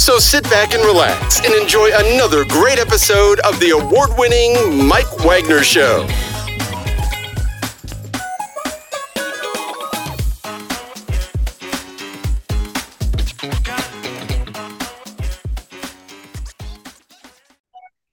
So 0.00 0.18
sit 0.18 0.44
back 0.44 0.72
and 0.72 0.82
relax 0.82 1.44
and 1.44 1.52
enjoy 1.52 1.90
another 1.94 2.46
great 2.46 2.78
episode 2.78 3.38
of 3.40 3.60
the 3.60 3.78
award 3.78 4.08
winning 4.16 4.88
Mike 4.88 5.18
Wagner 5.26 5.62
Show. 5.62 6.06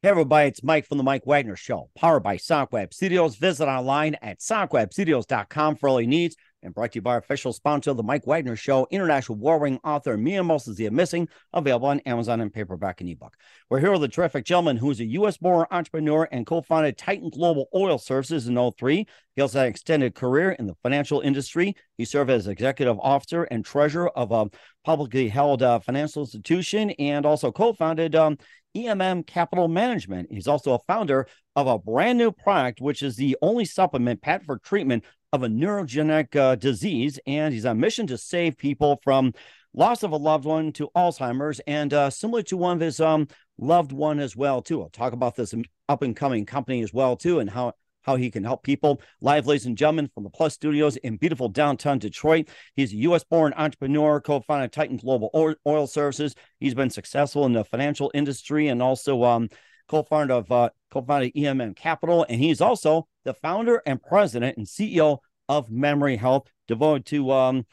Hey 0.02 0.10
everybody, 0.10 0.50
it's 0.50 0.62
Mike 0.62 0.86
from 0.86 0.98
the 0.98 1.06
Mike 1.06 1.26
Wagner 1.26 1.56
Show, 1.56 1.90
powered 1.96 2.22
by 2.22 2.36
SonicWeb 2.36 2.94
Studios. 2.94 3.38
Visit 3.38 3.70
online 3.70 4.18
at 4.22 4.40
sonicwebstudios.com 4.40 5.78
for 5.78 5.88
all 5.88 6.02
your 6.02 6.10
needs 6.10 6.36
and 6.68 6.76
brought 6.76 6.92
to 6.92 6.98
you 6.98 7.02
by 7.02 7.14
our 7.14 7.18
official 7.18 7.52
sponsor 7.52 7.94
the 7.94 8.04
Mike 8.04 8.28
Wagner 8.28 8.56
Show, 8.56 8.88
international 8.92 9.38
war-ring 9.38 9.80
author 9.84 10.18
Mia 10.18 10.42
Mohsin 10.42 10.74
Zia 10.74 10.92
Missing, 10.92 11.30
available 11.54 11.88
on 11.88 12.00
Amazon 12.02 12.42
and 12.42 12.54
paperback 12.54 13.02
and 13.02 13.10
ebook. 13.10 13.36
We're 13.70 13.80
here 13.80 13.92
with 13.92 14.04
a 14.04 14.08
terrific 14.08 14.46
gentleman 14.46 14.78
who's 14.78 15.00
a 15.00 15.06
U.S.-born 15.06 15.66
entrepreneur 15.72 16.28
and 16.32 16.46
co-founded 16.46 16.98
Titan 16.98 17.30
Global 17.30 17.68
Oil 17.74 17.98
Services 17.98 18.48
in 18.48 18.72
03. 18.72 19.08
He 19.36 19.42
also 19.42 19.60
had 19.60 19.66
an 19.66 19.72
extended 19.72 20.14
career 20.14 20.52
in 20.52 20.68
the 20.68 20.76
financial 20.84 21.22
industry. 21.22 21.76
He 21.98 22.06
served 22.06 22.30
as 22.30 22.48
executive 22.48 23.00
officer 23.00 23.46
and 23.46 23.66
treasurer 23.66 24.10
of 24.10 24.32
a 24.32 24.50
publicly 24.84 25.30
held 25.30 25.64
uh, 25.64 25.80
financial 25.80 26.24
institution 26.24 26.92
and 26.92 27.26
also 27.26 27.52
co-founded 27.52 28.16
um, 28.16 28.38
EMM 28.76 29.26
Capital 29.26 29.68
Management. 29.68 30.32
He's 30.32 30.48
also 30.48 30.74
a 30.74 30.80
founder 30.80 31.28
of 31.56 31.68
a 31.68 31.80
brand 31.80 32.18
new 32.18 32.32
product, 32.32 32.80
which 32.82 33.02
is 33.02 33.16
the 33.16 33.36
only 33.42 33.66
supplement 33.66 34.22
patent 34.22 34.46
for 34.46 34.60
treatment 34.60 35.04
of 35.34 35.44
a 35.44 35.48
neurogenic 35.48 36.36
uh, 36.36 36.56
disease. 36.56 37.20
And 37.26 37.54
he's 37.54 37.66
on 37.66 37.78
a 37.78 37.80
mission 37.80 38.08
to 38.08 38.18
save 38.18 38.58
people 38.58 39.00
from 39.04 39.34
loss 39.74 40.04
of 40.04 40.12
a 40.12 40.18
loved 40.18 40.46
one 40.46 40.72
to 40.74 40.90
Alzheimer's, 40.96 41.62
and 41.68 41.94
uh, 41.94 42.10
similar 42.10 42.42
to 42.44 42.58
one 42.58 42.76
of 42.76 42.82
his 42.82 43.00
um, 43.00 43.28
loved 43.58 43.92
one 43.92 44.20
as 44.20 44.36
well 44.36 44.62
too. 44.62 44.82
I'll 44.82 44.90
talk 44.90 45.14
about 45.14 45.36
this 45.36 45.54
up 45.88 46.02
and 46.02 46.16
coming 46.16 46.46
company 46.46 46.82
as 46.82 46.94
well 46.94 47.16
too, 47.16 47.40
and 47.40 47.50
how 47.50 47.74
how 48.08 48.16
he 48.16 48.32
can 48.32 48.44
help 48.44 48.64
people. 48.64 49.02
Live, 49.20 49.48
ladies 49.48 49.66
and 49.66 49.78
gentlemen, 49.78 50.10
from 50.14 50.24
the 50.24 50.30
Plus 50.30 50.54
Studios 50.54 50.96
in 50.98 51.18
beautiful 51.18 51.50
downtown 51.50 52.00
Detroit. 52.00 52.48
He's 52.74 52.94
a 52.94 52.98
U.S. 52.98 53.26
born 53.26 53.54
entrepreneur, 53.58 54.22
co 54.22 54.40
founder 54.40 54.70
Titan 54.70 54.96
Global 54.96 55.30
Oil 55.68 55.88
Services. 55.88 56.34
He's 56.60 56.74
been 56.74 56.90
successful 56.90 57.46
in 57.46 57.52
the 57.52 57.66
financial 57.66 58.10
industry 58.14 58.70
and 58.70 58.82
also 58.82 59.24
um, 59.24 59.50
co 59.88 60.04
founder 60.04 60.36
of 60.36 60.52
uh, 60.52 60.70
co 60.92 61.02
founded 61.02 61.34
EMM 61.34 61.76
Capital. 61.76 62.26
And 62.30 62.40
he's 62.40 62.62
also 62.62 63.08
the 63.24 63.34
founder 63.34 63.82
and 63.86 64.02
president 64.02 64.58
and 64.58 64.66
CEO 64.66 65.20
of 65.50 65.72
Memory 65.72 66.18
Health, 66.18 66.48
devoted 66.68 67.06
to 67.08 67.32
um, 67.32 67.66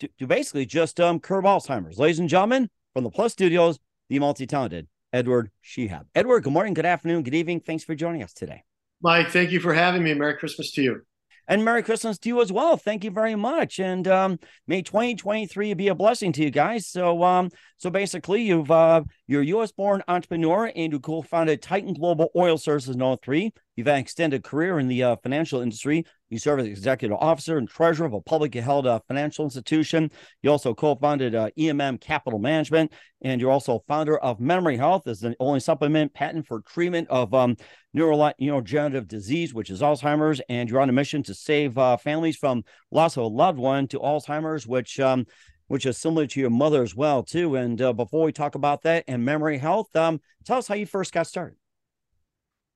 to, 0.00 0.08
to 0.18 0.26
basically 0.26 0.66
just 0.66 1.00
um, 1.00 1.20
curb 1.20 1.44
Alzheimer's. 1.44 1.98
Ladies 1.98 2.18
and 2.18 2.28
gentlemen, 2.28 2.70
from 2.94 3.04
the 3.04 3.10
Plus 3.10 3.32
Studios, 3.32 3.78
the 4.08 4.18
multi 4.18 4.46
talented 4.46 4.88
Edward 5.12 5.50
Shehab. 5.64 6.06
Edward, 6.14 6.44
good 6.44 6.52
morning, 6.52 6.74
good 6.74 6.86
afternoon, 6.86 7.22
good 7.22 7.34
evening. 7.34 7.60
Thanks 7.60 7.84
for 7.84 7.94
joining 7.94 8.22
us 8.22 8.32
today. 8.32 8.64
Mike, 9.02 9.30
thank 9.30 9.50
you 9.50 9.60
for 9.60 9.72
having 9.72 10.02
me. 10.02 10.14
Merry 10.14 10.36
Christmas 10.36 10.72
to 10.72 10.82
you. 10.82 11.02
And 11.48 11.64
Merry 11.64 11.82
Christmas 11.82 12.18
to 12.18 12.28
you 12.28 12.42
as 12.42 12.52
well. 12.52 12.76
Thank 12.76 13.04
you 13.04 13.10
very 13.10 13.34
much. 13.34 13.80
And 13.80 14.06
um, 14.06 14.38
may 14.66 14.82
2023 14.82 15.72
be 15.72 15.88
a 15.88 15.94
blessing 15.94 16.30
to 16.32 16.42
you 16.42 16.50
guys. 16.50 16.86
So, 16.86 17.22
um, 17.24 17.48
so 17.78 17.88
basically, 17.88 18.42
you've 18.42 18.70
uh, 18.70 19.02
you're 19.26 19.42
U.S. 19.42 19.72
born 19.72 20.02
entrepreneur 20.08 20.70
and 20.76 20.92
you 20.92 21.00
co-founded 21.00 21.62
Titan 21.62 21.94
Global 21.94 22.30
Oil 22.36 22.58
Services 22.58 22.96
in 22.96 23.16
03. 23.16 23.52
You've 23.78 23.86
had 23.86 23.94
an 23.94 24.00
extended 24.00 24.42
career 24.42 24.80
in 24.80 24.88
the 24.88 25.04
uh, 25.04 25.16
financial 25.22 25.60
industry. 25.60 26.04
You 26.30 26.40
serve 26.40 26.58
as 26.58 26.66
executive 26.66 27.16
officer 27.20 27.58
and 27.58 27.68
treasurer 27.68 28.08
of 28.08 28.12
a 28.12 28.20
publicly 28.20 28.60
held 28.60 28.88
uh, 28.88 28.98
financial 29.06 29.44
institution. 29.44 30.10
You 30.42 30.50
also 30.50 30.74
co-founded 30.74 31.36
uh, 31.36 31.50
EMM 31.56 32.00
Capital 32.00 32.40
Management, 32.40 32.92
and 33.22 33.40
you're 33.40 33.52
also 33.52 33.84
founder 33.86 34.18
of 34.18 34.40
Memory 34.40 34.78
Health, 34.78 35.06
is 35.06 35.20
the 35.20 35.36
only 35.38 35.60
supplement 35.60 36.12
patent 36.12 36.48
for 36.48 36.60
treatment 36.62 37.06
of 37.08 37.32
um, 37.32 37.56
neurodegenerative 37.96 39.06
disease, 39.06 39.54
which 39.54 39.70
is 39.70 39.80
Alzheimer's. 39.80 40.40
And 40.48 40.68
you're 40.68 40.80
on 40.80 40.88
a 40.88 40.92
mission 40.92 41.22
to 41.22 41.34
save 41.34 41.78
uh, 41.78 41.98
families 41.98 42.34
from 42.34 42.64
loss 42.90 43.16
of 43.16 43.22
a 43.22 43.26
loved 43.28 43.60
one 43.60 43.86
to 43.88 44.00
Alzheimer's, 44.00 44.66
which 44.66 44.98
um, 44.98 45.24
which 45.68 45.86
is 45.86 45.96
similar 45.96 46.26
to 46.26 46.40
your 46.40 46.50
mother 46.50 46.82
as 46.82 46.96
well 46.96 47.22
too. 47.22 47.54
And 47.54 47.80
uh, 47.80 47.92
before 47.92 48.24
we 48.24 48.32
talk 48.32 48.56
about 48.56 48.82
that 48.82 49.04
and 49.06 49.24
Memory 49.24 49.58
Health, 49.58 49.94
um, 49.94 50.20
tell 50.44 50.58
us 50.58 50.66
how 50.66 50.74
you 50.74 50.84
first 50.84 51.12
got 51.12 51.28
started. 51.28 51.58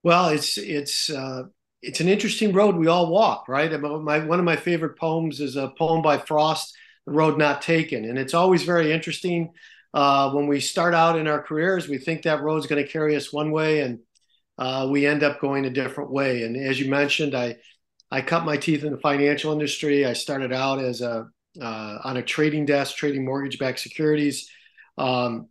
Well, 0.03 0.29
it's 0.29 0.59
it's 0.59 1.11
uh, 1.11 1.45
it's 1.81 2.01
an 2.01 2.09
interesting 2.09 2.53
road 2.53 2.77
we 2.77 2.87
all 2.89 3.11
walk, 3.11 3.49
right? 3.49 3.71
My, 3.81 4.19
one 4.25 4.39
of 4.39 4.45
my 4.45 4.57
favorite 4.57 4.99
poems 4.99 5.41
is 5.41 5.57
a 5.57 5.69
poem 5.79 6.03
by 6.03 6.19
Frost, 6.19 6.75
"The 7.07 7.13
Road 7.13 7.39
Not 7.39 7.63
Taken," 7.63 8.05
and 8.05 8.19
it's 8.19 8.35
always 8.35 8.65
very 8.65 8.93
interesting 8.93 9.51
uh, 9.95 10.31
when 10.33 10.47
we 10.49 10.61
start 10.61 10.95
out 10.95 11.19
in 11.19 11.29
our 11.29 11.43
careers. 11.43 11.89
We 11.89 11.99
think 11.99 12.23
that 12.23 12.43
road's 12.43 12.67
going 12.67 12.85
to 12.85 12.91
carry 12.91 13.15
us 13.17 13.33
one 13.33 13.53
way, 13.53 13.81
and 13.81 14.01
uh, 14.59 14.89
we 14.91 15.07
end 15.07 15.23
up 15.23 15.41
going 15.41 15.65
a 15.67 15.71
different 15.71 16.11
way. 16.11 16.43
And 16.43 16.57
as 16.57 16.81
you 16.81 16.91
mentioned, 16.91 17.35
I 17.35 17.57
I 18.11 18.23
cut 18.23 18.45
my 18.45 18.57
teeth 18.57 18.85
in 18.85 18.93
the 18.93 18.99
financial 18.99 19.53
industry. 19.53 20.05
I 20.05 20.15
started 20.15 20.53
out 20.53 20.81
as 20.81 21.01
a 21.01 21.29
uh, 21.61 21.99
on 22.03 22.17
a 22.17 22.23
trading 22.23 22.65
desk, 22.67 22.97
trading 22.97 23.25
mortgage-backed 23.25 23.79
securities. 23.79 24.51
Um, 24.99 25.49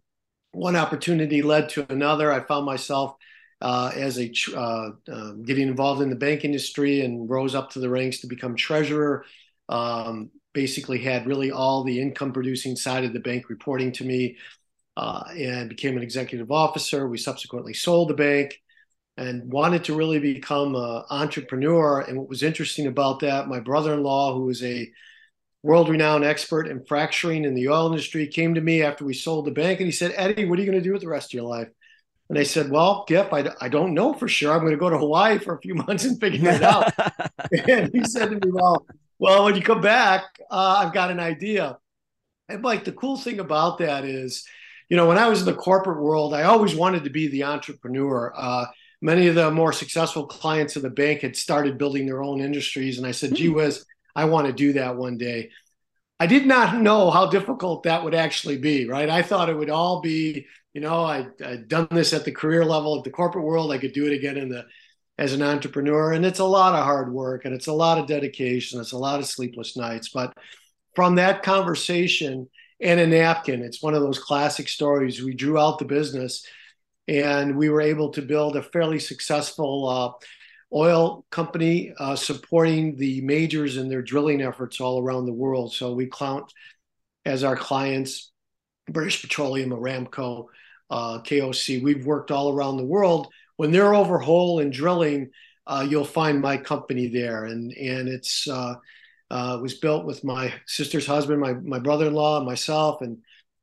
one 0.51 0.75
opportunity 0.75 1.41
led 1.41 1.69
to 1.69 1.85
another. 1.89 2.31
I 2.31 2.41
found 2.41 2.65
myself 2.65 3.15
uh, 3.61 3.91
as 3.95 4.19
a 4.19 4.31
uh, 4.55 4.89
um, 5.11 5.43
getting 5.43 5.67
involved 5.67 6.01
in 6.01 6.09
the 6.09 6.15
bank 6.15 6.43
industry 6.43 7.01
and 7.01 7.29
rose 7.29 7.55
up 7.55 7.71
to 7.71 7.79
the 7.79 7.89
ranks 7.89 8.19
to 8.19 8.27
become 8.27 8.55
treasurer. 8.55 9.23
Um, 9.69 10.31
basically, 10.53 10.99
had 10.99 11.27
really 11.27 11.51
all 11.51 11.83
the 11.83 12.01
income 12.01 12.33
producing 12.33 12.75
side 12.75 13.05
of 13.05 13.13
the 13.13 13.19
bank 13.19 13.49
reporting 13.49 13.91
to 13.93 14.03
me, 14.03 14.37
uh, 14.97 15.23
and 15.37 15.69
became 15.69 15.95
an 15.95 16.03
executive 16.03 16.51
officer. 16.51 17.07
We 17.07 17.17
subsequently 17.17 17.73
sold 17.73 18.09
the 18.09 18.15
bank 18.15 18.59
and 19.17 19.51
wanted 19.51 19.83
to 19.85 19.95
really 19.95 20.19
become 20.19 20.75
an 20.75 21.03
entrepreneur. 21.09 22.01
And 22.01 22.17
what 22.17 22.29
was 22.29 22.43
interesting 22.43 22.87
about 22.87 23.19
that, 23.19 23.47
my 23.47 23.59
brother-in-law, 23.59 24.33
who 24.33 24.45
was 24.45 24.63
a 24.63 24.89
world-renowned 25.63 26.23
expert 26.23 26.67
in 26.67 26.83
fracturing 26.85 27.45
in 27.45 27.53
the 27.53 27.69
oil 27.69 27.87
industry, 27.87 28.25
came 28.27 28.55
to 28.55 28.61
me 28.61 28.81
after 28.81 29.05
we 29.05 29.13
sold 29.13 29.45
the 29.45 29.51
bank, 29.51 29.79
and 29.79 29.85
he 29.85 29.91
said, 29.91 30.13
"Eddie, 30.15 30.45
what 30.45 30.57
are 30.57 30.61
you 30.63 30.69
going 30.69 30.81
to 30.81 30.83
do 30.83 30.93
with 30.93 31.01
the 31.01 31.07
rest 31.07 31.29
of 31.29 31.33
your 31.33 31.43
life?" 31.43 31.69
And 32.31 32.39
I 32.39 32.43
said, 32.43 32.71
well, 32.71 33.03
Giff, 33.09 33.33
I, 33.33 33.51
I 33.59 33.67
don't 33.67 33.93
know 33.93 34.13
for 34.13 34.29
sure. 34.29 34.53
I'm 34.53 34.61
going 34.61 34.71
to 34.71 34.77
go 34.77 34.89
to 34.89 34.97
Hawaii 34.97 35.37
for 35.37 35.53
a 35.53 35.59
few 35.59 35.75
months 35.87 36.05
and 36.05 36.17
figure 36.17 36.49
it 36.49 36.63
out. 36.63 36.93
and 37.67 37.93
he 37.93 38.05
said 38.05 38.29
to 38.29 38.35
me, 38.35 38.53
well, 38.53 38.85
well, 39.19 39.43
when 39.43 39.55
you 39.55 39.61
come 39.61 39.81
back, 39.81 40.23
uh, 40.49 40.77
I've 40.79 40.93
got 40.93 41.11
an 41.11 41.19
idea. 41.19 41.77
And 42.47 42.61
Mike, 42.61 42.85
the 42.85 42.93
cool 42.93 43.17
thing 43.17 43.41
about 43.41 43.79
that 43.79 44.05
is, 44.05 44.47
you 44.87 44.95
know, 44.95 45.09
when 45.09 45.17
I 45.17 45.27
was 45.27 45.41
in 45.41 45.45
the 45.45 45.53
corporate 45.53 46.01
world, 46.01 46.33
I 46.33 46.43
always 46.43 46.73
wanted 46.73 47.03
to 47.03 47.09
be 47.09 47.27
the 47.27 47.43
entrepreneur. 47.43 48.31
Uh, 48.33 48.67
many 49.01 49.27
of 49.27 49.35
the 49.35 49.51
more 49.51 49.73
successful 49.73 50.25
clients 50.25 50.77
of 50.77 50.83
the 50.83 50.89
bank 50.89 51.23
had 51.23 51.35
started 51.35 51.77
building 51.77 52.05
their 52.05 52.23
own 52.23 52.39
industries. 52.39 52.97
And 52.97 53.05
I 53.05 53.11
said, 53.11 53.35
gee 53.35 53.47
hmm. 53.47 53.55
whiz, 53.55 53.85
I 54.15 54.23
want 54.23 54.47
to 54.47 54.53
do 54.53 54.71
that 54.73 54.95
one 54.95 55.17
day. 55.17 55.51
I 56.21 56.27
did 56.27 56.45
not 56.45 56.79
know 56.81 57.09
how 57.09 57.27
difficult 57.27 57.83
that 57.83 58.03
would 58.03 58.13
actually 58.13 58.57
be, 58.57 58.87
right? 58.87 59.09
I 59.09 59.21
thought 59.21 59.49
it 59.49 59.57
would 59.57 59.69
all 59.69 60.01
be 60.01 60.45
you 60.73 60.81
know, 60.81 61.03
I, 61.03 61.27
I'd 61.43 61.67
done 61.67 61.87
this 61.91 62.13
at 62.13 62.23
the 62.23 62.31
career 62.31 62.63
level, 62.63 62.97
at 62.97 63.03
the 63.03 63.09
corporate 63.09 63.43
world. 63.43 63.71
I 63.71 63.77
could 63.77 63.93
do 63.93 64.05
it 64.05 64.13
again 64.13 64.37
in 64.37 64.49
the 64.49 64.65
as 65.17 65.33
an 65.33 65.41
entrepreneur, 65.43 66.13
and 66.13 66.25
it's 66.25 66.39
a 66.39 66.45
lot 66.45 66.73
of 66.73 66.83
hard 66.83 67.13
work 67.13 67.45
and 67.45 67.53
it's 67.53 67.67
a 67.67 67.73
lot 67.73 67.99
of 67.99 68.07
dedication. 68.07 68.79
It's 68.79 68.93
a 68.93 68.97
lot 68.97 69.19
of 69.19 69.27
sleepless 69.27 69.77
nights. 69.77 70.09
But 70.09 70.33
from 70.95 71.15
that 71.15 71.43
conversation 71.43 72.49
and 72.79 72.99
a 72.99 73.05
napkin, 73.05 73.61
it's 73.61 73.83
one 73.83 73.93
of 73.93 74.01
those 74.01 74.17
classic 74.17 74.67
stories. 74.67 75.21
We 75.21 75.35
drew 75.35 75.59
out 75.59 75.77
the 75.77 75.85
business, 75.85 76.45
and 77.07 77.57
we 77.57 77.69
were 77.69 77.81
able 77.81 78.09
to 78.11 78.21
build 78.21 78.55
a 78.55 78.63
fairly 78.63 78.99
successful. 78.99 79.87
Uh, 79.87 80.25
oil 80.73 81.25
company 81.29 81.93
uh, 81.97 82.15
supporting 82.15 82.95
the 82.95 83.21
majors 83.21 83.77
in 83.77 83.89
their 83.89 84.01
drilling 84.01 84.41
efforts 84.41 84.79
all 84.79 85.01
around 85.01 85.25
the 85.25 85.33
world. 85.33 85.73
So 85.73 85.93
we 85.93 86.07
count 86.07 86.51
as 87.25 87.43
our 87.43 87.55
clients 87.55 88.31
British 88.89 89.21
Petroleum, 89.21 89.71
Aramco, 89.71 90.47
uh, 90.89 91.19
KOC. 91.19 91.81
We've 91.81 92.05
worked 92.05 92.31
all 92.31 92.53
around 92.53 92.77
the 92.77 92.85
world. 92.85 93.27
When 93.57 93.71
they're 93.71 93.93
overhaul 93.93 94.59
and 94.59 94.71
drilling, 94.71 95.31
uh, 95.67 95.85
you'll 95.87 96.03
find 96.03 96.41
my 96.41 96.57
company 96.57 97.07
there, 97.07 97.45
and 97.45 97.71
and 97.73 98.09
it's 98.09 98.47
uh, 98.47 98.75
uh, 99.29 99.59
was 99.61 99.75
built 99.75 100.05
with 100.05 100.23
my 100.23 100.53
sister's 100.65 101.05
husband, 101.05 101.39
my 101.39 101.53
my 101.53 101.79
brother-in-law, 101.79 102.37
and 102.37 102.45
myself, 102.45 103.01
and 103.01 103.19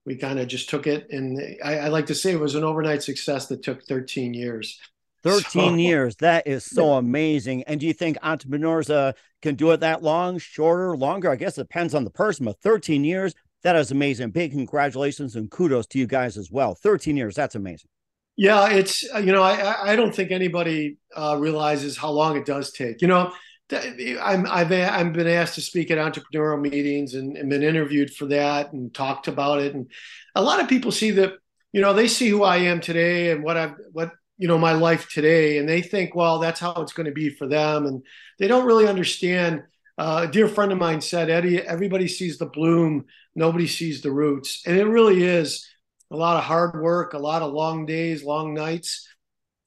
we 0.06 0.16
kind 0.16 0.38
of 0.38 0.46
just 0.48 0.70
took 0.70 0.86
it. 0.86 1.08
And 1.10 1.56
I, 1.62 1.78
I 1.80 1.88
like 1.88 2.06
to 2.06 2.14
say 2.14 2.32
it 2.32 2.40
was 2.40 2.54
an 2.54 2.64
overnight 2.64 3.02
success 3.02 3.46
that 3.48 3.62
took 3.62 3.84
13 3.84 4.32
years. 4.32 4.78
13 5.22 5.42
so, 5.42 5.74
years. 5.74 6.16
That 6.16 6.46
is 6.46 6.64
so 6.64 6.94
amazing. 6.94 7.64
And 7.64 7.80
do 7.80 7.86
you 7.86 7.92
think 7.92 8.16
entrepreneurs 8.22 8.90
uh, 8.90 9.12
can 9.42 9.54
do 9.54 9.70
it 9.72 9.80
that 9.80 10.02
long, 10.02 10.38
shorter, 10.38 10.96
longer? 10.96 11.30
I 11.30 11.36
guess 11.36 11.58
it 11.58 11.62
depends 11.62 11.94
on 11.94 12.04
the 12.04 12.10
person, 12.10 12.44
but 12.44 12.60
13 12.60 13.04
years, 13.04 13.34
that 13.62 13.76
is 13.76 13.90
amazing. 13.90 14.30
Big 14.30 14.52
congratulations 14.52 15.36
and 15.36 15.50
kudos 15.50 15.86
to 15.88 15.98
you 15.98 16.06
guys 16.06 16.36
as 16.36 16.50
well. 16.50 16.74
13 16.74 17.16
years, 17.16 17.34
that's 17.34 17.54
amazing. 17.54 17.90
Yeah, 18.36 18.70
it's, 18.70 19.02
you 19.02 19.32
know, 19.32 19.42
I, 19.42 19.92
I 19.92 19.96
don't 19.96 20.14
think 20.14 20.30
anybody 20.30 20.98
uh, 21.16 21.36
realizes 21.40 21.96
how 21.96 22.10
long 22.10 22.36
it 22.36 22.46
does 22.46 22.70
take. 22.70 23.02
You 23.02 23.08
know, 23.08 23.32
I'm, 23.72 24.46
I've, 24.46 24.70
I've 24.70 25.12
been 25.12 25.26
asked 25.26 25.56
to 25.56 25.60
speak 25.60 25.90
at 25.90 25.98
entrepreneurial 25.98 26.60
meetings 26.60 27.14
and, 27.14 27.36
and 27.36 27.50
been 27.50 27.64
interviewed 27.64 28.14
for 28.14 28.26
that 28.26 28.72
and 28.72 28.94
talked 28.94 29.26
about 29.26 29.60
it. 29.60 29.74
And 29.74 29.90
a 30.36 30.42
lot 30.42 30.60
of 30.60 30.68
people 30.68 30.92
see 30.92 31.10
that, 31.12 31.32
you 31.72 31.80
know, 31.80 31.92
they 31.92 32.06
see 32.06 32.28
who 32.28 32.44
I 32.44 32.58
am 32.58 32.80
today 32.80 33.32
and 33.32 33.42
what 33.42 33.56
I've, 33.56 33.74
what 33.92 34.12
you 34.38 34.48
know 34.48 34.58
my 34.58 34.72
life 34.72 35.08
today 35.10 35.58
and 35.58 35.68
they 35.68 35.82
think 35.82 36.14
well 36.14 36.38
that's 36.38 36.60
how 36.60 36.72
it's 36.74 36.92
going 36.92 37.06
to 37.06 37.12
be 37.12 37.28
for 37.28 37.46
them 37.46 37.86
and 37.86 38.02
they 38.38 38.48
don't 38.48 38.66
really 38.66 38.86
understand. 38.86 39.62
Uh, 39.98 40.26
a 40.28 40.30
dear 40.30 40.46
friend 40.46 40.70
of 40.70 40.78
mine 40.78 41.00
said 41.00 41.28
eddie 41.28 41.60
everybody 41.60 42.06
sees 42.06 42.38
the 42.38 42.46
bloom 42.46 43.04
nobody 43.34 43.66
sees 43.66 44.00
the 44.00 44.10
roots. 44.10 44.62
And 44.64 44.78
it 44.78 44.86
really 44.86 45.24
is 45.24 45.68
a 46.10 46.16
lot 46.16 46.36
of 46.36 46.44
hard 46.44 46.80
work 46.80 47.14
a 47.14 47.18
lot 47.18 47.42
of 47.42 47.52
long 47.52 47.84
days 47.84 48.22
long 48.22 48.54
nights 48.54 49.08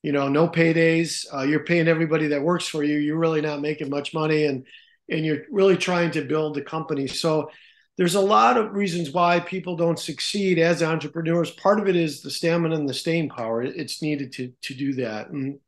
you 0.03 0.12
know 0.12 0.29
no 0.29 0.47
paydays. 0.47 1.25
Uh, 1.33 1.44
you're 1.44 1.65
paying 1.65 1.88
everybody 1.88 2.27
that 2.27 2.41
works 2.41 2.68
for 2.68 2.83
you 2.83 2.97
you're 2.97 3.19
really 3.19 3.41
not 3.41 3.62
making 3.62 3.89
much 3.89 4.13
money 4.13 4.45
and 4.45 4.65
and 5.12 5.25
you're 5.25 5.41
really 5.51 5.77
trying 5.77 6.12
to 6.12 6.23
build 6.23 6.56
the 6.56 6.62
company. 6.62 7.06
So 7.07 7.51
there's 7.97 8.15
a 8.15 8.21
lot 8.21 8.57
of 8.57 8.73
reasons 8.73 9.11
why 9.11 9.39
people 9.39 9.75
don't 9.75 9.99
succeed 9.99 10.57
as 10.59 10.81
entrepreneurs. 10.81 11.51
Part 11.51 11.79
of 11.79 11.88
it 11.88 11.95
is 11.95 12.21
the 12.21 12.31
stamina 12.31 12.75
and 12.75 12.88
the 12.88 12.93
staying 12.93 13.29
power. 13.29 13.61
It's 13.61 14.01
needed 14.01 14.31
to 14.33 14.53
to 14.61 14.73
do 14.73 14.93
that, 14.93 15.29
and 15.29 15.59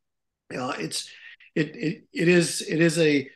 know, 0.56 0.70
it's 0.70 1.10
it 1.54 1.76
it 1.76 2.04
it 2.12 2.28
is 2.28 2.62
it 2.62 2.80
is 2.80 2.98
a 2.98 3.28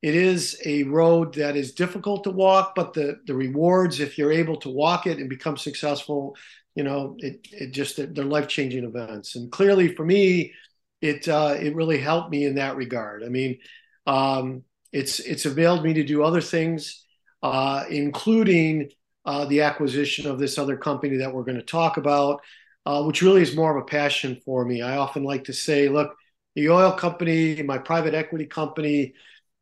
it 0.00 0.14
is 0.14 0.60
a 0.64 0.84
road 0.84 1.34
that 1.34 1.56
is 1.56 1.72
difficult 1.72 2.24
to 2.24 2.30
walk, 2.30 2.74
but 2.74 2.92
the 2.92 3.18
the 3.26 3.34
rewards 3.34 4.00
if 4.00 4.16
you're 4.16 4.32
able 4.32 4.56
to 4.58 4.70
walk 4.70 5.06
it 5.06 5.18
and 5.18 5.28
become 5.28 5.56
successful, 5.56 6.36
you 6.74 6.84
know, 6.84 7.16
it 7.18 7.46
it 7.50 7.70
just 7.72 7.96
they're 7.96 8.24
life 8.24 8.48
changing 8.48 8.84
events. 8.84 9.34
And 9.36 9.50
clearly 9.50 9.94
for 9.94 10.04
me, 10.04 10.54
it 11.00 11.28
uh, 11.28 11.56
it 11.58 11.74
really 11.74 11.98
helped 11.98 12.30
me 12.30 12.44
in 12.44 12.56
that 12.56 12.76
regard. 12.76 13.24
I 13.24 13.28
mean, 13.28 13.58
um, 14.06 14.62
it's 14.92 15.18
it's 15.20 15.44
availed 15.46 15.82
me 15.82 15.94
to 15.94 16.04
do 16.04 16.22
other 16.22 16.40
things 16.40 17.04
uh, 17.42 17.84
including 17.90 18.90
uh, 19.24 19.44
the 19.44 19.62
acquisition 19.62 20.26
of 20.30 20.38
this 20.38 20.58
other 20.58 20.76
company 20.76 21.18
that 21.18 21.32
we're 21.32 21.44
going 21.44 21.58
to 21.58 21.62
talk 21.62 21.96
about, 21.96 22.40
uh, 22.86 23.02
which 23.02 23.22
really 23.22 23.42
is 23.42 23.54
more 23.54 23.76
of 23.76 23.82
a 23.82 23.86
passion 23.86 24.40
for 24.44 24.64
me. 24.64 24.80
I 24.82 24.96
often 24.96 25.22
like 25.22 25.44
to 25.44 25.52
say, 25.52 25.88
look, 25.88 26.14
the 26.54 26.70
oil 26.70 26.92
company, 26.92 27.62
my 27.62 27.78
private 27.78 28.14
equity 28.14 28.46
company, 28.46 29.14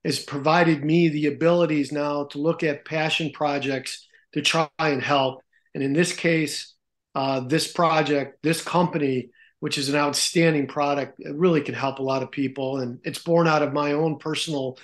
has 0.05 0.21
provided 0.21 0.85
me 0.85 1.09
the 1.09 1.27
abilities 1.27 1.91
now 1.91 2.25
to 2.27 2.39
look 2.39 2.63
at 2.63 2.85
passion 2.85 3.33
projects 3.33 4.07
to 4.33 4.41
try 4.41 4.69
and 4.79 5.03
help. 5.03 5.43
And 5.75 5.83
in 5.83 5.93
this 5.93 6.15
case, 6.15 6.75
uh, 7.17 7.41
this 7.41 7.73
project, 7.73 8.43
this 8.43 8.63
company, 8.63 9.31
which 9.59 9.79
is 9.79 9.89
an 9.89 9.97
outstanding 9.97 10.69
product, 10.69 11.19
it 11.19 11.35
really 11.35 11.61
can 11.61 11.75
help 11.75 11.99
a 11.99 12.03
lot 12.03 12.23
of 12.23 12.31
people. 12.31 12.79
And 12.79 13.01
it's 13.03 13.19
born 13.19 13.49
out 13.49 13.63
of 13.63 13.73
my 13.73 13.93
own 13.93 14.19
personal 14.19 14.79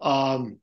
um, 0.00 0.58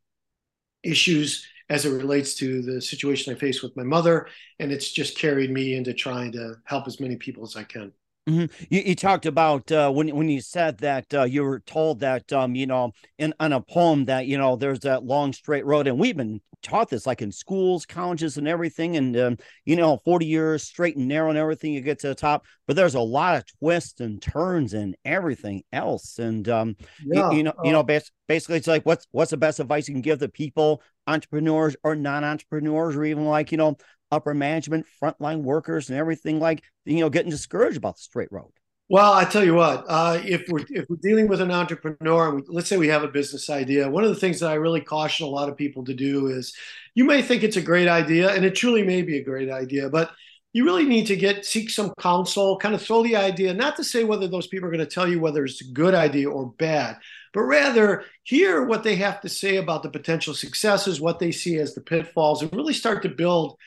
issues 0.81 1.45
as 1.69 1.85
it 1.85 1.91
relates 1.91 2.35
to 2.35 2.62
the 2.62 2.81
situation 2.81 3.33
I 3.33 3.38
face 3.38 3.62
with 3.62 3.75
my 3.75 3.83
mother. 3.83 4.27
And 4.59 4.71
it's 4.71 4.91
just 4.91 5.17
carried 5.17 5.51
me 5.51 5.75
into 5.75 5.94
trying 5.94 6.31
to 6.33 6.56
help 6.65 6.88
as 6.88 7.00
many 7.00 7.15
people 7.15 7.44
as 7.44 7.56
I 7.56 7.63
can. 7.63 7.91
Mm-hmm. 8.27 8.65
You, 8.69 8.81
you, 8.81 8.95
talked 8.95 9.27
about 9.27 9.71
uh, 9.71 9.91
when 9.91 10.07
when 10.15 10.29
you 10.29 10.41
said 10.41 10.79
that 10.79 11.13
uh, 11.13 11.23
you 11.25 11.44
were 11.44 11.59
told 11.59 12.00
that 12.00 12.33
um, 12.33 12.56
you 12.56 12.65
know 12.65 12.91
in 13.19 13.35
on 13.39 13.53
a 13.53 13.62
poem 13.62 14.06
that 14.06 14.25
you 14.25 14.39
know 14.39 14.56
there's 14.56 14.79
that 14.79 15.03
long 15.03 15.31
straight 15.31 15.63
road, 15.63 15.85
and 15.85 16.00
we've 16.00 16.17
been 16.17 16.41
taught 16.65 16.89
this 16.89 17.06
like 17.06 17.21
in 17.21 17.31
schools, 17.31 17.85
colleges, 17.85 18.38
and 18.38 18.47
everything, 18.47 18.97
and 18.97 19.15
um, 19.17 19.38
you 19.65 19.75
know 19.75 20.00
40 20.03 20.25
years 20.25 20.63
straight 20.63 20.97
and 20.97 21.07
narrow 21.07 21.29
and 21.29 21.38
everything, 21.38 21.73
you 21.73 21.81
get 21.81 22.00
to 22.00 22.07
the 22.07 22.15
top, 22.15 22.45
but 22.67 22.75
there's 22.75 22.95
a 22.95 23.00
lot 23.00 23.35
of 23.35 23.45
twists 23.59 24.01
and 24.01 24.21
turns 24.21 24.73
and 24.73 24.95
everything 25.06 25.63
else, 25.71 26.19
and 26.19 26.50
um, 26.50 26.75
yeah. 27.06 27.29
you, 27.29 27.38
you, 27.38 27.44
know 27.44 27.51
uh, 27.51 27.63
you 27.63 27.71
know 27.71 27.83
basically 27.83 28.57
it's 28.57 28.67
like 28.67 28.85
what's 28.85 29.07
what's 29.12 29.31
the 29.31 29.38
best 29.38 29.59
advice 29.59 29.88
you 29.88 29.94
can 29.94 30.01
give 30.01 30.19
the 30.19 30.29
people, 30.29 30.81
entrepreneurs 31.07 31.75
or 31.83 31.95
non-entrepreneurs, 31.95 32.95
or 32.95 33.06
even 33.06 33.25
like 33.25 33.51
you 33.51 33.57
know 33.57 33.77
upper 34.12 34.33
management, 34.33 34.85
frontline 35.01 35.44
workers, 35.44 35.89
and 35.89 35.97
everything 35.97 36.39
like 36.39 36.63
you 36.85 37.00
know 37.00 37.09
getting 37.09 37.31
discouraged 37.31 37.77
about 37.77 37.95
the 37.95 38.01
straight 38.01 38.31
road? 38.31 38.51
Well, 38.87 39.13
I 39.13 39.25
tell 39.25 39.43
you 39.43 39.55
what, 39.55 39.83
uh, 39.87 40.21
if 40.23 40.47
we're 40.47 40.63
if 40.69 40.87
we're 40.89 40.97
dealing 40.97 41.27
with 41.27 41.41
an 41.41 41.49
entrepreneur, 41.49 42.27
and 42.27 42.35
we, 42.35 42.43
let's 42.47 42.67
say 42.69 42.77
we 42.77 42.89
have 42.89 43.03
a 43.03 43.07
business 43.07 43.49
idea, 43.49 43.89
one 43.89 44.03
of 44.03 44.11
the 44.11 44.15
things 44.15 44.39
that 44.39 44.51
I 44.51 44.55
really 44.55 44.81
caution 44.81 45.25
a 45.25 45.29
lot 45.29 45.49
of 45.49 45.57
people 45.57 45.83
to 45.85 45.93
do 45.95 46.27
is, 46.27 46.53
you 46.93 47.03
may 47.03 47.23
think 47.23 47.41
it's 47.41 47.57
a 47.57 47.61
great 47.61 47.87
idea, 47.87 48.31
and 48.31 48.45
it 48.45 48.53
truly 48.53 48.83
may 48.83 49.01
be 49.01 49.17
a 49.17 49.23
great 49.23 49.49
idea, 49.49 49.89
but 49.89 50.11
you 50.53 50.65
really 50.65 50.85
need 50.85 51.07
to 51.07 51.15
get 51.15 51.45
seek 51.45 51.71
some 51.71 51.93
counsel, 51.99 52.59
kind 52.59 52.75
of 52.75 52.81
throw 52.81 53.01
the 53.01 53.15
idea, 53.15 53.55
not 53.55 53.75
to 53.77 53.83
say 53.83 54.03
whether 54.03 54.27
those 54.27 54.45
people 54.47 54.67
are 54.67 54.71
going 54.71 54.85
to 54.85 54.95
tell 54.95 55.09
you 55.09 55.19
whether 55.19 55.43
it's 55.43 55.61
a 55.61 55.73
good 55.73 55.95
idea 55.95 56.29
or 56.29 56.51
bad, 56.59 56.97
but 57.33 57.41
rather 57.41 58.03
hear 58.23 58.65
what 58.65 58.83
they 58.83 58.95
have 58.97 59.19
to 59.21 59.29
say 59.29 59.55
about 59.57 59.81
the 59.81 59.89
potential 59.89 60.35
successes, 60.35 61.01
what 61.01 61.17
they 61.17 61.31
see 61.31 61.57
as 61.57 61.73
the 61.73 61.81
pitfalls, 61.81 62.43
and 62.43 62.53
really 62.53 62.73
start 62.73 63.01
to 63.01 63.09
build 63.09 63.57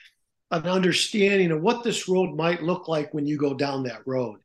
an 0.52 0.62
understanding 0.66 1.50
of 1.50 1.60
what 1.60 1.82
this 1.82 2.08
road 2.08 2.36
might 2.36 2.62
look 2.62 2.86
like 2.86 3.12
when 3.12 3.26
you 3.26 3.36
go 3.36 3.52
down 3.52 3.82
that 3.82 4.06
road. 4.06 4.38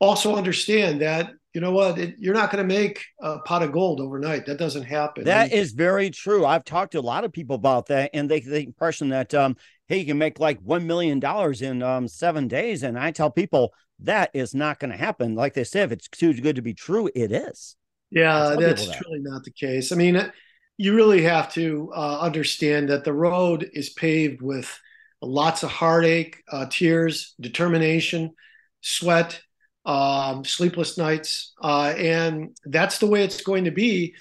Also, 0.00 0.36
understand 0.36 1.00
that 1.00 1.32
you 1.54 1.60
know 1.60 1.72
what 1.72 1.98
it, 1.98 2.14
you're 2.18 2.34
not 2.34 2.52
going 2.52 2.66
to 2.66 2.74
make 2.74 3.04
a 3.20 3.38
pot 3.40 3.62
of 3.62 3.72
gold 3.72 4.00
overnight. 4.00 4.46
That 4.46 4.58
doesn't 4.58 4.84
happen. 4.84 5.24
That 5.24 5.52
is 5.52 5.72
very 5.72 6.10
true. 6.10 6.46
I've 6.46 6.64
talked 6.64 6.92
to 6.92 7.00
a 7.00 7.00
lot 7.00 7.24
of 7.24 7.32
people 7.32 7.56
about 7.56 7.86
that, 7.86 8.10
and 8.14 8.30
they 8.30 8.40
the 8.40 8.62
impression 8.62 9.08
that 9.08 9.34
um, 9.34 9.56
hey, 9.88 9.98
you 9.98 10.06
can 10.06 10.18
make 10.18 10.38
like 10.38 10.60
one 10.60 10.86
million 10.86 11.18
dollars 11.18 11.62
in 11.62 11.82
um, 11.82 12.06
seven 12.06 12.48
days, 12.48 12.82
and 12.82 12.98
I 12.98 13.10
tell 13.10 13.30
people 13.30 13.72
that 14.00 14.30
is 14.34 14.54
not 14.54 14.78
going 14.78 14.90
to 14.90 14.96
happen. 14.96 15.34
Like 15.34 15.54
they 15.54 15.64
say, 15.64 15.80
if 15.82 15.92
it's 15.92 16.08
too 16.08 16.32
good 16.34 16.56
to 16.56 16.62
be 16.62 16.74
true, 16.74 17.10
it 17.14 17.32
is. 17.32 17.76
Yeah, 18.10 18.56
that's 18.58 18.86
that. 18.86 18.96
truly 18.96 19.20
not 19.20 19.44
the 19.44 19.50
case. 19.50 19.90
I 19.92 19.96
mean, 19.96 20.30
you 20.76 20.94
really 20.94 21.22
have 21.22 21.52
to 21.54 21.90
uh, 21.94 22.20
understand 22.20 22.88
that 22.88 23.04
the 23.04 23.12
road 23.12 23.68
is 23.72 23.90
paved 23.90 24.40
with 24.40 24.78
lots 25.20 25.62
of 25.62 25.70
heartache, 25.70 26.42
uh, 26.50 26.66
tears, 26.70 27.34
determination, 27.40 28.34
sweat, 28.80 29.40
um, 29.88 30.44
sleepless 30.44 30.98
nights. 30.98 31.54
Uh, 31.60 31.94
and 31.96 32.56
that's 32.66 32.98
the 32.98 33.06
way 33.06 33.24
it's 33.24 33.42
going 33.42 33.64
to 33.64 33.70
be 33.70 34.14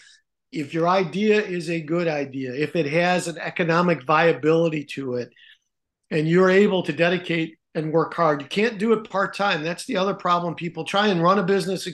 if 0.51 0.73
your 0.73 0.87
idea 0.87 1.41
is 1.41 1.69
a 1.69 1.81
good 1.81 2.07
idea, 2.07 2.53
if 2.53 2.75
it 2.75 2.85
has 2.85 3.27
an 3.27 3.37
economic 3.37 4.03
viability 4.03 4.85
to 4.85 5.15
it, 5.15 5.29
and 6.09 6.27
you're 6.27 6.49
able 6.49 6.83
to 6.83 6.93
dedicate 6.93 7.57
and 7.75 7.91
work 7.91 8.13
hard. 8.13 8.41
You 8.41 8.47
can't 8.47 8.79
do 8.79 8.93
it 8.93 9.09
part 9.09 9.35
time. 9.35 9.61
That's 9.61 9.85
the 9.85 9.97
other 9.97 10.13
problem. 10.13 10.55
People 10.55 10.85
try 10.85 11.07
and 11.07 11.21
run 11.21 11.37
a 11.37 11.43
business. 11.43 11.87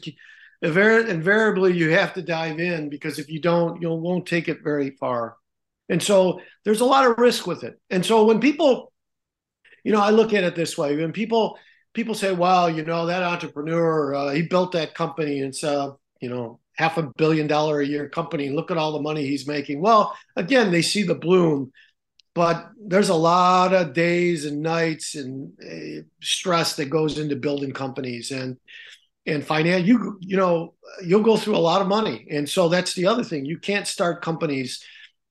Invariably, 0.61 1.73
you 1.73 1.89
have 1.89 2.13
to 2.13 2.21
dive 2.21 2.59
in 2.59 2.89
because 2.89 3.17
if 3.17 3.27
you 3.27 3.41
don't, 3.41 3.81
you 3.81 3.89
won't 3.89 4.27
take 4.27 4.47
it 4.47 4.63
very 4.63 4.91
far. 4.91 5.35
And 5.89 6.01
so 6.01 6.39
there's 6.63 6.81
a 6.81 6.85
lot 6.85 7.07
of 7.09 7.17
risk 7.17 7.47
with 7.47 7.63
it. 7.63 7.81
And 7.89 8.05
so 8.05 8.23
when 8.25 8.39
people 8.39 8.93
you 9.83 9.91
know, 9.91 9.99
I 9.99 10.11
look 10.11 10.33
at 10.33 10.43
it 10.43 10.55
this 10.55 10.77
way: 10.77 10.95
when 10.95 11.11
people 11.11 11.57
people 11.93 12.15
say, 12.15 12.31
"Well, 12.33 12.69
you 12.69 12.83
know, 12.83 13.05
that 13.05 13.23
entrepreneur, 13.23 14.15
uh, 14.15 14.29
he 14.29 14.43
built 14.43 14.71
that 14.73 14.95
company, 14.95 15.39
and 15.39 15.49
it's 15.49 15.63
a 15.63 15.95
you 16.21 16.29
know 16.29 16.59
half 16.77 16.97
a 16.97 17.11
billion 17.17 17.47
dollar 17.47 17.81
a 17.81 17.87
year 17.87 18.09
company. 18.09 18.49
Look 18.49 18.71
at 18.71 18.77
all 18.77 18.93
the 18.93 19.01
money 19.01 19.25
he's 19.25 19.47
making." 19.47 19.81
Well, 19.81 20.15
again, 20.35 20.71
they 20.71 20.81
see 20.81 21.03
the 21.03 21.15
bloom, 21.15 21.71
but 22.35 22.69
there's 22.79 23.09
a 23.09 23.15
lot 23.15 23.73
of 23.73 23.93
days 23.93 24.45
and 24.45 24.61
nights 24.61 25.15
and 25.15 25.53
uh, 25.63 26.03
stress 26.21 26.75
that 26.77 26.89
goes 26.89 27.17
into 27.17 27.35
building 27.35 27.71
companies 27.71 28.31
and 28.31 28.57
and 29.25 29.45
finance 29.45 29.87
you 29.87 30.17
you 30.19 30.35
know 30.35 30.73
you'll 31.01 31.21
go 31.21 31.37
through 31.37 31.55
a 31.55 31.57
lot 31.57 31.81
of 31.81 31.87
money 31.87 32.27
and 32.29 32.49
so 32.49 32.67
that's 32.67 32.93
the 32.93 33.05
other 33.05 33.23
thing 33.23 33.45
you 33.45 33.57
can't 33.57 33.87
start 33.87 34.21
companies 34.21 34.83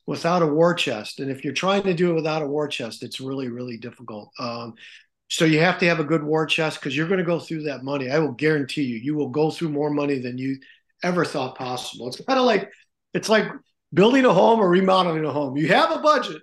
without 0.07 0.43
a 0.43 0.47
war 0.47 0.75
chest. 0.75 1.21
And 1.21 1.31
if 1.31 1.45
you're 1.45 1.53
trying 1.53 1.83
to 1.85 1.95
do 1.95 2.11
it 2.11 2.15
without 2.15 2.43
a 2.43 2.47
war 2.47 2.69
chest, 2.69 3.03
it's 3.03 3.21
really, 3.21 3.49
really 3.49 3.77
difficult. 3.77 4.31
Um, 4.39 4.75
so 5.33 5.47
you 5.47 5.61
have 5.61 5.79
to 5.79 5.87
have 5.87 5.99
a 5.99 6.05
good 6.05 6.23
war 6.23 6.45
chest 6.45 6.79
because 6.79 6.95
you're 6.95 7.09
going 7.09 7.17
to 7.17 7.25
go 7.25 7.39
through 7.39 7.63
that 7.63 7.83
money. 7.83 8.11
I 8.11 8.19
will 8.19 8.33
guarantee 8.33 8.83
you, 8.83 8.99
you 8.99 9.15
will 9.15 9.31
go 9.31 9.51
through 9.51 9.71
more 9.71 9.89
money 9.89 10.19
than 10.19 10.37
you 10.37 10.59
ever 11.03 11.25
thought 11.25 11.57
possible. 11.57 12.07
It's 12.07 12.21
kind 12.21 12.39
of 12.39 12.45
like 12.45 12.71
it's 13.15 13.31
like 13.31 13.47
building 13.95 14.27
a 14.27 14.33
home 14.35 14.61
or 14.61 14.69
remodeling 14.69 15.25
a 15.25 15.33
home. 15.33 15.57
You 15.57 15.69
have 15.69 15.91
a 15.91 16.01
budget 16.01 16.43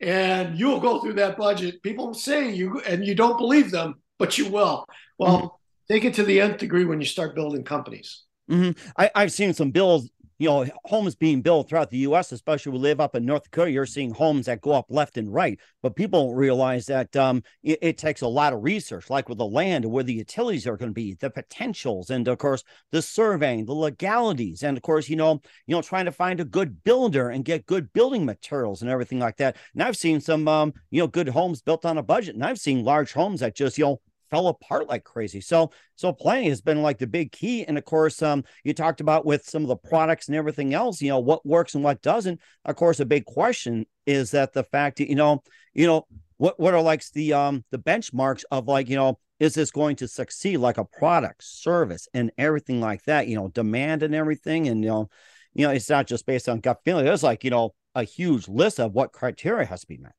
and 0.00 0.58
you'll 0.58 0.80
go 0.80 1.00
through 1.00 1.14
that 1.14 1.38
budget. 1.38 1.82
People 1.82 2.12
say 2.12 2.50
you 2.50 2.78
and 2.80 3.06
you 3.06 3.14
don't 3.14 3.38
believe 3.38 3.70
them, 3.70 3.94
but 4.18 4.36
you 4.36 4.50
will. 4.50 4.84
Well, 5.18 5.38
mm-hmm. 5.38 5.94
take 5.94 6.04
it 6.04 6.12
to 6.16 6.22
the 6.22 6.42
nth 6.42 6.58
degree 6.58 6.84
when 6.84 7.00
you 7.00 7.06
start 7.06 7.34
building 7.34 7.64
companies. 7.64 8.22
Mm-hmm. 8.50 8.78
I, 8.98 9.10
I've 9.14 9.32
seen 9.32 9.54
some 9.54 9.70
bills 9.70 10.10
you 10.38 10.48
know, 10.48 10.66
homes 10.84 11.14
being 11.14 11.40
built 11.40 11.68
throughout 11.68 11.90
the 11.90 11.98
U.S., 11.98 12.32
especially 12.32 12.72
we 12.72 12.78
live 12.78 13.00
up 13.00 13.14
in 13.14 13.24
North 13.24 13.44
Dakota, 13.44 13.70
you're 13.70 13.86
seeing 13.86 14.10
homes 14.10 14.46
that 14.46 14.60
go 14.60 14.72
up 14.72 14.86
left 14.88 15.16
and 15.16 15.32
right. 15.32 15.58
But 15.82 15.96
people 15.96 16.26
don't 16.26 16.36
realize 16.36 16.86
that 16.86 17.14
um, 17.16 17.42
it, 17.62 17.78
it, 17.80 17.98
takes 17.98 18.20
a 18.20 18.28
lot 18.28 18.52
of 18.52 18.62
research, 18.62 19.08
like 19.08 19.28
with 19.28 19.38
the 19.38 19.46
land, 19.46 19.84
where 19.84 20.04
the 20.04 20.12
utilities 20.12 20.66
are 20.66 20.76
going 20.76 20.90
to 20.90 20.94
be, 20.94 21.14
the 21.14 21.30
potentials, 21.30 22.10
and 22.10 22.28
of 22.28 22.38
course 22.38 22.62
the 22.92 23.00
surveying, 23.00 23.64
the 23.64 23.72
legalities, 23.72 24.62
and 24.62 24.76
of 24.76 24.82
course, 24.82 25.08
you 25.08 25.16
know, 25.16 25.40
you 25.66 25.74
know, 25.74 25.82
trying 25.82 26.04
to 26.04 26.12
find 26.12 26.40
a 26.40 26.44
good 26.44 26.84
builder 26.84 27.30
and 27.30 27.44
get 27.44 27.66
good 27.66 27.92
building 27.92 28.24
materials 28.24 28.82
and 28.82 28.90
everything 28.90 29.18
like 29.18 29.36
that. 29.38 29.56
And 29.72 29.82
I've 29.82 29.96
seen 29.96 30.20
some, 30.20 30.46
um, 30.48 30.74
you 30.90 31.00
know, 31.00 31.06
good 31.06 31.28
homes 31.28 31.62
built 31.62 31.86
on 31.86 31.98
a 31.98 32.02
budget, 32.02 32.34
and 32.34 32.44
I've 32.44 32.58
seen 32.58 32.84
large 32.84 33.12
homes 33.12 33.40
that 33.40 33.56
just, 33.56 33.78
you 33.78 33.84
know, 33.84 34.00
fell 34.30 34.48
apart 34.48 34.88
like 34.88 35.04
crazy. 35.04 35.40
So 35.40 35.70
so 35.94 36.12
planning 36.12 36.48
has 36.48 36.60
been 36.60 36.82
like 36.82 36.98
the 36.98 37.06
big 37.06 37.32
key. 37.32 37.64
And 37.64 37.78
of 37.78 37.84
course, 37.84 38.22
um, 38.22 38.44
you 38.64 38.74
talked 38.74 39.00
about 39.00 39.26
with 39.26 39.44
some 39.44 39.62
of 39.62 39.68
the 39.68 39.76
products 39.76 40.28
and 40.28 40.36
everything 40.36 40.74
else, 40.74 41.00
you 41.00 41.08
know, 41.08 41.18
what 41.18 41.44
works 41.46 41.74
and 41.74 41.84
what 41.84 42.02
doesn't. 42.02 42.40
Of 42.64 42.76
course, 42.76 43.00
a 43.00 43.06
big 43.06 43.24
question 43.24 43.86
is 44.06 44.30
that 44.32 44.52
the 44.52 44.64
fact 44.64 44.98
that, 44.98 45.08
you 45.08 45.16
know, 45.16 45.42
you 45.74 45.86
know, 45.86 46.06
what 46.38 46.58
what 46.60 46.74
are 46.74 46.82
like 46.82 47.04
the 47.12 47.32
um 47.32 47.64
the 47.70 47.78
benchmarks 47.78 48.44
of 48.50 48.68
like, 48.68 48.88
you 48.88 48.96
know, 48.96 49.18
is 49.38 49.54
this 49.54 49.70
going 49.70 49.96
to 49.96 50.08
succeed 50.08 50.58
like 50.58 50.78
a 50.78 50.84
product, 50.84 51.44
service, 51.44 52.08
and 52.14 52.30
everything 52.38 52.80
like 52.80 53.02
that, 53.04 53.28
you 53.28 53.36
know, 53.36 53.48
demand 53.48 54.02
and 54.02 54.14
everything. 54.14 54.68
And 54.68 54.82
you 54.82 54.90
know, 54.90 55.10
you 55.54 55.66
know, 55.66 55.72
it's 55.72 55.90
not 55.90 56.06
just 56.06 56.26
based 56.26 56.48
on 56.48 56.60
gut 56.60 56.80
feeling. 56.84 57.04
There's 57.04 57.22
like, 57.22 57.44
you 57.44 57.50
know, 57.50 57.74
a 57.94 58.04
huge 58.04 58.48
list 58.48 58.78
of 58.78 58.92
what 58.92 59.12
criteria 59.12 59.66
has 59.66 59.80
to 59.80 59.86
be 59.86 59.96
met. 59.96 60.14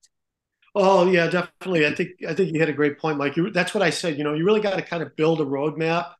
Oh 0.79 1.09
yeah, 1.09 1.27
definitely. 1.27 1.87
I 1.87 1.95
think 1.95 2.11
I 2.27 2.35
think 2.35 2.53
you 2.53 2.59
had 2.59 2.69
a 2.69 2.73
great 2.73 2.99
point, 2.99 3.17
Mike. 3.17 3.35
You, 3.35 3.49
that's 3.49 3.73
what 3.73 3.81
I 3.81 3.89
said. 3.89 4.15
You 4.15 4.23
know, 4.23 4.35
you 4.35 4.45
really 4.45 4.61
got 4.61 4.75
to 4.75 4.83
kind 4.83 5.01
of 5.01 5.15
build 5.15 5.41
a 5.41 5.45
roadmap. 5.45 6.13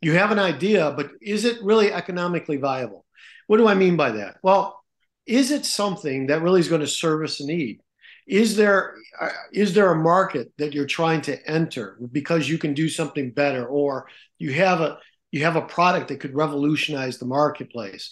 You 0.00 0.12
have 0.14 0.30
an 0.30 0.38
idea, 0.38 0.90
but 0.96 1.10
is 1.20 1.44
it 1.44 1.62
really 1.62 1.92
economically 1.92 2.56
viable? 2.56 3.04
What 3.46 3.58
do 3.58 3.68
I 3.68 3.74
mean 3.74 3.96
by 3.96 4.12
that? 4.12 4.36
Well, 4.42 4.82
is 5.26 5.50
it 5.50 5.66
something 5.66 6.28
that 6.28 6.40
really 6.40 6.60
is 6.60 6.68
going 6.68 6.80
to 6.80 6.86
service 6.86 7.40
a 7.40 7.46
need? 7.46 7.82
Is 8.26 8.56
there 8.56 8.94
uh, 9.20 9.28
there 9.52 9.92
a 9.92 9.96
market 10.02 10.50
that 10.56 10.72
you're 10.72 10.86
trying 10.86 11.20
to 11.22 11.46
enter 11.46 11.98
because 12.10 12.48
you 12.48 12.56
can 12.56 12.72
do 12.72 12.88
something 12.88 13.32
better, 13.32 13.66
or 13.66 14.06
you 14.38 14.54
have 14.54 14.80
a 14.80 14.98
you 15.30 15.44
have 15.44 15.56
a 15.56 15.62
product 15.62 16.08
that 16.08 16.20
could 16.20 16.34
revolutionize 16.34 17.18
the 17.18 17.26
marketplace, 17.26 18.10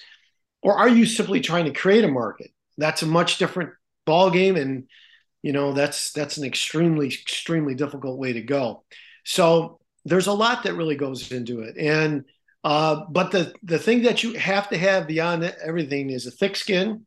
or 0.62 0.75
are 0.76 0.88
you 0.88 1.07
simply 1.07 1.40
trying 1.40 1.64
to 1.64 1.73
create 1.73 2.04
a 2.04 2.09
market? 2.09 2.50
That's 2.76 3.00
a 3.00 3.07
much 3.07 3.38
different 3.38 3.71
ball 4.04 4.30
game, 4.30 4.57
and 4.57 4.85
you 5.42 5.52
know 5.52 5.73
that's 5.73 6.12
that's 6.12 6.37
an 6.37 6.45
extremely 6.45 7.07
extremely 7.07 7.75
difficult 7.75 8.18
way 8.18 8.33
to 8.33 8.42
go. 8.42 8.85
So 9.25 9.78
there's 10.04 10.26
a 10.26 10.33
lot 10.33 10.62
that 10.62 10.75
really 10.75 10.97
goes 10.97 11.30
into 11.30 11.61
it. 11.61 11.76
And 11.76 12.25
uh, 12.64 13.04
but 13.11 13.30
the 13.30 13.54
the 13.62 13.78
thing 13.78 14.02
that 14.02 14.23
you 14.23 14.35
have 14.35 14.68
to 14.71 14.78
have 14.78 15.07
beyond 15.07 15.45
everything 15.45 16.11
is 16.11 16.26
a 16.26 16.30
thick 16.30 16.57
skin 16.57 17.07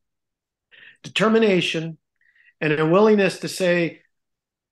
determination 1.04 1.98
and 2.62 2.80
a 2.80 2.86
willingness 2.86 3.40
to 3.40 3.48
say 3.48 4.02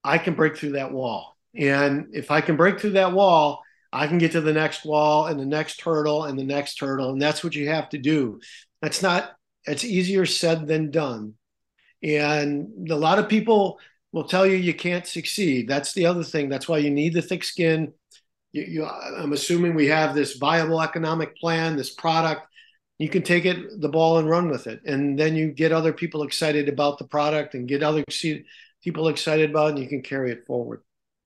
i 0.04 0.18
can 0.20 0.36
break 0.36 0.56
through 0.56 0.74
that 0.74 0.92
wall. 0.92 1.36
And 1.56 2.08
if 2.14 2.32
i 2.32 2.42
can 2.42 2.56
break 2.56 2.80
through 2.80 2.92
that 2.92 3.14
wall 3.14 3.62
i 3.92 4.08
can 4.08 4.20
get 4.20 4.34
to 4.34 4.42
the 4.42 4.54
next 4.54 4.86
wall 4.86 5.26
and 5.26 5.40
the 5.40 5.46
next 5.46 5.82
hurdle 5.82 6.26
and 6.26 6.38
the 6.38 6.44
next 6.44 6.80
hurdle 6.80 7.10
and 7.10 7.22
that's 7.22 7.44
what 7.44 7.56
you 7.56 7.70
have 7.70 7.90
to 7.90 7.98
do. 7.98 8.40
That's 8.82 9.02
not 9.02 9.32
it's 9.66 9.84
easier 9.84 10.26
said 10.26 10.68
than 10.68 10.92
done 10.92 11.34
and 12.04 12.90
a 12.90 12.96
lot 12.96 13.20
of 13.20 13.30
people 13.30 13.80
will 14.12 14.24
tell 14.24 14.46
you 14.46 14.56
you 14.56 14.74
can't 14.74 15.06
succeed. 15.06 15.68
That's 15.68 15.94
the 15.94 16.06
other 16.06 16.24
thing. 16.24 16.50
That's 16.50 16.68
why 16.68 16.80
you 16.80 16.90
need 16.90 17.14
the 17.14 17.22
thick 17.22 17.44
skin. 17.44 17.94
You, 18.52 18.64
you, 18.64 18.86
I'm 18.86 19.34
assuming 19.34 19.76
we 19.76 19.88
have 19.88 20.16
this 20.16 20.38
viable 20.38 20.82
economic 20.82 21.38
plan, 21.38 21.76
this 21.76 21.94
product. 21.94 22.48
You 22.98 23.08
can 23.08 23.22
take 23.22 23.46
it, 23.46 23.80
the 23.80 23.90
ball, 23.90 24.18
and 24.18 24.30
run 24.30 24.50
with 24.50 24.68
it, 24.68 24.82
and 24.86 25.18
then 25.18 25.36
you 25.36 25.52
get 25.52 25.72
other 25.72 25.94
people 25.94 26.24
excited 26.24 26.68
about 26.68 26.98
the 26.98 27.08
product, 27.08 27.54
and 27.54 27.68
get 27.68 27.82
other 27.82 28.04
people 28.84 29.08
excited 29.08 29.52
about, 29.52 29.68
it, 29.68 29.70
and 29.72 29.80
you 29.80 29.88
can 29.88 30.02
carry 30.02 30.32
it 30.32 30.46
forward. 30.46 30.82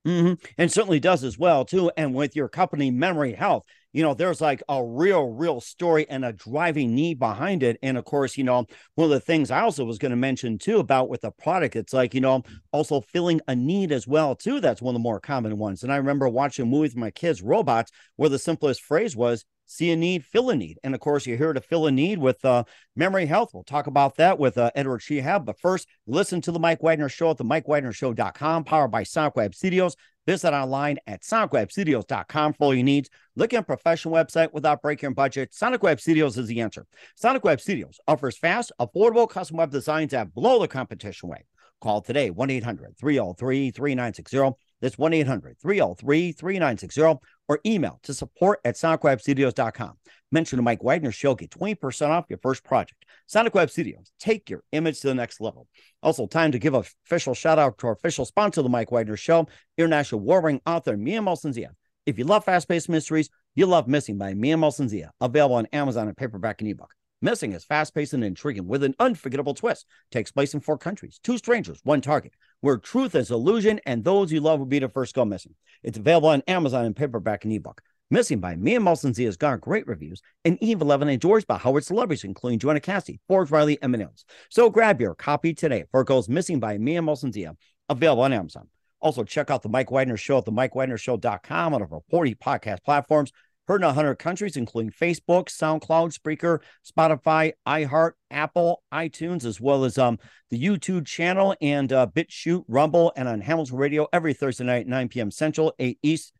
Mm-hmm. 0.05 0.33
And 0.57 0.71
certainly 0.71 0.99
does 0.99 1.23
as 1.23 1.39
well 1.39 1.65
too. 1.65 1.91
And 1.97 2.13
with 2.13 2.35
your 2.35 2.49
company, 2.49 2.91
Memory 2.91 3.33
Health, 3.33 3.63
you 3.93 4.01
know, 4.01 4.13
there's 4.13 4.41
like 4.41 4.62
a 4.67 4.83
real, 4.83 5.27
real 5.27 5.62
story 5.62 6.05
and 6.09 6.25
a 6.25 6.33
driving 6.33 6.93
need 6.95 7.19
behind 7.19 7.63
it. 7.63 7.77
And 7.81 7.97
of 7.97 8.05
course, 8.05 8.38
you 8.38 8.43
know, 8.43 8.65
one 8.95 9.05
of 9.05 9.12
the 9.12 9.19
things 9.19 9.51
I 9.51 9.62
also 9.62 9.85
was 9.85 10.00
going 10.00 10.09
to 10.09 10.17
mention 10.17 10.57
too 10.57 10.79
about 10.79 11.09
with 11.09 11.21
the 11.21 11.31
product, 11.31 11.75
it's 11.75 11.93
like, 11.93 12.13
you 12.13 12.21
know, 12.21 12.43
also 12.71 13.01
filling 13.01 13.39
a 13.47 13.55
need 13.55 13.91
as 13.91 14.07
well 14.07 14.35
too. 14.35 14.59
That's 14.59 14.81
one 14.81 14.95
of 14.95 15.00
the 15.00 15.03
more 15.03 15.19
common 15.19 15.57
ones. 15.57 15.83
And 15.83 15.93
I 15.93 15.97
remember 15.97 16.27
watching 16.27 16.63
a 16.63 16.65
movie 16.65 16.81
with 16.81 16.95
my 16.97 17.12
kids, 17.12 17.41
Robots, 17.41 17.91
where 18.15 18.29
the 18.29 18.39
simplest 18.39 18.81
phrase 18.81 19.15
was, 19.15 19.45
see 19.65 19.91
a 19.91 19.95
need, 19.95 20.25
fill 20.25 20.50
a 20.50 20.55
need. 20.55 20.79
And 20.83 20.93
of 20.93 21.00
course, 21.00 21.25
you're 21.25 21.38
here 21.38 21.53
to 21.53 21.62
fill 21.62 21.88
a 21.88 21.91
need 21.91 22.19
with 22.19 22.43
uh, 22.43 22.63
Memory 22.95 23.25
Health. 23.25 23.51
We'll 23.53 23.63
talk 23.63 23.88
about 23.88 24.17
that 24.17 24.39
with 24.39 24.57
uh, 24.57 24.71
Edward 24.75 25.01
Shehab. 25.01 25.45
But 25.45 25.59
first, 25.59 25.88
listen 26.07 26.41
to 26.41 26.51
the 26.51 26.59
Mike 26.59 26.83
Wagner 26.83 27.09
Show 27.09 27.31
at 27.31 27.38
the 27.38 27.45
MikeWagnerShow.com, 27.45 28.63
powered 28.63 28.91
by 28.91 29.05
Web 29.35 29.55
Studios. 29.55 29.95
Visit 30.25 30.53
online 30.53 30.99
at 31.05 31.21
sonicwebstudios.com 31.21 32.53
for 32.53 32.63
all 32.63 32.73
your 32.73 32.83
needs. 32.83 33.09
Look 33.35 33.53
at 33.53 33.59
a 33.59 33.63
professional 33.63 34.13
website 34.13 34.53
without 34.53 34.81
breaking 34.81 35.07
your 35.07 35.13
budget. 35.13 35.53
Sonic 35.53 35.83
Web 35.83 35.99
Studios 35.99 36.37
is 36.37 36.47
the 36.47 36.61
answer. 36.61 36.85
Sonic 37.15 37.43
Web 37.43 37.59
Studios 37.59 37.99
offers 38.07 38.37
fast, 38.37 38.71
affordable 38.79 39.29
custom 39.29 39.57
web 39.57 39.71
designs 39.71 40.11
that 40.11 40.33
blow 40.33 40.59
the 40.59 40.67
competition 40.67 41.27
away. 41.27 41.45
Call 41.81 42.01
today 42.01 42.29
1 42.29 42.49
800 42.49 42.97
303 42.97 43.71
3960. 43.71 44.57
That's 44.79 44.97
1 44.97 45.13
800 45.13 45.59
303 45.59 46.31
3960 46.31 47.19
or 47.47 47.59
email 47.65 48.00
to 48.03 48.13
support 48.13 48.59
at 48.63 48.75
sonicwebstudios.com. 48.75 49.93
Mention 50.31 50.57
the 50.57 50.63
Mike 50.63 50.83
Wagner 50.83 51.12
Show, 51.12 51.35
get 51.35 51.51
20% 51.51 52.09
off 52.09 52.25
your 52.27 52.39
first 52.39 52.63
project. 52.63 53.05
Sonic 53.27 53.53
Web 53.53 53.69
Studios, 53.69 54.12
take 54.19 54.50
your 54.50 54.63
image 54.71 55.00
to 55.01 55.07
the 55.07 55.13
next 55.13 55.39
level. 55.39 55.67
Also, 56.01 56.25
time 56.25 56.51
to 56.51 56.59
give 56.59 56.73
a 56.73 56.83
official 57.05 57.35
shout 57.35 57.59
out 57.59 57.77
to 57.77 57.88
our 57.88 57.93
official 57.93 58.25
sponsor 58.25 58.62
the 58.62 58.69
Mike 58.69 58.91
Wagner 58.91 59.17
Show, 59.17 59.47
international 59.77 60.21
war 60.21 60.41
ring 60.41 60.59
author 60.65 60.97
Mia 60.97 61.19
Molson-Zia. 61.19 61.71
If 62.05 62.17
you 62.17 62.25
love 62.25 62.45
fast 62.45 62.67
paced 62.67 62.89
mysteries, 62.89 63.29
you 63.55 63.65
love 63.65 63.88
Missing 63.88 64.17
by 64.17 64.33
Mia 64.33 64.55
Molson-Zia, 64.55 65.12
available 65.21 65.55
on 65.55 65.67
Amazon 65.67 66.07
and 66.07 66.17
paperback 66.17 66.62
and 66.62 66.69
ebook. 66.69 66.93
Missing 67.23 67.53
is 67.53 67.63
fast 67.63 67.95
paced 67.95 68.11
and 68.11 68.21
intriguing 68.21 68.67
with 68.67 68.83
an 68.83 68.95
unforgettable 68.99 69.53
twist. 69.53 69.85
Takes 70.11 70.33
place 70.33 70.53
in 70.53 70.59
four 70.59 70.77
countries, 70.77 71.21
two 71.23 71.37
strangers, 71.37 71.79
one 71.83 72.01
target, 72.01 72.33
where 72.59 72.77
truth 72.77 73.15
is 73.15 73.31
illusion 73.31 73.79
and 73.85 74.03
those 74.03 74.29
you 74.29 74.41
love 74.41 74.59
will 74.59 74.65
be 74.65 74.79
the 74.79 74.89
first 74.89 75.13
to 75.13 75.21
go 75.21 75.25
missing. 75.25 75.55
It's 75.83 75.97
available 75.97 76.27
on 76.27 76.43
Amazon 76.49 76.83
and 76.83 76.93
paperback 76.93 77.45
and 77.45 77.53
ebook. 77.53 77.81
Missing 78.11 78.41
by 78.41 78.57
Mia 78.57 78.81
Molson-Zia 78.81 79.25
has 79.25 79.37
garnered 79.37 79.61
great 79.61 79.87
reviews, 79.87 80.21
and 80.43 80.61
Eve 80.61 80.81
11 80.81 81.07
enjoys 81.07 81.45
by 81.45 81.57
Howard 81.57 81.85
celebrities, 81.85 82.25
including 82.25 82.59
Joanna 82.59 82.81
Cassidy, 82.81 83.21
Forbes 83.29 83.51
Riley, 83.51 83.81
and 83.81 83.93
Mills. 83.93 84.25
So 84.49 84.69
grab 84.69 84.99
your 84.99 85.15
copy 85.15 85.53
today 85.53 85.85
for 85.91 86.03
goes 86.03 86.27
Missing 86.27 86.59
by 86.59 86.77
Mia 86.77 87.01
Molson-Zia, 87.01 87.55
available 87.87 88.23
on 88.23 88.33
Amazon. 88.33 88.67
Also, 88.99 89.23
check 89.23 89.49
out 89.49 89.61
the 89.61 89.69
Mike 89.69 89.91
Wagner 89.91 90.17
Show 90.17 90.39
at 90.39 90.45
the 90.45 90.51
MikeWagnerShow.com 90.51 91.73
on 91.73 91.81
over 91.81 91.99
40 92.09 92.35
podcast 92.35 92.83
platforms. 92.83 93.31
Heard 93.67 93.82
in 93.82 93.86
100 93.86 94.15
countries, 94.15 94.58
including 94.58 94.91
Facebook, 94.91 95.46
SoundCloud, 95.46 96.17
Spreaker, 96.17 96.60
Spotify, 96.86 97.53
iHeart, 97.65 98.12
Apple, 98.29 98.84
iTunes, 98.93 99.46
as 99.46 99.62
well 99.62 99.86
as 99.86 99.98
um, 99.98 100.20
the 100.50 100.62
YouTube 100.62 101.05
channel 101.05 101.55
and 101.62 101.93
uh, 101.93 102.08
BitChute, 102.13 102.65
Rumble, 102.67 103.13
and 103.15 103.29
on 103.29 103.39
Hamilton 103.39 103.77
Radio 103.77 104.08
every 104.12 104.34
Thursday 104.34 104.65
night, 104.65 104.86
9 104.88 105.08
p.m. 105.08 105.32
Central, 105.32 105.74
8 105.79 105.98
East. 106.03 106.34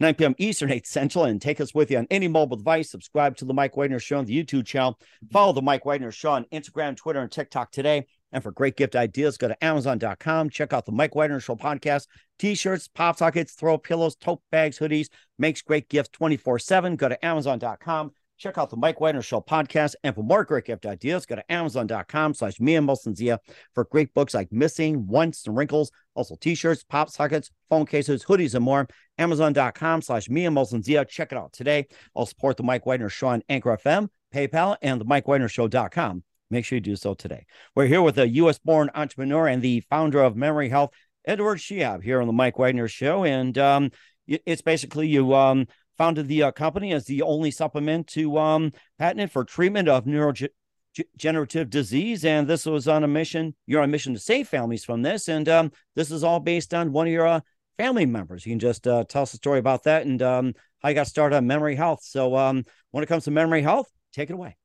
9 0.00 0.14
p.m. 0.14 0.34
Eastern, 0.38 0.70
8 0.70 0.86
Central, 0.86 1.24
and 1.24 1.42
take 1.42 1.60
us 1.60 1.74
with 1.74 1.90
you 1.90 1.98
on 1.98 2.06
any 2.10 2.26
mobile 2.26 2.56
device. 2.56 2.90
Subscribe 2.90 3.36
to 3.36 3.44
the 3.44 3.52
Mike 3.52 3.76
Wagner 3.76 3.98
Show 3.98 4.18
on 4.18 4.24
the 4.24 4.44
YouTube 4.44 4.64
channel. 4.64 4.98
Follow 5.30 5.52
the 5.52 5.60
Mike 5.60 5.84
Wagner 5.84 6.10
Show 6.10 6.32
on 6.32 6.46
Instagram, 6.52 6.96
Twitter, 6.96 7.20
and 7.20 7.30
TikTok 7.30 7.70
today. 7.70 8.06
And 8.32 8.42
for 8.42 8.52
great 8.52 8.76
gift 8.76 8.96
ideas, 8.96 9.36
go 9.36 9.48
to 9.48 9.64
Amazon.com. 9.64 10.50
Check 10.50 10.72
out 10.72 10.86
the 10.86 10.92
Mike 10.92 11.14
Wagner 11.14 11.40
Show 11.40 11.56
podcast. 11.56 12.06
T-shirts, 12.38 12.88
pop 12.88 13.18
sockets, 13.18 13.52
throw 13.52 13.78
pillows, 13.78 14.16
tote 14.16 14.40
bags, 14.50 14.78
hoodies. 14.78 15.08
Makes 15.38 15.62
great 15.62 15.88
gifts 15.88 16.10
24-7. 16.10 16.96
Go 16.96 17.08
to 17.08 17.24
Amazon.com. 17.24 18.12
Check 18.40 18.56
out 18.56 18.70
the 18.70 18.76
Mike 18.76 19.00
Wagner 19.02 19.20
Show 19.20 19.42
podcast. 19.42 19.94
And 20.02 20.14
for 20.14 20.22
more 20.22 20.44
great 20.44 20.64
gift 20.64 20.86
ideas, 20.86 21.26
go 21.26 21.36
to 21.36 21.52
Amazon.com 21.52 22.32
slash 22.32 22.58
Mia 22.58 22.80
Molson-Zia 22.80 23.38
for 23.74 23.84
great 23.84 24.14
books 24.14 24.32
like 24.32 24.50
Missing, 24.50 25.06
Once, 25.06 25.46
and 25.46 25.54
Wrinkles. 25.54 25.90
Also 26.14 26.36
t-shirts, 26.36 26.82
pop 26.82 27.10
sockets, 27.10 27.50
phone 27.68 27.84
cases, 27.84 28.24
hoodies, 28.24 28.54
and 28.54 28.64
more. 28.64 28.88
Amazon.com 29.18 30.00
slash 30.00 30.30
Mia 30.30 30.48
Molson-Zia. 30.48 31.04
Check 31.04 31.32
it 31.32 31.38
out 31.38 31.52
today. 31.52 31.86
I'll 32.16 32.24
support 32.24 32.56
the 32.56 32.62
Mike 32.62 32.86
Wagner 32.86 33.10
Show 33.10 33.28
on 33.28 33.42
Anchor 33.50 33.76
FM, 33.76 34.08
PayPal, 34.34 34.78
and 34.80 34.98
the 34.98 35.04
Mike 35.04 35.28
Wagner 35.28 35.48
Show.com. 35.48 36.24
Make 36.50 36.64
sure 36.64 36.76
you 36.76 36.80
do 36.80 36.96
so 36.96 37.14
today. 37.14 37.46
We're 37.76 37.86
here 37.86 38.02
with 38.02 38.18
a 38.18 38.28
U.S. 38.28 38.58
born 38.58 38.90
entrepreneur 38.94 39.46
and 39.46 39.62
the 39.62 39.84
founder 39.88 40.20
of 40.20 40.36
Memory 40.36 40.68
Health, 40.68 40.90
Edward 41.24 41.58
Shehab, 41.58 42.02
here 42.02 42.20
on 42.20 42.26
the 42.26 42.32
Mike 42.32 42.58
Wagner 42.58 42.88
Show. 42.88 43.24
And 43.24 43.56
um, 43.56 43.90
it's 44.26 44.62
basically 44.62 45.06
you 45.06 45.32
um, 45.34 45.68
founded 45.96 46.26
the 46.26 46.42
uh, 46.44 46.50
company 46.50 46.92
as 46.92 47.04
the 47.04 47.22
only 47.22 47.52
supplement 47.52 48.08
to 48.08 48.36
um, 48.36 48.72
patent 48.98 49.30
for 49.30 49.44
treatment 49.44 49.88
of 49.88 50.06
neurodegenerative 50.06 51.70
disease. 51.70 52.24
And 52.24 52.48
this 52.48 52.66
was 52.66 52.88
on 52.88 53.04
a 53.04 53.08
mission. 53.08 53.54
You're 53.66 53.82
on 53.82 53.88
a 53.88 53.92
mission 53.92 54.14
to 54.14 54.20
save 54.20 54.48
families 54.48 54.84
from 54.84 55.02
this. 55.02 55.28
And 55.28 55.48
um, 55.48 55.70
this 55.94 56.10
is 56.10 56.24
all 56.24 56.40
based 56.40 56.74
on 56.74 56.90
one 56.90 57.06
of 57.06 57.12
your 57.12 57.28
uh, 57.28 57.40
family 57.78 58.06
members. 58.06 58.44
You 58.44 58.52
can 58.52 58.58
just 58.58 58.88
uh, 58.88 59.04
tell 59.04 59.22
us 59.22 59.34
a 59.34 59.36
story 59.36 59.60
about 59.60 59.84
that 59.84 60.04
and 60.04 60.20
um, 60.20 60.54
how 60.80 60.88
you 60.88 60.96
got 60.96 61.06
started 61.06 61.36
on 61.36 61.46
memory 61.46 61.76
health. 61.76 62.00
So 62.02 62.34
um, 62.34 62.64
when 62.90 63.04
it 63.04 63.06
comes 63.06 63.24
to 63.24 63.30
memory 63.30 63.62
health, 63.62 63.88
take 64.12 64.30
it 64.30 64.34
away. 64.34 64.56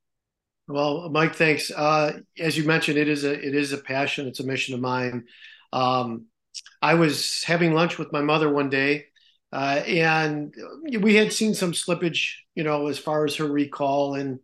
Well, 0.68 1.08
Mike, 1.10 1.34
thanks. 1.36 1.70
Uh, 1.70 2.20
as 2.38 2.56
you 2.56 2.64
mentioned, 2.64 2.98
it 2.98 3.08
is 3.08 3.24
a 3.24 3.32
it 3.32 3.54
is 3.54 3.72
a 3.72 3.78
passion. 3.78 4.26
It's 4.26 4.40
a 4.40 4.46
mission 4.46 4.74
of 4.74 4.80
mine. 4.80 5.24
Um, 5.72 6.26
I 6.82 6.94
was 6.94 7.44
having 7.44 7.74
lunch 7.74 7.98
with 7.98 8.12
my 8.12 8.22
mother 8.22 8.52
one 8.52 8.70
day, 8.70 9.06
uh, 9.52 9.82
and 9.86 10.54
we 11.00 11.14
had 11.16 11.32
seen 11.32 11.54
some 11.54 11.72
slippage, 11.72 12.32
you 12.54 12.64
know, 12.64 12.88
as 12.88 12.98
far 12.98 13.24
as 13.24 13.36
her 13.36 13.46
recall 13.46 14.14
and 14.16 14.40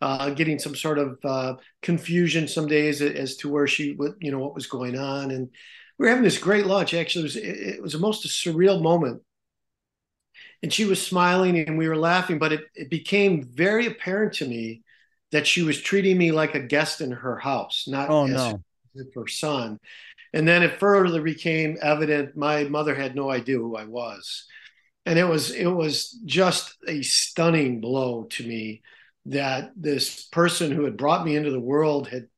uh, 0.00 0.30
getting 0.30 0.58
some 0.60 0.76
sort 0.76 0.98
of 0.98 1.18
uh, 1.24 1.54
confusion 1.82 2.48
some 2.48 2.68
days 2.68 3.02
as 3.02 3.36
to 3.38 3.48
where 3.50 3.66
she, 3.66 3.92
would, 3.94 4.14
you 4.20 4.30
know, 4.30 4.38
what 4.38 4.54
was 4.54 4.66
going 4.68 4.98
on. 4.98 5.30
And 5.32 5.48
we 5.98 6.04
were 6.06 6.10
having 6.10 6.24
this 6.24 6.38
great 6.38 6.66
lunch. 6.66 6.94
Actually, 6.94 7.22
it 7.22 7.24
was 7.24 7.36
it 7.36 7.82
was 7.82 7.92
the 7.94 7.98
most 7.98 8.26
surreal 8.26 8.82
moment. 8.82 9.22
And 10.62 10.72
she 10.72 10.84
was 10.84 11.04
smiling 11.04 11.58
and 11.58 11.76
we 11.78 11.88
were 11.88 11.96
laughing, 11.96 12.38
but 12.38 12.52
it, 12.52 12.62
it 12.74 12.90
became 12.90 13.44
very 13.44 13.86
apparent 13.86 14.34
to 14.34 14.46
me 14.46 14.82
that 15.34 15.48
she 15.48 15.62
was 15.62 15.82
treating 15.82 16.16
me 16.16 16.30
like 16.30 16.54
a 16.54 16.60
guest 16.60 17.00
in 17.00 17.10
her 17.10 17.36
house, 17.36 17.86
not 17.88 18.08
oh, 18.08 18.26
as 18.26 18.30
no. 18.30 18.62
her 19.16 19.26
son. 19.26 19.80
And 20.32 20.46
then 20.46 20.62
it 20.62 20.78
further 20.78 21.20
became 21.22 21.76
evident 21.82 22.36
my 22.36 22.62
mother 22.62 22.94
had 22.94 23.16
no 23.16 23.32
idea 23.32 23.56
who 23.56 23.74
I 23.74 23.84
was. 23.84 24.46
And 25.04 25.18
it 25.18 25.24
was 25.24 25.50
it 25.50 25.66
was 25.66 26.10
just 26.24 26.76
a 26.86 27.02
stunning 27.02 27.80
blow 27.80 28.28
to 28.30 28.46
me 28.46 28.82
that 29.26 29.72
this 29.74 30.22
person 30.26 30.70
who 30.70 30.84
had 30.84 30.96
brought 30.96 31.26
me 31.26 31.34
into 31.34 31.50
the 31.50 31.58
world 31.58 32.06
had, 32.06 32.28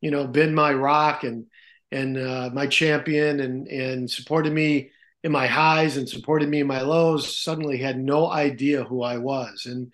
you 0.00 0.10
know, 0.10 0.26
been 0.26 0.52
my 0.52 0.72
rock 0.72 1.22
and 1.22 1.46
and 1.92 2.18
uh, 2.18 2.50
my 2.52 2.66
champion 2.66 3.38
and 3.38 3.68
and 3.68 4.10
supported 4.10 4.52
me 4.52 4.90
in 5.22 5.30
my 5.30 5.46
highs 5.46 5.96
and 5.96 6.08
supported 6.08 6.48
me 6.48 6.58
in 6.58 6.66
my 6.66 6.80
lows 6.80 7.36
suddenly 7.36 7.78
had 7.78 8.00
no 8.00 8.28
idea 8.28 8.82
who 8.82 9.00
I 9.00 9.18
was. 9.18 9.66
And 9.66 9.92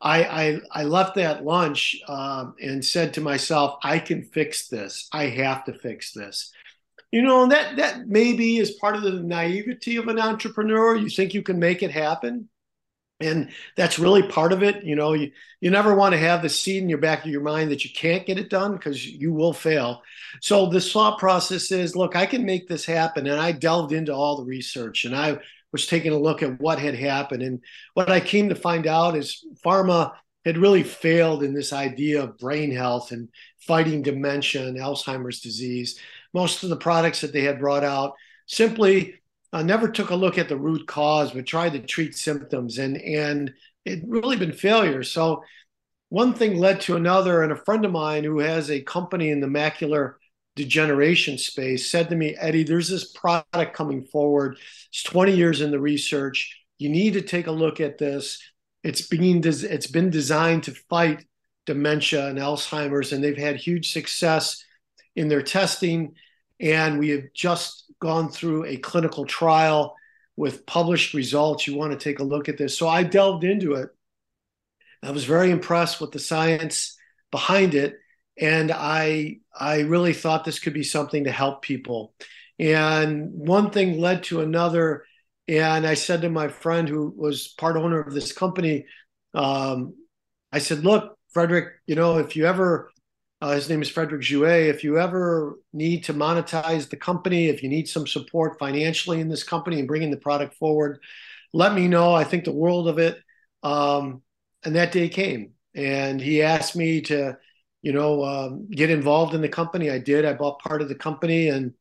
I 0.00 0.24
I, 0.24 0.60
I 0.72 0.84
left 0.84 1.16
that 1.16 1.44
lunch 1.44 1.96
um, 2.08 2.54
and 2.60 2.84
said 2.84 3.14
to 3.14 3.20
myself, 3.20 3.78
I 3.82 3.98
can 3.98 4.22
fix 4.22 4.68
this. 4.68 5.08
I 5.12 5.26
have 5.26 5.64
to 5.64 5.72
fix 5.72 6.12
this. 6.12 6.52
You 7.12 7.22
know, 7.22 7.46
that 7.48 7.76
that 7.76 8.08
maybe 8.08 8.58
is 8.58 8.72
part 8.72 8.96
of 8.96 9.02
the 9.02 9.22
naivety 9.22 9.96
of 9.96 10.08
an 10.08 10.18
entrepreneur. 10.18 10.96
You 10.96 11.08
think 11.08 11.34
you 11.34 11.42
can 11.42 11.58
make 11.58 11.82
it 11.82 11.90
happen 11.90 12.48
and 13.20 13.50
that's 13.76 13.98
really 13.98 14.22
part 14.22 14.52
of 14.52 14.62
it 14.62 14.84
you 14.84 14.94
know 14.94 15.14
you, 15.14 15.30
you 15.60 15.70
never 15.70 15.94
want 15.94 16.12
to 16.12 16.18
have 16.18 16.42
the 16.42 16.48
seed 16.48 16.82
in 16.82 16.88
your 16.88 16.98
back 16.98 17.24
of 17.24 17.30
your 17.30 17.40
mind 17.40 17.70
that 17.70 17.84
you 17.84 17.90
can't 17.90 18.26
get 18.26 18.38
it 18.38 18.50
done 18.50 18.72
because 18.72 19.06
you 19.06 19.32
will 19.32 19.52
fail 19.52 20.02
so 20.40 20.66
the 20.66 20.80
thought 20.80 21.18
process 21.18 21.70
is 21.72 21.96
look 21.96 22.14
i 22.14 22.26
can 22.26 22.44
make 22.44 22.68
this 22.68 22.84
happen 22.84 23.26
and 23.26 23.40
i 23.40 23.52
delved 23.52 23.92
into 23.92 24.12
all 24.12 24.36
the 24.36 24.44
research 24.44 25.04
and 25.04 25.16
i 25.16 25.38
was 25.76 25.86
taking 25.86 26.12
a 26.12 26.18
look 26.18 26.42
at 26.42 26.60
what 26.60 26.78
had 26.78 26.94
happened 26.94 27.42
and 27.42 27.60
what 27.94 28.10
i 28.10 28.20
came 28.20 28.48
to 28.48 28.54
find 28.54 28.86
out 28.86 29.16
is 29.16 29.44
pharma 29.64 30.12
had 30.44 30.58
really 30.58 30.82
failed 30.82 31.42
in 31.42 31.52
this 31.52 31.72
idea 31.72 32.22
of 32.22 32.38
brain 32.38 32.70
health 32.70 33.12
and 33.12 33.28
fighting 33.58 34.02
dementia 34.02 34.66
and 34.66 34.78
alzheimer's 34.78 35.40
disease 35.40 35.98
most 36.32 36.62
of 36.62 36.70
the 36.70 36.76
products 36.76 37.20
that 37.20 37.32
they 37.32 37.42
had 37.42 37.58
brought 37.58 37.84
out 37.84 38.14
simply 38.46 39.14
uh, 39.52 39.62
never 39.62 39.88
took 39.88 40.10
a 40.10 40.16
look 40.16 40.38
at 40.38 40.48
the 40.48 40.56
root 40.56 40.86
cause, 40.86 41.32
but 41.32 41.46
tried 41.46 41.72
to 41.72 41.80
treat 41.80 42.14
symptoms, 42.16 42.78
and 42.78 42.96
and 42.98 43.52
it 43.84 44.02
really 44.06 44.36
been 44.36 44.52
failure. 44.52 45.02
So 45.02 45.42
one 46.08 46.34
thing 46.34 46.58
led 46.58 46.80
to 46.82 46.96
another, 46.96 47.42
and 47.42 47.52
a 47.52 47.64
friend 47.64 47.84
of 47.84 47.92
mine 47.92 48.24
who 48.24 48.40
has 48.40 48.70
a 48.70 48.82
company 48.82 49.30
in 49.30 49.40
the 49.40 49.46
macular 49.46 50.14
degeneration 50.56 51.38
space 51.38 51.88
said 51.88 52.08
to 52.10 52.16
me, 52.16 52.34
Eddie, 52.34 52.64
there's 52.64 52.88
this 52.88 53.12
product 53.12 53.74
coming 53.74 54.02
forward. 54.04 54.58
It's 54.88 55.02
20 55.04 55.36
years 55.36 55.60
in 55.60 55.70
the 55.70 55.78
research. 55.78 56.58
You 56.78 56.88
need 56.88 57.12
to 57.12 57.22
take 57.22 57.46
a 57.46 57.52
look 57.52 57.80
at 57.80 57.98
this. 57.98 58.42
It's 58.82 59.02
being 59.02 59.42
it's 59.44 59.86
been 59.86 60.10
designed 60.10 60.64
to 60.64 60.74
fight 60.88 61.24
dementia 61.66 62.28
and 62.28 62.38
Alzheimer's, 62.38 63.12
and 63.12 63.22
they've 63.22 63.36
had 63.36 63.56
huge 63.56 63.92
success 63.92 64.64
in 65.14 65.28
their 65.28 65.42
testing. 65.42 66.14
And 66.58 66.98
we 66.98 67.10
have 67.10 67.24
just 67.34 67.92
gone 68.00 68.30
through 68.30 68.64
a 68.64 68.76
clinical 68.78 69.26
trial 69.26 69.94
with 70.36 70.66
published 70.66 71.14
results. 71.14 71.66
You 71.66 71.76
want 71.76 71.92
to 71.92 71.98
take 71.98 72.18
a 72.18 72.24
look 72.24 72.48
at 72.48 72.56
this. 72.56 72.78
So 72.78 72.88
I 72.88 73.02
delved 73.02 73.44
into 73.44 73.74
it. 73.74 73.90
I 75.02 75.10
was 75.10 75.24
very 75.24 75.50
impressed 75.50 76.00
with 76.00 76.12
the 76.12 76.18
science 76.18 76.96
behind 77.30 77.74
it. 77.74 77.98
And 78.38 78.70
I, 78.70 79.38
I 79.58 79.80
really 79.80 80.12
thought 80.12 80.44
this 80.44 80.58
could 80.58 80.74
be 80.74 80.82
something 80.82 81.24
to 81.24 81.32
help 81.32 81.62
people. 81.62 82.14
And 82.58 83.30
one 83.32 83.70
thing 83.70 83.98
led 83.98 84.24
to 84.24 84.40
another. 84.40 85.04
And 85.48 85.86
I 85.86 85.94
said 85.94 86.22
to 86.22 86.28
my 86.28 86.48
friend 86.48 86.88
who 86.88 87.14
was 87.16 87.48
part 87.48 87.76
owner 87.76 88.00
of 88.00 88.12
this 88.12 88.32
company, 88.32 88.86
um, 89.34 89.94
I 90.52 90.58
said, 90.58 90.84
look, 90.84 91.16
Frederick, 91.30 91.74
you 91.86 91.94
know, 91.94 92.18
if 92.18 92.36
you 92.36 92.46
ever 92.46 92.90
uh, 93.40 93.52
his 93.52 93.68
name 93.68 93.82
is 93.82 93.88
Frederick 93.88 94.22
Jouet. 94.22 94.68
If 94.68 94.82
you 94.82 94.98
ever 94.98 95.58
need 95.72 96.04
to 96.04 96.14
monetize 96.14 96.88
the 96.88 96.96
company, 96.96 97.48
if 97.48 97.62
you 97.62 97.68
need 97.68 97.88
some 97.88 98.06
support 98.06 98.58
financially 98.58 99.20
in 99.20 99.28
this 99.28 99.42
company 99.42 99.78
and 99.78 99.88
bringing 99.88 100.10
the 100.10 100.16
product 100.16 100.54
forward, 100.54 101.00
let 101.52 101.74
me 101.74 101.86
know. 101.86 102.14
I 102.14 102.24
think 102.24 102.44
the 102.44 102.52
world 102.52 102.88
of 102.88 102.98
it. 102.98 103.18
Um, 103.62 104.22
and 104.64 104.74
that 104.76 104.92
day 104.92 105.08
came, 105.08 105.52
and 105.74 106.20
he 106.20 106.42
asked 106.42 106.76
me 106.76 107.02
to, 107.02 107.36
you 107.86 107.92
know, 107.92 108.24
um, 108.24 108.66
get 108.68 108.90
involved 108.90 109.32
in 109.32 109.40
the 109.40 109.48
company. 109.48 109.90
I 109.90 110.00
did. 110.00 110.24
I 110.24 110.32
bought 110.32 110.58
part 110.58 110.82
of 110.82 110.88
the 110.88 110.96
company, 110.96 111.50
and 111.50 111.72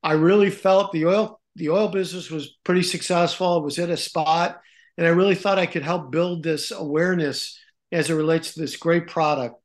I 0.00 0.12
really 0.12 0.48
felt 0.48 0.92
the 0.92 1.06
oil 1.06 1.40
the 1.56 1.70
oil 1.70 1.88
business 1.88 2.30
was 2.30 2.56
pretty 2.62 2.84
successful. 2.84 3.56
It 3.56 3.64
was 3.64 3.76
at 3.80 3.90
a 3.90 3.96
spot, 3.96 4.60
and 4.96 5.08
I 5.08 5.10
really 5.10 5.34
thought 5.34 5.58
I 5.58 5.66
could 5.66 5.82
help 5.82 6.12
build 6.12 6.44
this 6.44 6.70
awareness 6.70 7.58
as 7.90 8.10
it 8.10 8.14
relates 8.14 8.54
to 8.54 8.60
this 8.60 8.76
great 8.76 9.08
product. 9.08 9.56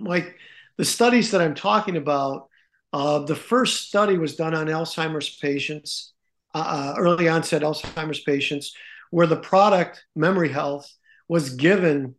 Like 0.00 0.34
the 0.78 0.84
studies 0.84 1.30
that 1.30 1.40
I'm 1.40 1.54
talking 1.54 1.96
about, 1.96 2.48
uh, 2.92 3.20
the 3.20 3.36
first 3.36 3.86
study 3.86 4.18
was 4.18 4.34
done 4.34 4.52
on 4.52 4.66
Alzheimer's 4.66 5.36
patients, 5.36 6.12
uh, 6.56 6.58
uh, 6.58 6.94
early 6.98 7.28
onset 7.28 7.62
Alzheimer's 7.62 8.18
patients, 8.18 8.74
where 9.12 9.28
the 9.28 9.36
product 9.36 10.04
Memory 10.16 10.48
Health 10.48 10.92
was 11.28 11.50
given 11.50 12.16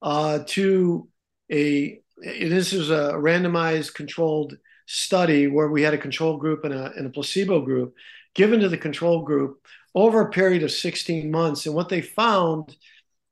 uh, 0.00 0.44
to 0.54 1.08
a. 1.50 2.02
This 2.18 2.72
is 2.72 2.90
a 2.90 3.12
randomized 3.14 3.94
controlled 3.94 4.56
study 4.86 5.48
where 5.48 5.68
we 5.68 5.82
had 5.82 5.94
a 5.94 5.98
control 5.98 6.36
group 6.36 6.64
and 6.64 6.72
a, 6.72 6.92
and 6.96 7.06
a 7.06 7.10
placebo 7.10 7.60
group 7.60 7.94
given 8.34 8.60
to 8.60 8.68
the 8.68 8.78
control 8.78 9.22
group 9.22 9.66
over 9.94 10.20
a 10.20 10.30
period 10.30 10.62
of 10.62 10.70
16 10.70 11.30
months. 11.30 11.66
And 11.66 11.74
what 11.74 11.88
they 11.88 12.02
found 12.02 12.76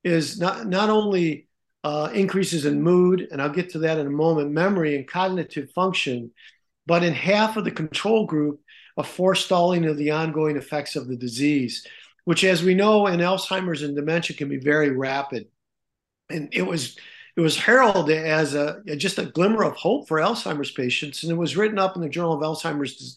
is 0.03 0.41
not, 0.41 0.67
not 0.67 0.91
only 0.91 1.47
uh, 1.85 2.11
increases 2.15 2.65
in 2.65 2.83
mood, 2.83 3.29
and 3.31 3.41
I'll 3.41 3.51
get 3.51 3.71
to 3.71 3.81
that 3.81 3.99
in 3.99 4.07
a 4.07 4.11
moment, 4.11 4.51
memory 4.51 4.97
and 4.97 5.07
cognitive 5.07 5.71
function, 5.73 6.31
but 6.87 7.03
in 7.03 7.13
half 7.13 7.57
of 7.57 7.65
the 7.65 7.71
control 7.71 8.27
group, 8.27 8.61
a 8.97 9.05
forestalling 9.05 9.85
of 9.87 9.97
the 9.97 10.11
ongoing 10.11 10.57
effects 10.57 10.97
of 10.97 11.09
the 11.09 11.17
disease, 11.17 11.87
which, 12.25 12.45
as 12.45 12.63
we 12.63 12.75
know, 12.75 13.07
in 13.07 13.21
Alzheimer's 13.21 13.83
and 13.83 13.95
dementia, 13.95 14.37
can 14.37 14.49
be 14.49 14.59
very 14.59 14.91
rapid. 14.91 15.49
And 16.31 16.49
it 16.53 16.63
was 16.63 16.97
it 17.37 17.41
was 17.41 17.57
heralded 17.57 18.25
as 18.25 18.55
a 18.55 18.83
just 18.97 19.19
a 19.19 19.27
glimmer 19.27 19.65
of 19.65 19.75
hope 19.75 20.09
for 20.09 20.19
Alzheimer's 20.19 20.71
patients, 20.71 21.23
and 21.23 21.33
it 21.33 21.37
was 21.37 21.57
written 21.57 21.79
up 21.79 21.97
in 21.97 22.03
the 22.03 22.09
Journal 22.09 22.35
of 22.35 22.41
Alzheimer's 22.41 23.17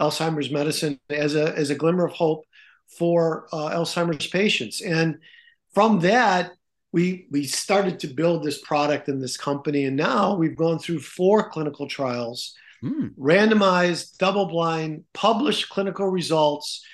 Alzheimer's 0.00 0.50
Medicine 0.50 0.98
as 1.10 1.36
a 1.36 1.56
as 1.56 1.70
a 1.70 1.74
glimmer 1.74 2.06
of 2.06 2.12
hope 2.12 2.44
for 2.98 3.46
uh, 3.52 3.70
Alzheimer's 3.70 4.26
patients. 4.26 4.80
And 4.80 5.18
from 5.72 6.00
that, 6.00 6.52
we 6.92 7.26
we 7.30 7.44
started 7.44 7.98
to 8.00 8.06
build 8.06 8.44
this 8.44 8.60
product 8.60 9.08
and 9.08 9.20
this 9.20 9.36
company 9.36 9.84
and 9.86 9.96
now 9.96 10.34
we've 10.34 10.56
gone 10.56 10.78
through 10.78 11.00
four 11.00 11.48
clinical 11.48 11.88
trials 11.88 12.54
mm. 12.82 13.10
randomized 13.18 14.18
double 14.18 14.46
blind 14.46 15.04
published 15.14 15.70
clinical 15.70 16.06
results 16.06 16.84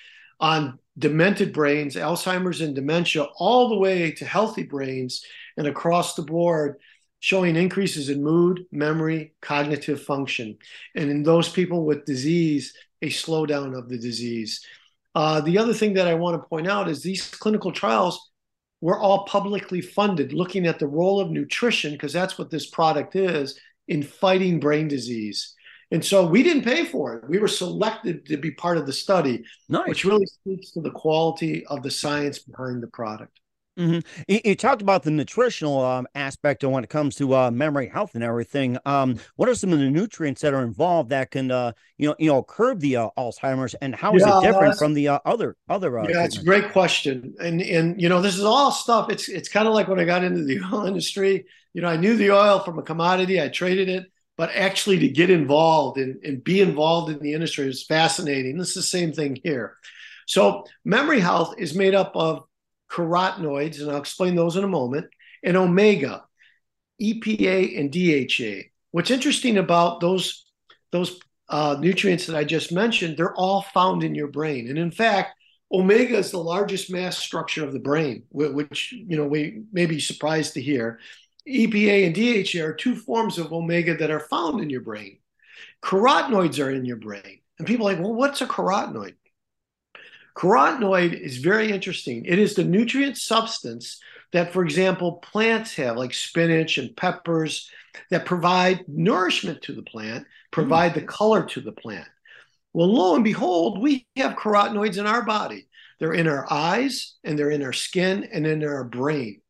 on 0.41 0.79
demented 0.99 1.53
brains 1.53 1.97
alzheimer's 1.97 2.61
and 2.61 2.75
dementia 2.75 3.25
all 3.37 3.69
the 3.69 3.79
way 3.79 4.11
to 4.13 4.25
healthy 4.25 4.63
brains 4.63 5.25
and 5.57 5.67
across 5.67 6.15
the 6.15 6.23
board 6.23 6.77
showing 7.21 7.57
increases 7.57 8.09
in 8.09 8.23
mood 8.23 8.65
memory 8.71 9.35
cognitive 9.41 10.03
function 10.03 10.57
and 10.95 11.11
in 11.11 11.23
those 11.23 11.49
people 11.49 11.85
with 11.85 12.05
disease 12.05 12.75
a 13.03 13.09
slowdown 13.09 13.77
of 13.77 13.89
the 13.89 13.99
disease 13.99 14.65
uh, 15.15 15.41
the 15.41 15.59
other 15.59 15.75
thing 15.75 15.95
that 15.95 16.09
i 16.09 16.15
want 16.15 16.41
to 16.41 16.49
point 16.49 16.69
out 16.69 16.89
is 16.89 17.03
these 17.03 17.29
clinical 17.31 17.73
trials 17.73 18.29
we're 18.81 19.01
all 19.01 19.25
publicly 19.25 19.81
funded 19.81 20.33
looking 20.33 20.67
at 20.67 20.79
the 20.79 20.87
role 20.87 21.21
of 21.21 21.31
nutrition, 21.31 21.93
because 21.93 22.13
that's 22.13 22.39
what 22.39 22.51
this 22.51 22.67
product 22.71 23.17
is, 23.17 23.59
in 23.89 24.03
fighting 24.03 24.61
brain 24.61 24.87
disease. 24.87 25.55
And 25.91 26.05
so 26.05 26.27
we 26.27 26.43
didn't 26.43 26.65
pay 26.65 26.85
for 26.85 27.17
it. 27.17 27.29
We 27.29 27.39
were 27.39 27.49
selected 27.49 28.27
to 28.27 28.37
be 28.37 28.51
part 28.51 28.77
of 28.77 28.87
the 28.87 28.93
study, 28.93 29.45
nice. 29.69 29.89
which 29.89 30.05
really 30.05 30.27
speaks 30.27 30.71
to 30.73 30.81
the 30.81 30.91
quality 30.91 31.65
of 31.67 31.83
the 31.83 31.91
science 31.91 32.39
behind 32.39 32.83
the 32.83 32.89
product. 32.89 33.41
Mm-hmm. 33.79 34.01
You, 34.27 34.41
you, 34.45 34.55
talked 34.57 34.83
about 34.83 35.05
the 35.05 35.13
nutritional 35.13 35.81
um, 35.85 36.09
aspect 36.17 36.65
of 36.65 36.73
when 36.73 36.83
it 36.83 36.91
comes 36.91 37.15
to 37.17 37.33
uh, 37.37 37.51
memory 37.53 37.87
health 37.87 38.17
and 38.17 38.25
everything. 38.25 38.77
Um, 38.85 39.21
what 39.37 39.49
are 39.49 39.55
some 39.55 39.73
of 39.73 39.79
the 39.79 39.89
nutrients 39.89 40.41
that 40.41 40.53
are 40.53 40.65
involved 40.65 41.11
that 41.11 41.31
can, 41.31 41.53
uh, 41.53 41.73
you 41.97 42.09
know, 42.09 42.17
you 42.19 42.29
know, 42.29 42.43
curb 42.43 42.81
the 42.81 42.97
uh, 42.97 43.11
Alzheimer's, 43.17 43.75
and 43.75 43.95
how 43.95 44.17
is 44.17 44.25
yeah, 44.27 44.39
it 44.39 44.43
different 44.43 44.77
from 44.79 44.95
the 44.95 45.09
uh, 45.09 45.19
other 45.25 45.57
other? 45.69 45.97
Uh, 45.97 46.09
yeah, 46.09 46.25
it's 46.25 46.39
a 46.39 46.45
great 46.45 46.73
question, 46.73 47.35
and 47.41 47.63
and 47.63 48.03
you 48.03 48.09
know, 48.09 48.21
this 48.21 48.37
is 48.37 48.43
all 48.43 48.73
stuff. 48.73 49.11
It's 49.11 49.29
it's 49.29 49.49
kind 49.49 49.69
of 49.69 49.75
like 49.75 49.87
when 49.87 50.01
I 50.01 50.05
got 50.05 50.25
into 50.25 50.43
the 50.43 50.61
oil 50.73 50.87
industry. 50.87 51.47
You 51.73 51.83
know, 51.83 51.89
I 51.89 51.97
knew 51.97 52.17
the 52.17 52.33
oil 52.33 52.59
from 52.59 52.81
a 52.81 52.83
commodity. 52.83 53.41
I 53.41 53.49
traded 53.49 53.89
it, 53.89 54.11
but 54.39 54.51
actually 54.55 55.01
to 55.01 55.09
get 55.09 55.29
involved 55.29 55.99
and, 55.99 56.25
and 56.25 56.43
be 56.45 56.61
involved 56.61 57.11
in 57.11 57.19
the 57.19 57.35
industry 57.35 57.69
is 57.69 57.85
fascinating. 57.85 58.57
This 58.57 58.69
is 58.69 58.75
the 58.75 58.83
same 58.83 59.13
thing 59.13 59.39
here. 59.43 59.77
So 60.27 60.65
memory 60.85 61.19
health 61.19 61.57
is 61.59 61.75
made 61.75 61.95
up 61.95 62.13
of 62.15 62.45
carotenoids, 62.89 63.81
and 63.81 63.91
I'll 63.91 63.99
explain 63.99 64.37
those 64.37 64.57
in 64.57 64.63
a 64.63 64.69
moment, 64.69 65.09
and 65.43 65.57
omega, 65.57 66.25
EPA, 67.03 67.79
and 67.79 67.93
DHA. 67.93 68.69
What's 68.93 69.11
interesting 69.11 69.59
about 69.59 70.01
those 70.01 70.47
those 70.91 71.21
uh, 71.51 71.77
nutrients 71.79 72.27
that 72.27 72.37
I 72.37 72.45
just 72.45 72.73
mentioned, 72.73 73.17
they're 73.17 73.35
all 73.35 73.63
found 73.75 74.05
in 74.05 74.15
your 74.15 74.29
brain, 74.29 74.69
and 74.69 74.79
in 74.79 74.91
fact, 74.91 75.35
omega 75.73 76.17
is 76.17 76.31
the 76.31 76.39
largest 76.39 76.91
mass 76.91 77.19
structure 77.19 77.65
of 77.65 77.73
the 77.73 77.79
brain, 77.79 78.23
which 78.31 78.93
you 78.93 79.17
know 79.17 79.27
we 79.27 79.63
may 79.73 79.87
be 79.87 79.99
surprised 79.99 80.55
to 80.55 80.63
hear. 80.63 81.01
EPA 81.49 82.07
and 82.07 82.15
DHA 82.15 82.65
are 82.65 82.75
two 82.75 82.95
forms 82.95 83.39
of 83.39 83.53
omega 83.53 83.97
that 83.97 84.11
are 84.11 84.21
found 84.21 84.61
in 84.61 84.71
your 84.71 84.81
brain. 84.81 85.19
Carotenoids 85.83 86.63
are 86.65 86.71
in 86.71 86.85
your 86.85 86.97
brain, 86.97 87.41
and 87.59 87.67
people 87.67 87.89
are 87.89 87.93
like, 87.93 88.03
well, 88.03 88.15
what's 88.15 88.41
a 88.41 88.47
carotenoid? 88.47 89.15
Carotenoid 90.37 91.19
is 91.19 91.39
very 91.39 91.73
interesting. 91.73 92.25
It 92.25 92.39
is 92.39 92.55
the 92.55 92.65
nutrient 92.65 93.17
substance 93.17 94.01
that, 94.33 94.53
for 94.53 94.63
example, 94.63 95.15
plants 95.15 95.75
have, 95.75 95.97
like 95.97 96.15
spinach 96.15 96.79
and 96.79 96.97
peppers, 96.97 97.71
that 98.11 98.27
provide 98.27 98.85
nourishment 98.87 99.63
to 99.63 99.73
the 99.73 99.83
plant, 99.83 100.27
provide 100.51 100.93
mm 100.93 100.95
the 100.97 101.03
color 101.03 101.45
to 101.45 101.61
the 101.61 101.73
plant. 101.73 102.07
Well, 102.73 102.93
lo 102.93 103.15
and 103.15 103.25
behold, 103.25 103.81
we 103.81 104.07
have 104.17 104.37
carotenoids 104.37 104.99
in 104.99 105.07
our 105.07 105.23
body. 105.23 105.69
They're 105.99 106.13
in 106.13 106.29
our 106.29 106.47
eyes, 106.51 107.17
and 107.25 107.39
they're 107.39 107.51
in 107.51 107.63
our 107.63 107.73
skin, 107.73 108.29
and 108.33 108.47
in 108.47 108.63
our 108.63 108.85
brain. 108.85 109.41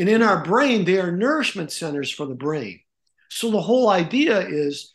And 0.00 0.08
in 0.08 0.22
our 0.22 0.42
brain, 0.42 0.86
they 0.86 0.98
are 0.98 1.12
nourishment 1.12 1.70
centers 1.70 2.10
for 2.10 2.24
the 2.24 2.34
brain. 2.34 2.80
So 3.28 3.50
the 3.50 3.60
whole 3.60 3.90
idea 3.90 4.40
is 4.40 4.94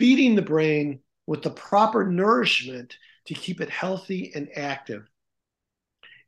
feeding 0.00 0.34
the 0.34 0.42
brain 0.42 1.02
with 1.24 1.42
the 1.42 1.50
proper 1.50 2.04
nourishment 2.04 2.96
to 3.26 3.34
keep 3.34 3.60
it 3.60 3.70
healthy 3.70 4.32
and 4.34 4.48
active 4.56 5.08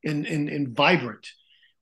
and, 0.04 0.24
and, 0.24 0.48
and 0.48 0.68
vibrant. 0.68 1.32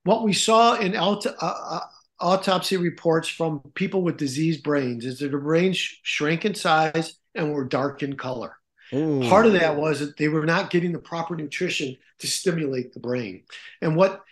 What 0.05 0.25
we 0.25 0.33
saw 0.33 0.77
in 0.77 0.97
uh, 0.97 1.21
uh, 1.43 1.81
autopsy 2.19 2.79
reports 2.79 3.29
from 3.29 3.61
people 3.75 4.01
with 4.01 4.17
diseased 4.17 4.63
brains 4.63 5.05
is 5.05 5.19
that 5.19 5.33
the 5.33 5.37
brains 5.37 5.77
sh- 5.77 5.97
shrank 6.03 6.47
in 6.47 6.55
size 6.55 7.19
and 7.35 7.53
were 7.53 7.67
dark 7.67 8.03
in 8.03 8.17
color. 8.17 8.57
Ooh. 8.95 9.21
Part 9.29 9.45
of 9.45 9.53
that 9.53 9.77
was 9.77 10.01
that 10.01 10.17
they 10.17 10.29
were 10.29 10.47
not 10.47 10.71
getting 10.71 10.93
the 10.93 10.99
proper 11.01 11.37
nutrition 11.37 11.99
to 12.21 12.27
stimulate 12.27 12.95
the 12.95 13.01
brain. 13.01 13.43
And 13.83 13.95
what 13.95 14.23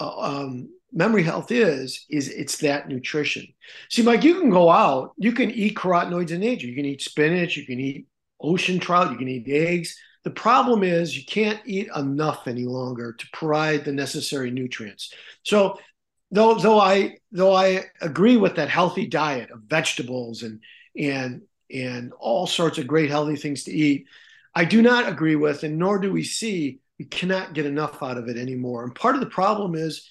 um, 0.00 0.68
memory 0.92 1.22
health 1.22 1.50
is 1.50 2.04
is 2.08 2.28
it's 2.28 2.58
that 2.58 2.88
nutrition. 2.88 3.46
See, 3.88 4.02
Mike, 4.02 4.24
you 4.24 4.40
can 4.40 4.50
go 4.50 4.70
out, 4.70 5.12
you 5.16 5.32
can 5.32 5.50
eat 5.50 5.76
carotenoids 5.76 6.30
in 6.30 6.40
nature. 6.40 6.66
You 6.66 6.74
can 6.74 6.84
eat 6.84 7.02
spinach, 7.02 7.56
you 7.56 7.66
can 7.66 7.80
eat 7.80 8.06
ocean 8.40 8.78
trout, 8.78 9.12
you 9.12 9.18
can 9.18 9.28
eat 9.28 9.48
eggs. 9.48 9.96
The 10.24 10.30
problem 10.30 10.82
is 10.82 11.16
you 11.16 11.24
can't 11.24 11.60
eat 11.64 11.88
enough 11.96 12.46
any 12.46 12.64
longer 12.64 13.14
to 13.14 13.26
provide 13.32 13.84
the 13.84 13.92
necessary 13.92 14.50
nutrients. 14.50 15.12
So 15.44 15.78
though 16.30 16.54
though 16.54 16.80
I 16.80 17.18
though 17.32 17.54
I 17.54 17.84
agree 18.00 18.36
with 18.36 18.56
that 18.56 18.68
healthy 18.68 19.06
diet 19.06 19.50
of 19.50 19.62
vegetables 19.62 20.42
and 20.42 20.60
and 20.96 21.42
and 21.72 22.12
all 22.18 22.46
sorts 22.46 22.78
of 22.78 22.86
great 22.86 23.10
healthy 23.10 23.36
things 23.36 23.64
to 23.64 23.72
eat, 23.72 24.06
I 24.54 24.64
do 24.64 24.82
not 24.82 25.08
agree 25.08 25.36
with, 25.36 25.62
and 25.62 25.78
nor 25.78 25.98
do 25.98 26.12
we 26.12 26.24
see 26.24 26.80
we 27.00 27.06
cannot 27.06 27.54
get 27.54 27.64
enough 27.64 28.02
out 28.02 28.18
of 28.18 28.28
it 28.28 28.36
anymore. 28.36 28.84
And 28.84 28.94
part 28.94 29.14
of 29.14 29.22
the 29.22 29.26
problem 29.26 29.74
is 29.74 30.06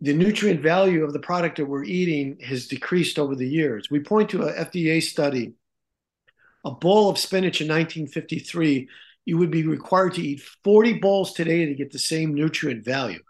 the 0.00 0.14
nutrient 0.14 0.62
value 0.62 1.04
of 1.04 1.12
the 1.12 1.18
product 1.18 1.58
that 1.58 1.66
we're 1.66 1.84
eating 1.84 2.38
has 2.42 2.66
decreased 2.66 3.18
over 3.18 3.36
the 3.36 3.46
years. 3.46 3.90
We 3.90 4.00
point 4.00 4.30
to 4.30 4.44
a 4.44 4.52
FDA 4.54 5.02
study 5.02 5.52
a 6.64 6.70
bowl 6.70 7.10
of 7.10 7.18
spinach 7.18 7.60
in 7.60 7.68
1953, 7.68 8.88
you 9.26 9.36
would 9.36 9.50
be 9.50 9.66
required 9.66 10.14
to 10.14 10.22
eat 10.22 10.40
40 10.64 10.94
bowls 10.94 11.34
today 11.34 11.66
to 11.66 11.74
get 11.74 11.90
the 11.90 11.98
same 11.98 12.34
nutrient 12.34 12.82
value. 12.82 13.20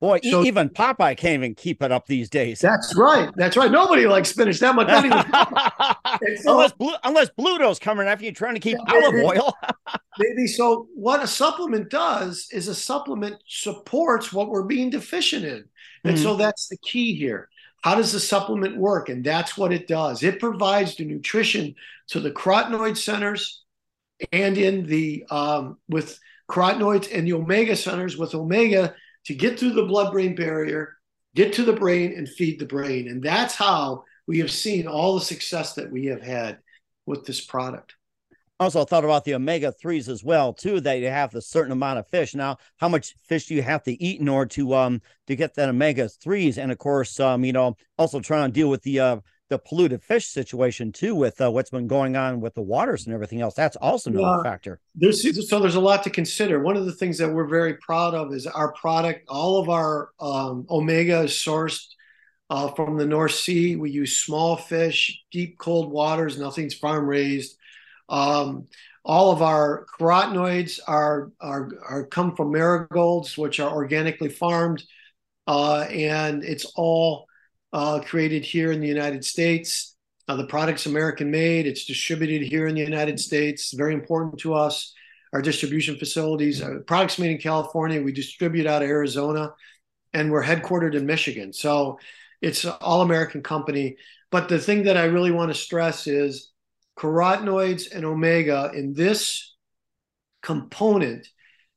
Boy, 0.00 0.20
so, 0.22 0.44
even 0.44 0.68
Popeye 0.68 1.16
can't 1.16 1.34
even 1.34 1.54
keep 1.54 1.82
it 1.82 1.90
up 1.90 2.06
these 2.06 2.28
days. 2.28 2.60
That's 2.60 2.94
right. 2.96 3.30
That's 3.34 3.56
right. 3.56 3.70
Nobody 3.70 4.06
likes 4.06 4.28
spinach 4.28 4.58
that 4.60 4.74
much. 4.74 4.88
Not 4.88 5.04
even 5.06 6.36
so, 6.42 6.52
unless 6.52 6.72
Blue, 6.72 6.94
unless 7.02 7.30
Bluto's 7.30 7.78
coming 7.78 8.06
after 8.06 8.24
you 8.24 8.32
trying 8.32 8.54
to 8.54 8.60
keep 8.60 8.76
Olive 8.88 9.14
Oyl. 9.14 9.54
maybe 10.18 10.46
so. 10.46 10.88
What 10.94 11.22
a 11.22 11.26
supplement 11.26 11.90
does 11.90 12.48
is 12.52 12.68
a 12.68 12.74
supplement 12.74 13.36
supports 13.46 14.32
what 14.32 14.48
we're 14.48 14.64
being 14.64 14.90
deficient 14.90 15.44
in, 15.44 15.64
and 16.04 16.14
mm-hmm. 16.14 16.22
so 16.22 16.36
that's 16.36 16.68
the 16.68 16.78
key 16.78 17.14
here. 17.14 17.48
How 17.82 17.94
does 17.94 18.12
the 18.12 18.20
supplement 18.20 18.76
work? 18.76 19.08
And 19.08 19.22
that's 19.22 19.56
what 19.56 19.72
it 19.72 19.86
does. 19.86 20.22
It 20.22 20.40
provides 20.40 20.96
the 20.96 21.04
nutrition 21.04 21.74
to 22.08 22.20
the 22.20 22.32
carotenoid 22.32 22.96
centers 22.96 23.62
and 24.32 24.58
in 24.58 24.86
the 24.86 25.24
um, 25.30 25.78
with 25.88 26.18
carotenoids 26.48 27.08
and 27.12 27.26
the 27.26 27.34
omega 27.34 27.76
centers 27.76 28.16
with 28.16 28.34
omega 28.34 28.94
to 29.26 29.34
get 29.34 29.58
through 29.58 29.72
the 29.72 29.84
blood 29.84 30.12
brain 30.12 30.34
barrier, 30.34 30.96
get 31.34 31.52
to 31.54 31.64
the 31.64 31.72
brain 31.72 32.14
and 32.16 32.28
feed 32.28 32.58
the 32.58 32.66
brain. 32.66 33.08
And 33.08 33.22
that's 33.22 33.54
how 33.54 34.04
we 34.26 34.38
have 34.40 34.50
seen 34.50 34.86
all 34.86 35.14
the 35.14 35.24
success 35.24 35.74
that 35.74 35.90
we 35.90 36.06
have 36.06 36.22
had 36.22 36.58
with 37.06 37.24
this 37.24 37.44
product 37.44 37.94
also 38.58 38.84
thought 38.84 39.04
about 39.04 39.24
the 39.24 39.34
omega 39.34 39.72
3s 39.82 40.08
as 40.08 40.24
well 40.24 40.52
too 40.52 40.80
that 40.80 40.98
you 40.98 41.08
have 41.08 41.34
a 41.34 41.40
certain 41.42 41.72
amount 41.72 41.98
of 41.98 42.06
fish. 42.08 42.34
Now 42.34 42.58
how 42.76 42.88
much 42.88 43.14
fish 43.24 43.46
do 43.46 43.54
you 43.54 43.62
have 43.62 43.82
to 43.84 44.02
eat 44.02 44.20
in 44.20 44.28
order 44.28 44.48
to 44.50 44.74
um 44.74 45.02
to 45.26 45.36
get 45.36 45.54
that 45.54 45.68
omega 45.68 46.04
3s 46.04 46.58
and 46.58 46.72
of 46.72 46.78
course 46.78 47.20
um 47.20 47.44
you 47.44 47.52
know 47.52 47.76
also 47.98 48.20
trying 48.20 48.48
to 48.48 48.52
deal 48.52 48.68
with 48.68 48.82
the 48.82 49.00
uh 49.00 49.16
the 49.48 49.58
polluted 49.58 50.02
fish 50.02 50.26
situation 50.26 50.90
too 50.90 51.14
with 51.14 51.40
uh, 51.40 51.50
what's 51.50 51.70
been 51.70 51.86
going 51.86 52.16
on 52.16 52.40
with 52.40 52.54
the 52.54 52.62
waters 52.62 53.06
and 53.06 53.14
everything 53.14 53.40
else. 53.40 53.54
That's 53.54 53.76
also 53.76 54.10
another 54.10 54.40
uh, 54.40 54.42
factor. 54.42 54.80
There's 54.94 55.48
so 55.48 55.60
there's 55.60 55.76
a 55.76 55.80
lot 55.80 56.02
to 56.04 56.10
consider. 56.10 56.60
One 56.60 56.76
of 56.76 56.86
the 56.86 56.92
things 56.92 57.18
that 57.18 57.32
we're 57.32 57.46
very 57.46 57.74
proud 57.74 58.14
of 58.14 58.32
is 58.34 58.46
our 58.46 58.72
product 58.72 59.28
all 59.28 59.60
of 59.60 59.68
our 59.68 60.10
um, 60.18 60.66
omega 60.68 61.22
is 61.22 61.30
sourced 61.30 61.86
uh, 62.50 62.68
from 62.72 62.96
the 62.96 63.06
north 63.06 63.34
sea. 63.34 63.76
We 63.76 63.90
use 63.90 64.16
small 64.16 64.56
fish 64.56 65.22
deep 65.30 65.58
cold 65.58 65.92
waters 65.92 66.38
nothing's 66.38 66.74
farm 66.74 67.06
raised 67.06 67.56
um, 68.08 68.66
all 69.04 69.30
of 69.32 69.40
our 69.42 69.86
carotenoids 69.98 70.80
are, 70.86 71.30
are, 71.40 71.70
are 71.88 72.06
come 72.06 72.34
from 72.34 72.50
marigolds, 72.50 73.38
which 73.38 73.60
are 73.60 73.72
organically 73.72 74.28
farmed, 74.28 74.82
uh, 75.46 75.80
and 75.90 76.42
it's 76.42 76.64
all 76.76 77.26
uh, 77.72 78.00
created 78.00 78.44
here 78.44 78.72
in 78.72 78.80
the 78.80 78.88
United 78.88 79.24
States. 79.24 79.94
Uh, 80.28 80.34
the 80.36 80.46
product's 80.46 80.86
American 80.86 81.30
made. 81.30 81.66
It's 81.66 81.84
distributed 81.84 82.42
here 82.42 82.66
in 82.66 82.74
the 82.74 82.80
United 82.80 83.20
States. 83.20 83.72
Very 83.72 83.94
important 83.94 84.40
to 84.40 84.54
us. 84.54 84.92
Our 85.32 85.42
distribution 85.42 85.98
facilities, 85.98 86.62
uh, 86.62 86.78
products 86.86 87.18
made 87.18 87.30
in 87.30 87.38
California. 87.38 88.02
We 88.02 88.12
distribute 88.12 88.66
out 88.66 88.82
of 88.82 88.88
Arizona, 88.88 89.52
and 90.12 90.32
we're 90.32 90.42
headquartered 90.42 90.94
in 90.94 91.06
Michigan. 91.06 91.52
So 91.52 91.98
it's 92.40 92.64
an 92.64 92.74
all 92.80 93.02
American 93.02 93.42
company. 93.42 93.96
But 94.30 94.48
the 94.48 94.58
thing 94.58 94.84
that 94.84 94.96
I 94.96 95.04
really 95.04 95.30
want 95.30 95.50
to 95.52 95.54
stress 95.54 96.06
is 96.06 96.50
carotenoids 96.96 97.94
and 97.94 98.04
omega 98.04 98.70
in 98.74 98.94
this 98.94 99.54
component 100.42 101.28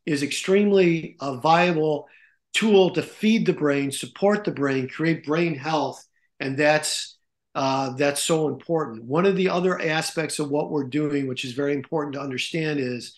is 0.05 0.23
extremely 0.23 1.17
a 1.21 1.37
viable 1.37 2.07
tool 2.53 2.91
to 2.91 3.01
feed 3.01 3.45
the 3.45 3.53
brain, 3.53 3.91
support 3.91 4.43
the 4.43 4.51
brain, 4.51 4.87
create 4.87 5.25
brain 5.25 5.55
health, 5.55 6.03
and 6.39 6.57
that's 6.57 7.17
uh, 7.55 7.89
that's 7.91 8.21
so 8.21 8.47
important. 8.47 9.03
One 9.03 9.25
of 9.25 9.35
the 9.35 9.49
other 9.49 9.81
aspects 9.81 10.39
of 10.39 10.49
what 10.49 10.69
we're 10.69 10.85
doing, 10.85 11.27
which 11.27 11.43
is 11.43 11.53
very 11.53 11.73
important 11.73 12.13
to 12.13 12.21
understand, 12.21 12.79
is 12.79 13.15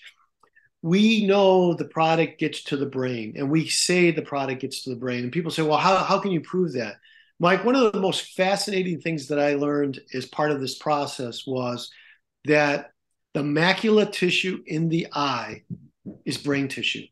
we 0.81 1.25
know 1.27 1.73
the 1.73 1.85
product 1.85 2.39
gets 2.39 2.63
to 2.65 2.77
the 2.77 2.85
brain, 2.85 3.35
and 3.37 3.51
we 3.51 3.67
say 3.67 4.09
the 4.09 4.21
product 4.21 4.61
gets 4.61 4.83
to 4.83 4.89
the 4.89 4.95
brain. 4.95 5.23
And 5.23 5.31
people 5.31 5.51
say, 5.51 5.61
"Well, 5.61 5.77
how 5.77 5.97
how 5.97 6.19
can 6.19 6.31
you 6.31 6.41
prove 6.41 6.73
that?" 6.73 6.95
Mike, 7.41 7.65
one 7.65 7.75
of 7.75 7.91
the 7.91 7.99
most 7.99 8.35
fascinating 8.35 9.01
things 9.01 9.29
that 9.29 9.39
I 9.39 9.55
learned 9.55 9.99
as 10.13 10.27
part 10.27 10.51
of 10.51 10.61
this 10.61 10.77
process 10.77 11.47
was 11.47 11.89
that 12.45 12.91
the 13.33 13.41
macula 13.41 14.11
tissue 14.11 14.61
in 14.67 14.89
the 14.89 15.07
eye 15.11 15.63
is 16.23 16.37
brain 16.37 16.67
tissue. 16.67 17.07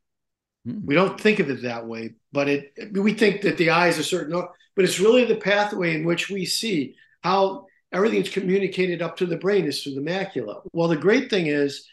Hmm. 0.65 0.85
We 0.85 0.93
don't 0.93 1.19
think 1.19 1.39
of 1.39 1.49
it 1.49 1.63
that 1.63 1.87
way, 1.87 2.13
but 2.31 2.47
it 2.47 2.73
we 2.91 3.13
think 3.13 3.41
that 3.41 3.57
the 3.57 3.71
eye 3.71 3.87
is 3.87 3.97
a 3.97 4.03
certain, 4.03 4.39
but 4.75 4.85
it's 4.85 4.99
really 4.99 5.25
the 5.25 5.37
pathway 5.37 5.95
in 5.95 6.05
which 6.05 6.29
we 6.29 6.45
see 6.45 6.95
how 7.23 7.65
everything's 7.91 8.29
communicated 8.29 9.01
up 9.01 9.17
to 9.17 9.25
the 9.25 9.37
brain 9.37 9.65
is 9.65 9.81
through 9.81 9.95
the 9.95 10.01
macula. 10.01 10.61
Well, 10.73 10.89
the 10.89 10.95
great 10.95 11.31
thing 11.31 11.47
is 11.47 11.87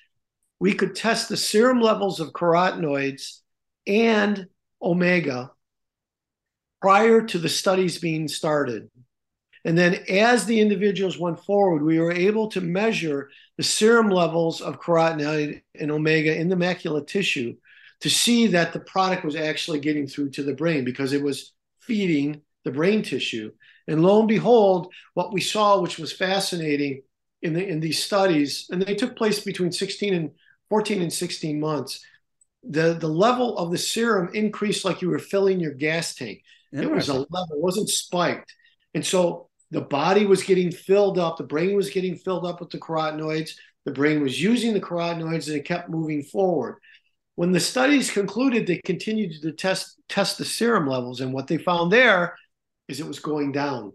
we 0.60 0.74
could 0.74 0.94
test 0.94 1.30
the 1.30 1.38
serum 1.38 1.80
levels 1.80 2.20
of 2.20 2.34
carotenoids 2.34 3.38
and 3.86 4.46
omega 4.82 5.52
prior 6.80 7.22
to 7.22 7.38
the 7.38 7.48
studies 7.48 7.98
being 7.98 8.28
started. 8.28 8.90
And 9.64 9.76
then 9.76 10.04
as 10.08 10.44
the 10.44 10.60
individuals 10.60 11.18
went 11.18 11.44
forward, 11.44 11.82
we 11.82 11.98
were 11.98 12.12
able 12.12 12.48
to 12.50 12.60
measure 12.60 13.30
the 13.56 13.64
serum 13.64 14.10
levels 14.10 14.60
of 14.60 14.80
carotenoid 14.80 15.62
and 15.74 15.90
omega 15.90 16.36
in 16.36 16.48
the 16.48 16.56
macula 16.56 17.04
tissue 17.06 17.56
to 18.00 18.10
see 18.10 18.46
that 18.48 18.72
the 18.72 18.80
product 18.80 19.24
was 19.24 19.34
actually 19.34 19.80
getting 19.80 20.06
through 20.06 20.30
to 20.30 20.42
the 20.42 20.54
brain 20.54 20.84
because 20.84 21.12
it 21.12 21.22
was 21.22 21.52
feeding 21.80 22.42
the 22.64 22.70
brain 22.70 23.02
tissue. 23.02 23.50
And 23.88 24.02
lo 24.02 24.20
and 24.20 24.28
behold, 24.28 24.92
what 25.14 25.32
we 25.32 25.40
saw, 25.40 25.80
which 25.80 25.98
was 25.98 26.12
fascinating 26.12 27.02
in, 27.42 27.54
the, 27.54 27.66
in 27.66 27.80
these 27.80 28.02
studies, 28.02 28.66
and 28.70 28.82
they 28.82 28.94
took 28.94 29.16
place 29.16 29.40
between 29.40 29.72
16 29.72 30.14
and 30.14 30.30
14 30.68 31.02
and 31.02 31.12
16 31.12 31.58
months, 31.58 32.04
the, 32.62 32.94
the 32.94 33.08
level 33.08 33.56
of 33.56 33.70
the 33.70 33.78
serum 33.78 34.30
increased 34.34 34.84
like 34.84 35.00
you 35.00 35.08
were 35.08 35.18
filling 35.18 35.60
your 35.60 35.72
gas 35.72 36.14
tank. 36.14 36.42
It 36.82 36.90
was 36.90 37.08
a 37.08 37.14
level, 37.14 37.48
it 37.50 37.62
wasn't 37.62 37.88
spiked. 37.88 38.54
And 38.94 39.04
so 39.04 39.48
the 39.70 39.80
body 39.80 40.26
was 40.26 40.42
getting 40.42 40.70
filled 40.70 41.18
up, 41.18 41.36
the 41.36 41.44
brain 41.44 41.76
was 41.76 41.90
getting 41.90 42.16
filled 42.16 42.46
up 42.46 42.60
with 42.60 42.70
the 42.70 42.78
carotenoids, 42.78 43.52
the 43.84 43.92
brain 43.92 44.22
was 44.22 44.40
using 44.40 44.74
the 44.74 44.80
carotenoids, 44.80 45.46
and 45.48 45.56
it 45.56 45.64
kept 45.64 45.88
moving 45.88 46.22
forward. 46.22 46.76
When 47.36 47.52
the 47.52 47.60
studies 47.60 48.10
concluded, 48.10 48.66
they 48.66 48.78
continued 48.78 49.40
to 49.42 49.52
test 49.52 49.98
test 50.08 50.38
the 50.38 50.44
serum 50.44 50.88
levels, 50.88 51.20
and 51.20 51.32
what 51.32 51.46
they 51.46 51.58
found 51.58 51.92
there 51.92 52.36
is 52.88 53.00
it 53.00 53.06
was 53.06 53.20
going 53.20 53.52
down. 53.52 53.92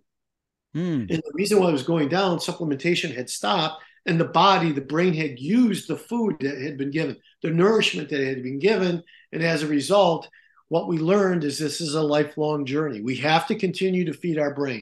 Hmm. 0.73 1.05
And 1.09 1.09
the 1.09 1.31
reason 1.33 1.59
why 1.59 1.69
it 1.69 1.73
was 1.73 1.83
going 1.83 2.09
down, 2.09 2.37
supplementation 2.37 3.15
had 3.15 3.29
stopped, 3.29 3.83
and 4.05 4.19
the 4.19 4.25
body, 4.25 4.71
the 4.71 4.81
brain 4.81 5.13
had 5.13 5.39
used 5.39 5.87
the 5.87 5.97
food 5.97 6.37
that 6.41 6.59
had 6.59 6.77
been 6.77 6.91
given, 6.91 7.17
the 7.41 7.49
nourishment 7.49 8.09
that 8.09 8.21
had 8.21 8.43
been 8.43 8.59
given, 8.59 9.03
and 9.31 9.43
as 9.43 9.63
a 9.63 9.67
result, 9.67 10.29
what 10.71 10.87
we 10.87 10.97
learned 10.97 11.43
is 11.43 11.59
this 11.59 11.81
is 11.81 11.95
a 11.95 12.01
lifelong 12.01 12.65
journey. 12.65 13.01
We 13.01 13.17
have 13.17 13.45
to 13.47 13.55
continue 13.55 14.05
to 14.05 14.13
feed 14.13 14.39
our 14.39 14.53
brain. 14.53 14.81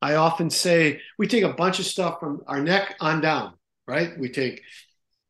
I 0.00 0.14
often 0.14 0.48
say 0.48 1.02
we 1.18 1.26
take 1.26 1.44
a 1.44 1.52
bunch 1.52 1.78
of 1.78 1.84
stuff 1.84 2.18
from 2.18 2.40
our 2.46 2.62
neck 2.62 2.96
on 2.98 3.20
down, 3.20 3.52
right? 3.86 4.18
We 4.18 4.30
take 4.30 4.62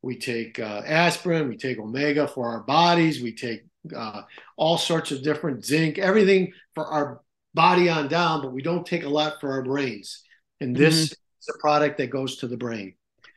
we 0.01 0.17
take 0.17 0.57
uh, 0.57 0.83
aspirin, 0.85 1.49
we 1.49 1.57
take 1.57 1.79
omega 1.79 2.29
for 2.29 2.47
our 2.47 2.61
bodies, 2.61 3.21
we 3.21 3.35
take 3.35 3.65
uh, 3.93 4.21
all 4.55 4.77
sorts 4.77 5.11
of 5.11 5.21
different 5.21 5.65
zinc, 5.65 5.97
everything 5.97 6.53
for 6.75 6.85
our 6.85 7.19
body 7.53 7.89
on 7.89 8.07
down, 8.07 8.41
but 8.41 8.53
we 8.53 8.61
don't 8.61 8.85
take 8.85 9.03
a 9.03 9.09
lot 9.09 9.41
for 9.41 9.51
our 9.51 9.63
brains. 9.63 10.23
And 10.61 10.73
this 10.73 10.95
mm-hmm. 10.95 11.03
is 11.41 11.49
a 11.53 11.59
product 11.59 11.97
that 11.97 12.09
goes 12.09 12.37
to 12.37 12.47
the 12.47 12.55
brain. 12.55 12.93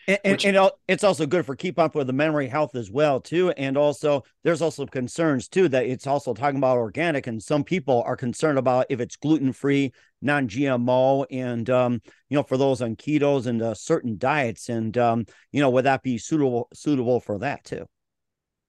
And, 0.09 0.19
and, 0.25 0.45
and, 0.45 0.71
it's 0.89 1.05
also 1.05 1.27
good 1.27 1.47
for 1.47 1.55
keep 1.55 1.79
up 1.79 1.95
with 1.95 2.07
the 2.07 2.13
memory 2.13 2.49
health 2.49 2.75
as 2.75 2.91
well 2.91 3.21
too. 3.21 3.51
And 3.51 3.77
also 3.77 4.25
there's 4.43 4.63
also 4.63 4.87
concerns 4.87 5.49
too 5.49 5.69
that 5.69 5.87
it's 5.87 6.07
also 6.07 6.35
talking 6.35 6.59
about 6.59 6.79
organic 6.79 7.27
and 7.27 7.43
some 7.43 7.63
people 7.63 8.03
are 8.07 8.17
concerned 8.17 8.59
about 8.59 8.87
if 8.89 9.01
it's 9.01 9.17
gluten-free 9.17 9.93
non-gmo 10.21 11.27
and 11.31 11.69
um, 11.71 12.01
you 12.29 12.37
know 12.37 12.43
for 12.43 12.57
those 12.57 12.81
on 12.83 12.97
ketos 12.97 13.47
and 13.47 13.63
uh, 13.63 13.75
certain 13.75 14.19
diets. 14.19 14.69
And 14.69 14.97
um, 14.99 15.27
you 15.53 15.61
know 15.61 15.71
would 15.71 15.85
that 15.85 16.03
be 16.03 16.19
suitable 16.19 16.69
suitable 16.73 17.21
for 17.21 17.39
that 17.39 17.65
too? 17.65 17.87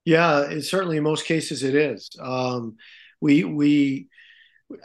Yeah 0.06 0.42
it, 0.50 0.64
certainly 0.64 0.98
in 0.98 1.04
most 1.04 1.26
cases 1.26 1.64
it 1.64 1.76
is. 1.76 2.10
Um, 2.20 2.78
we 3.22 3.44
we 3.44 4.08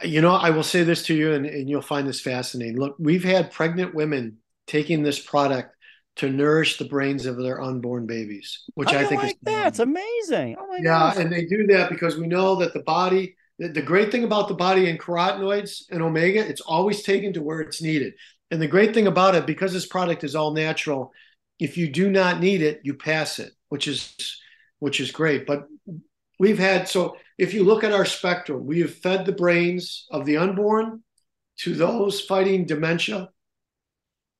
you 0.03 0.21
know 0.21 0.35
i 0.35 0.51
will 0.51 0.61
say 0.61 0.83
this 0.83 1.03
to 1.03 1.15
you 1.15 1.33
and, 1.33 1.47
and 1.47 1.67
you'll 1.67 1.81
find 1.81 2.07
this 2.07 2.21
fascinating. 2.21 2.77
Look 2.77 2.95
we've 2.99 3.23
had 3.23 3.51
pregnant 3.51 3.93
women 3.93 4.37
taking 4.67 5.03
this 5.03 5.19
product 5.19 5.75
to 6.17 6.29
nourish 6.29 6.77
the 6.77 6.85
brains 6.85 7.25
of 7.25 7.37
their 7.37 7.61
unborn 7.61 8.05
babies, 8.05 8.63
which 8.75 8.89
I, 8.89 9.01
I 9.01 9.05
think 9.05 9.23
like 9.23 9.31
is 9.31 9.37
that's 9.41 9.79
amazing. 9.79 10.57
Oh 10.59 10.75
yeah, 10.75 10.83
gosh. 10.83 11.17
and 11.17 11.31
they 11.31 11.45
do 11.45 11.65
that 11.67 11.89
because 11.89 12.17
we 12.17 12.27
know 12.27 12.55
that 12.55 12.73
the 12.73 12.83
body. 12.83 13.35
The, 13.57 13.69
the 13.69 13.81
great 13.81 14.09
thing 14.09 14.23
about 14.23 14.47
the 14.47 14.53
body 14.53 14.89
and 14.89 14.97
carotenoids 14.97 15.83
and 15.91 16.01
omega, 16.01 16.47
it's 16.47 16.61
always 16.61 17.03
taken 17.03 17.33
to 17.33 17.41
where 17.41 17.59
it's 17.59 17.81
needed. 17.81 18.13
And 18.51 18.61
the 18.61 18.67
great 18.67 18.93
thing 18.93 19.07
about 19.07 19.35
it, 19.35 19.45
because 19.45 19.73
this 19.73 19.85
product 19.85 20.23
is 20.23 20.33
all 20.33 20.53
natural, 20.53 21.11
if 21.59 21.77
you 21.77 21.89
do 21.89 22.09
not 22.09 22.39
need 22.39 22.61
it, 22.61 22.79
you 22.83 22.93
pass 22.93 23.37
it, 23.37 23.51
which 23.67 23.87
is 23.87 24.15
which 24.79 24.99
is 24.99 25.11
great. 25.11 25.45
But 25.45 25.67
we've 26.39 26.59
had 26.59 26.87
so 26.87 27.17
if 27.37 27.53
you 27.53 27.63
look 27.63 27.83
at 27.83 27.93
our 27.93 28.05
spectrum, 28.05 28.65
we 28.65 28.81
have 28.81 28.93
fed 28.93 29.25
the 29.25 29.31
brains 29.31 30.05
of 30.11 30.25
the 30.25 30.37
unborn 30.37 31.03
to 31.59 31.75
those 31.75 32.21
fighting 32.21 32.65
dementia 32.65 33.29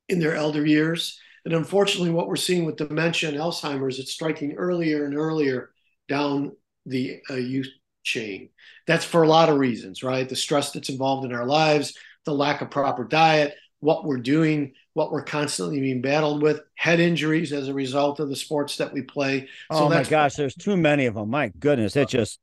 in 0.08 0.18
their 0.18 0.34
elder 0.34 0.66
years 0.66 1.18
and 1.44 1.54
unfortunately, 1.54 2.10
what 2.10 2.28
we're 2.28 2.36
seeing 2.36 2.64
with 2.64 2.76
dementia 2.76 3.30
and 3.30 3.38
Alzheimer's, 3.38 3.98
it's 3.98 4.12
striking 4.12 4.54
earlier 4.54 5.04
and 5.04 5.16
earlier 5.16 5.70
down 6.08 6.52
the 6.86 7.20
uh, 7.30 7.34
youth 7.34 7.68
chain. 8.02 8.50
That's 8.86 9.04
for 9.04 9.22
a 9.22 9.28
lot 9.28 9.48
of 9.48 9.58
reasons, 9.58 10.02
right? 10.02 10.28
The 10.28 10.36
stress 10.36 10.72
that's 10.72 10.88
involved 10.88 11.24
in 11.24 11.34
our 11.34 11.46
lives, 11.46 11.96
the 12.24 12.34
lack 12.34 12.60
of 12.60 12.70
proper 12.70 13.04
diet, 13.04 13.54
what 13.80 14.04
we're 14.04 14.18
doing, 14.18 14.72
what 14.92 15.10
we're 15.10 15.24
constantly 15.24 15.80
being 15.80 16.02
battled 16.02 16.42
with, 16.42 16.60
head 16.74 17.00
injuries 17.00 17.52
as 17.52 17.68
a 17.68 17.74
result 17.74 18.20
of 18.20 18.28
the 18.28 18.36
sports 18.36 18.76
that 18.76 18.92
we 18.92 19.02
play. 19.02 19.48
So 19.72 19.84
oh 19.84 19.88
my 19.88 20.04
gosh, 20.04 20.34
there's 20.34 20.54
too 20.54 20.76
many 20.76 21.06
of 21.06 21.14
them. 21.14 21.30
My 21.30 21.48
goodness, 21.58 21.96
it 21.96 22.08
just 22.08 22.38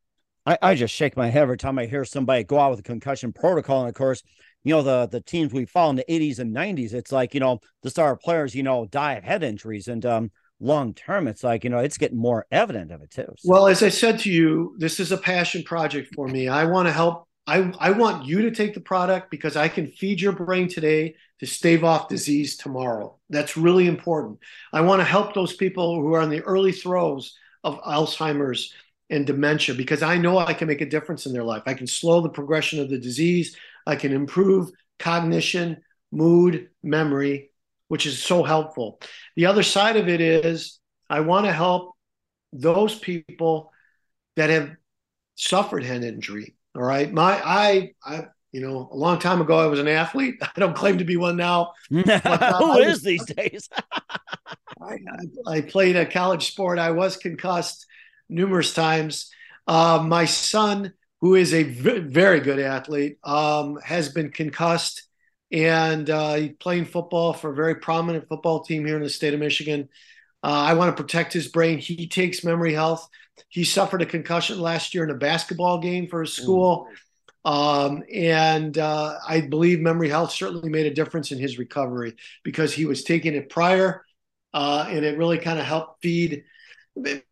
I, 0.46 0.58
I 0.62 0.76
just 0.76 0.94
shake 0.94 1.18
my 1.18 1.30
head 1.30 1.44
every 1.44 1.58
time 1.58 1.78
I 1.78 1.86
hear 1.86 2.06
somebody 2.06 2.44
go 2.44 2.60
out 2.60 2.72
with 2.72 2.80
a 2.80 2.84
concussion 2.84 3.34
protocol. 3.34 3.82
And 3.82 3.90
of 3.90 3.96
course, 3.96 4.24
you 4.67 4.73
know 4.73 4.82
the 4.82 5.08
the 5.08 5.21
teams 5.21 5.53
we 5.53 5.65
follow 5.65 5.91
in 5.91 5.95
the 5.95 6.06
80s 6.10 6.39
and 6.39 6.56
90s 6.56 6.93
it's 6.93 7.12
like 7.12 7.34
you 7.34 7.39
know 7.39 7.60
the 7.84 7.89
star 7.89 8.15
players 8.15 8.53
you 8.53 8.63
know 8.63 8.86
die 8.86 9.13
of 9.13 9.23
head 9.23 9.43
injuries 9.43 9.88
and 9.88 10.06
um 10.06 10.32
long 10.60 10.93
term 10.93 11.27
it's 11.27 11.43
like 11.43 11.63
you 11.63 11.69
know 11.69 11.80
it's 11.80 11.97
getting 11.97 12.17
more 12.17 12.45
evident 12.51 12.91
of 12.91 13.01
it 13.01 13.12
too 13.12 13.27
so. 13.38 13.49
well 13.49 13.67
as 13.67 13.84
i 13.84 13.89
said 13.89 14.19
to 14.19 14.32
you 14.32 14.75
this 14.80 14.99
is 14.99 15.12
a 15.12 15.17
passion 15.17 15.63
project 15.63 16.13
for 16.15 16.27
me 16.27 16.47
i 16.47 16.65
want 16.65 16.88
to 16.88 16.91
help 16.91 17.27
I, 17.49 17.71
I 17.80 17.91
want 17.91 18.25
you 18.25 18.41
to 18.41 18.51
take 18.51 18.73
the 18.73 18.82
product 18.82 19.32
because 19.32 19.56
I 19.56 19.69
can 19.69 19.88
feed 19.88 20.19
your 20.19 20.34
brain 20.34 20.67
today 20.67 21.15
to 21.39 21.45
stave 21.45 21.86
off 21.86 22.10
disease 22.10 22.58
tomorrow. 22.58 23.15
That's 23.30 23.56
really 23.56 23.88
important. 23.88 24.39
I 24.73 24.82
want 24.82 24.99
to 24.99 25.06
help 25.06 25.34
those 25.34 25.56
people 25.56 25.95
who 25.95 26.13
are 26.13 26.21
in 26.21 26.30
the 26.30 26.41
early 26.41 26.73
throes 26.73 27.38
of 27.63 27.82
Alzheimer's 27.84 28.73
and 29.10 29.25
dementia 29.25 29.75
because 29.75 30.03
I 30.03 30.17
know 30.17 30.38
I 30.38 30.53
can 30.53 30.67
make 30.67 30.82
a 30.82 30.89
difference 30.89 31.25
in 31.25 31.32
their 31.32 31.43
life. 31.43 31.63
I 31.65 31.73
can 31.73 31.88
slow 31.88 32.19
the 32.19 32.27
progression 32.27 32.82
of 32.82 32.89
the 32.89 32.99
disease. 32.99 33.56
I 33.88 33.95
can 33.95 34.13
improve 34.13 34.69
cognition, 35.00 35.82
mood, 36.12 36.69
memory, 36.84 37.52
which 37.88 38.06
is 38.06 38.21
so 38.21 38.43
helpful. 38.43 39.00
The 39.36 39.45
other 39.45 39.63
side 39.63 39.95
of 39.95 40.10
it 40.10 40.21
is 40.21 40.80
I 41.10 41.21
want 41.21 41.45
to 41.45 41.54
help 41.54 41.93
those 42.52 42.97
people 42.97 43.71
that 44.36 44.50
have 44.50 44.71
suffered 45.36 45.84
head 45.84 46.04
injury. 46.04 46.56
All 46.76 46.84
right. 46.84 47.12
My, 47.12 47.41
I, 47.43 47.91
I, 48.06 48.28
you 48.52 48.62
know, 48.62 48.89
a 48.91 48.95
long 48.95 49.19
time 49.19 49.41
ago, 49.41 49.58
I 49.58 49.67
was 49.67 49.80
an 49.80 49.88
athlete. 49.88 50.36
I 50.41 50.60
don't 50.60 50.76
claim 50.76 50.97
to 50.97 51.06
be 51.06 51.17
one 51.17 51.38
now. 51.38 51.71
uh, 51.93 52.58
Who 52.58 52.80
is 52.80 53.02
these 53.02 53.26
days? 53.26 53.69
I, 54.82 54.97
I, 55.47 55.62
played 55.62 55.95
a 55.95 56.06
college 56.06 56.47
sport. 56.47 56.78
I 56.78 56.91
was 56.91 57.17
concussed 57.17 57.86
numerous 58.30 58.73
times. 58.73 59.32
Uh, 59.65 60.04
my 60.06 60.26
son 60.26 60.93
who 61.21 61.36
is 61.36 61.53
a 61.53 61.63
very 61.63 62.39
good 62.39 62.60
athlete, 62.60 63.17
um, 63.23 63.77
has 63.84 64.10
been 64.10 64.32
concussed 64.32 65.08
and 65.51 66.10
uh, 66.10 66.39
playing 66.60 66.86
football 66.86 67.34
for 67.34 67.51
a 67.51 67.56
very 67.56 67.75
prominent 67.75 68.27
football 68.27 68.63
team 68.63 68.86
here 68.86 68.97
in 68.97 69.03
the 69.03 69.10
state 69.10 69.34
of 69.34 69.39
Michigan. 69.39 69.89
Uh, 70.43 70.47
I 70.47 70.73
want 70.73 70.95
to 70.95 71.01
protect 71.01 71.34
his 71.34 71.47
brain. 71.47 71.80
He 71.80 72.08
takes 72.08 72.43
memory 72.43 72.73
health. 72.73 73.08
He 73.49 73.63
suffered 73.63 74.01
a 74.01 74.06
concussion 74.06 74.60
last 74.60 74.93
year 74.93 75.03
in 75.03 75.10
a 75.10 75.15
basketball 75.15 75.80
game 75.80 76.08
for 76.08 76.21
his 76.21 76.34
school. 76.34 76.88
Um, 77.45 78.03
and 78.13 78.77
uh, 78.77 79.19
I 79.25 79.41
believe 79.41 79.80
memory 79.80 80.10
health 80.10 80.32
certainly 80.32 80.69
made 80.69 80.86
a 80.86 80.93
difference 80.93 81.32
in 81.32 81.39
his 81.39 81.58
recovery 81.58 82.15
because 82.43 82.73
he 82.73 82.86
was 82.86 83.03
taking 83.03 83.36
it 83.36 83.49
prior 83.49 84.03
uh, 84.53 84.86
and 84.89 85.06
it 85.06 85.17
really 85.17 85.38
kind 85.38 85.60
of 85.60 85.65
helped 85.65 86.01
feed 86.01 86.43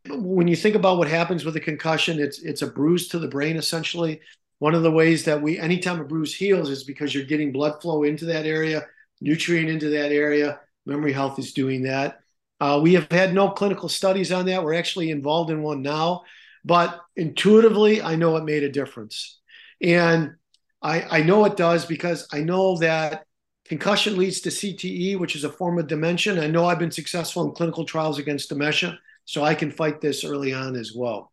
when 0.08 0.47
you 0.47 0.56
think 0.56 0.75
about 0.75 0.97
what 0.97 1.08
happens 1.08 1.45
with 1.45 1.56
a 1.56 1.60
concussion, 1.60 2.19
it's 2.19 2.39
it's 2.39 2.62
a 2.62 2.67
bruise 2.67 3.08
to 3.10 3.19
the 3.19 3.28
brain 3.28 3.58
essentially. 3.58 4.21
One 4.60 4.75
of 4.75 4.84
the 4.84 4.91
ways 4.91 5.25
that 5.25 5.41
we, 5.41 5.60
anytime 5.60 5.99
a 5.99 6.06
bruise 6.06 6.34
heals, 6.34 6.69
is 6.69 6.84
because 6.84 7.13
you're 7.13 7.25
getting 7.25 7.51
blood 7.51 7.82
flow 7.82 8.04
into 8.04 8.25
that 8.25 8.45
area, 8.45 8.86
nutrient 9.19 9.69
into 9.69 9.89
that 9.89 10.12
area. 10.12 10.60
Memory 10.86 11.12
Health 11.13 11.39
is 11.39 11.54
doing 11.54 11.84
that. 11.84 12.19
Uh, 12.62 12.80
we 12.82 12.93
have 12.93 13.12
had 13.12 13.34
no 13.34 13.49
clinical 13.49 13.89
studies 13.89 14.32
on 14.32 14.45
that. 14.45 14.63
We're 14.63 14.75
actually 14.75 15.12
involved 15.12 15.51
in 15.51 15.62
one 15.62 15.82
now, 15.82 16.23
but 16.63 17.01
intuitively, 17.17 18.01
I 18.01 18.15
know 18.15 18.38
it 18.38 18.45
made 18.45 18.63
a 18.63 18.71
difference, 18.71 19.39
and 19.82 20.36
I, 20.82 21.01
I 21.01 21.21
know 21.21 21.43
it 21.45 21.58
does 21.58 21.86
because 21.86 22.28
I 22.32 22.39
know 22.39 22.78
that 22.78 23.25
concussion 23.65 24.17
leads 24.17 24.39
to 24.41 24.49
CTE, 24.49 25.19
which 25.19 25.36
is 25.36 25.43
a 25.43 25.51
form 25.51 25.80
of 25.80 25.88
dementia. 25.88 26.41
I 26.41 26.47
know 26.47 26.65
I've 26.65 26.80
been 26.80 26.91
successful 26.91 27.43
in 27.43 27.56
clinical 27.56 27.84
trials 27.84 28.19
against 28.19 28.49
dementia 28.49 28.97
so 29.25 29.43
I 29.43 29.55
can 29.55 29.71
fight 29.71 30.01
this 30.01 30.23
early 30.23 30.53
on 30.53 30.75
as 30.75 30.93
well. 30.95 31.31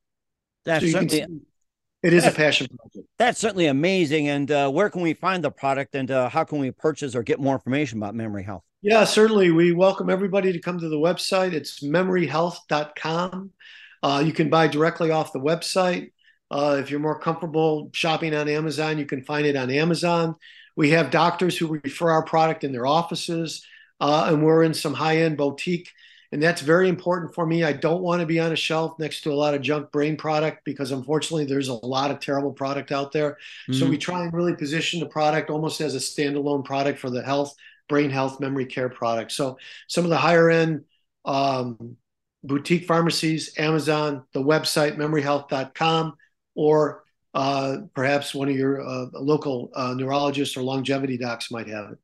That's 0.64 0.84
so 0.84 1.00
certainly. 1.00 1.42
it 2.02 2.12
is 2.12 2.26
a 2.26 2.30
passion 2.30 2.68
project. 2.68 3.08
That's 3.18 3.38
certainly 3.38 3.66
amazing. 3.66 4.28
And 4.28 4.50
uh, 4.50 4.70
where 4.70 4.90
can 4.90 5.02
we 5.02 5.14
find 5.14 5.44
the 5.44 5.50
product 5.50 5.94
and 5.94 6.10
uh, 6.10 6.28
how 6.28 6.44
can 6.44 6.58
we 6.58 6.70
purchase 6.70 7.14
or 7.14 7.22
get 7.22 7.40
more 7.40 7.54
information 7.54 7.98
about 7.98 8.14
Memory 8.14 8.44
Health? 8.44 8.64
Yeah, 8.82 9.04
certainly. 9.04 9.50
We 9.50 9.72
welcome 9.72 10.10
everybody 10.10 10.52
to 10.52 10.58
come 10.58 10.78
to 10.80 10.88
the 10.88 10.96
website. 10.96 11.52
It's 11.52 11.80
memoryhealth.com. 11.80 13.50
Uh, 14.02 14.22
you 14.26 14.32
can 14.32 14.50
buy 14.50 14.66
directly 14.66 15.10
off 15.12 15.32
the 15.32 15.38
website. 15.38 16.10
Uh, 16.50 16.78
if 16.80 16.90
you're 16.90 17.00
more 17.00 17.18
comfortable 17.18 17.90
shopping 17.92 18.34
on 18.34 18.48
Amazon, 18.48 18.98
you 18.98 19.06
can 19.06 19.22
find 19.22 19.46
it 19.46 19.56
on 19.56 19.70
Amazon. 19.70 20.34
We 20.76 20.90
have 20.90 21.10
doctors 21.10 21.56
who 21.56 21.68
refer 21.68 22.10
our 22.10 22.24
product 22.24 22.64
in 22.64 22.72
their 22.72 22.86
offices, 22.86 23.64
uh, 24.00 24.26
and 24.28 24.44
we're 24.44 24.62
in 24.62 24.74
some 24.74 24.94
high 24.94 25.18
end 25.18 25.36
boutique. 25.36 25.90
And 26.32 26.42
that's 26.42 26.62
very 26.62 26.88
important 26.88 27.34
for 27.34 27.46
me. 27.46 27.62
I 27.62 27.74
don't 27.74 28.02
want 28.02 28.20
to 28.20 28.26
be 28.26 28.40
on 28.40 28.52
a 28.52 28.56
shelf 28.56 28.98
next 28.98 29.20
to 29.22 29.32
a 29.32 29.34
lot 29.34 29.54
of 29.54 29.60
junk 29.60 29.92
brain 29.92 30.16
product 30.16 30.64
because 30.64 30.90
unfortunately 30.90 31.44
there's 31.44 31.68
a 31.68 31.74
lot 31.74 32.10
of 32.10 32.20
terrible 32.20 32.52
product 32.52 32.90
out 32.90 33.12
there. 33.12 33.32
Mm-hmm. 33.68 33.74
So 33.74 33.86
we 33.86 33.98
try 33.98 34.22
and 34.22 34.32
really 34.32 34.56
position 34.56 34.98
the 34.98 35.06
product 35.06 35.50
almost 35.50 35.80
as 35.82 35.94
a 35.94 35.98
standalone 35.98 36.64
product 36.64 36.98
for 36.98 37.10
the 37.10 37.22
health, 37.22 37.54
brain 37.86 38.08
health, 38.08 38.40
memory 38.40 38.64
care 38.64 38.88
product. 38.88 39.32
So 39.32 39.58
some 39.88 40.04
of 40.04 40.10
the 40.10 40.16
higher 40.16 40.48
end 40.48 40.84
um, 41.26 41.98
boutique 42.42 42.86
pharmacies, 42.86 43.52
Amazon, 43.58 44.24
the 44.32 44.42
website 44.42 44.96
memoryhealth.com, 44.96 46.14
or 46.54 47.04
uh, 47.34 47.78
perhaps 47.94 48.34
one 48.34 48.48
of 48.48 48.56
your 48.56 48.80
uh, 48.80 49.06
local 49.12 49.70
uh, 49.74 49.92
neurologists 49.94 50.56
or 50.56 50.62
longevity 50.62 51.18
docs 51.18 51.50
might 51.50 51.68
have 51.68 51.92
it. 51.92 51.98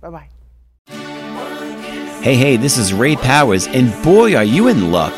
Bye 0.00 0.10
bye. 0.10 0.28
Hey, 2.22 2.34
hey, 2.34 2.56
this 2.56 2.78
is 2.78 2.92
Ray 2.92 3.16
Powers, 3.16 3.66
and 3.68 3.90
boy, 4.02 4.36
are 4.36 4.44
you 4.44 4.68
in 4.68 4.90
luck. 4.90 5.16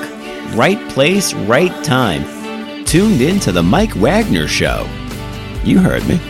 Right 0.54 0.78
place, 0.90 1.32
right 1.32 1.84
time. 1.84 2.84
Tuned 2.84 3.20
in 3.20 3.40
to 3.40 3.52
The 3.52 3.62
Mike 3.62 3.94
Wagner 3.96 4.46
Show. 4.46 4.88
You 5.64 5.78
heard 5.78 6.06
me. 6.06 6.20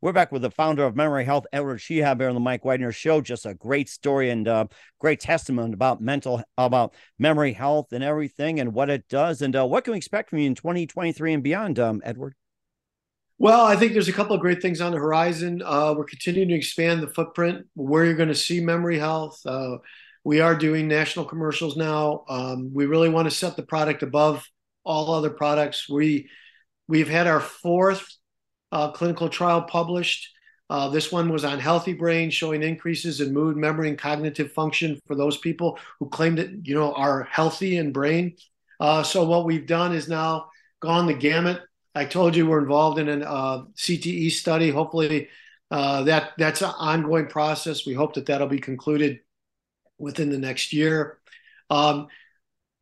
We're 0.00 0.12
back 0.12 0.32
with 0.32 0.42
the 0.42 0.50
founder 0.50 0.84
of 0.84 0.96
Memory 0.96 1.24
Health, 1.24 1.46
Edward 1.52 1.78
Shehab, 1.78 2.20
here 2.20 2.28
on 2.28 2.34
the 2.34 2.40
Mike 2.40 2.64
Wagner 2.64 2.92
Show. 2.92 3.22
Just 3.22 3.46
a 3.46 3.54
great 3.54 3.88
story 3.88 4.28
and 4.28 4.46
uh, 4.46 4.66
great 4.98 5.18
testament 5.18 5.72
about 5.72 6.02
mental, 6.02 6.42
about 6.58 6.94
memory 7.18 7.54
health 7.54 7.92
and 7.92 8.04
everything 8.04 8.60
and 8.60 8.74
what 8.74 8.90
it 8.90 9.08
does. 9.08 9.40
And 9.40 9.56
uh, 9.56 9.66
what 9.66 9.84
can 9.84 9.92
we 9.92 9.96
expect 9.96 10.30
from 10.30 10.40
you 10.40 10.46
in 10.46 10.54
2023 10.54 11.32
and 11.32 11.42
beyond, 11.42 11.78
um, 11.78 12.02
Edward? 12.04 12.34
Well, 13.38 13.64
I 13.64 13.76
think 13.76 13.92
there's 13.92 14.08
a 14.08 14.12
couple 14.12 14.34
of 14.34 14.40
great 14.40 14.62
things 14.62 14.80
on 14.80 14.92
the 14.92 14.98
horizon. 14.98 15.60
Uh, 15.64 15.94
we're 15.96 16.04
continuing 16.04 16.48
to 16.50 16.54
expand 16.54 17.02
the 17.02 17.08
footprint 17.08 17.66
where 17.74 18.04
you're 18.04 18.14
going 18.14 18.28
to 18.28 18.34
see 18.34 18.60
memory 18.60 18.98
health. 18.98 19.40
Uh, 19.44 19.78
we 20.22 20.40
are 20.40 20.54
doing 20.54 20.86
national 20.86 21.24
commercials 21.24 21.76
now. 21.76 22.24
Um, 22.28 22.70
we 22.72 22.86
really 22.86 23.08
want 23.08 23.28
to 23.28 23.34
set 23.34 23.56
the 23.56 23.62
product 23.62 24.02
above 24.02 24.46
all 24.84 25.12
other 25.12 25.30
products. 25.30 25.88
We 25.88 26.30
we've 26.86 27.08
had 27.08 27.26
our 27.26 27.40
fourth 27.40 28.06
uh, 28.70 28.92
clinical 28.92 29.28
trial 29.28 29.62
published. 29.62 30.30
Uh, 30.70 30.88
this 30.88 31.12
one 31.12 31.30
was 31.30 31.44
on 31.44 31.58
healthy 31.58 31.92
brain, 31.92 32.30
showing 32.30 32.62
increases 32.62 33.20
in 33.20 33.34
mood, 33.34 33.56
memory, 33.56 33.88
and 33.88 33.98
cognitive 33.98 34.52
function 34.52 34.98
for 35.06 35.14
those 35.16 35.36
people 35.38 35.78
who 35.98 36.08
claim 36.08 36.36
that 36.36 36.66
you 36.66 36.74
know 36.74 36.94
are 36.94 37.24
healthy 37.24 37.76
in 37.76 37.92
brain. 37.92 38.36
Uh, 38.78 39.02
so 39.02 39.24
what 39.24 39.44
we've 39.44 39.66
done 39.66 39.92
is 39.92 40.08
now 40.08 40.46
gone 40.80 41.06
the 41.06 41.14
gamut 41.14 41.60
I 41.94 42.04
told 42.04 42.34
you 42.34 42.46
we're 42.46 42.58
involved 42.58 42.98
in 42.98 43.08
a 43.08 43.24
uh, 43.24 43.64
CTE 43.76 44.30
study. 44.32 44.70
Hopefully, 44.70 45.28
uh, 45.70 46.02
that 46.04 46.32
that's 46.38 46.62
an 46.62 46.72
ongoing 46.78 47.26
process. 47.26 47.86
We 47.86 47.94
hope 47.94 48.14
that 48.14 48.26
that'll 48.26 48.48
be 48.48 48.60
concluded 48.60 49.20
within 49.98 50.30
the 50.30 50.38
next 50.38 50.72
year. 50.72 51.18
Um, 51.70 52.08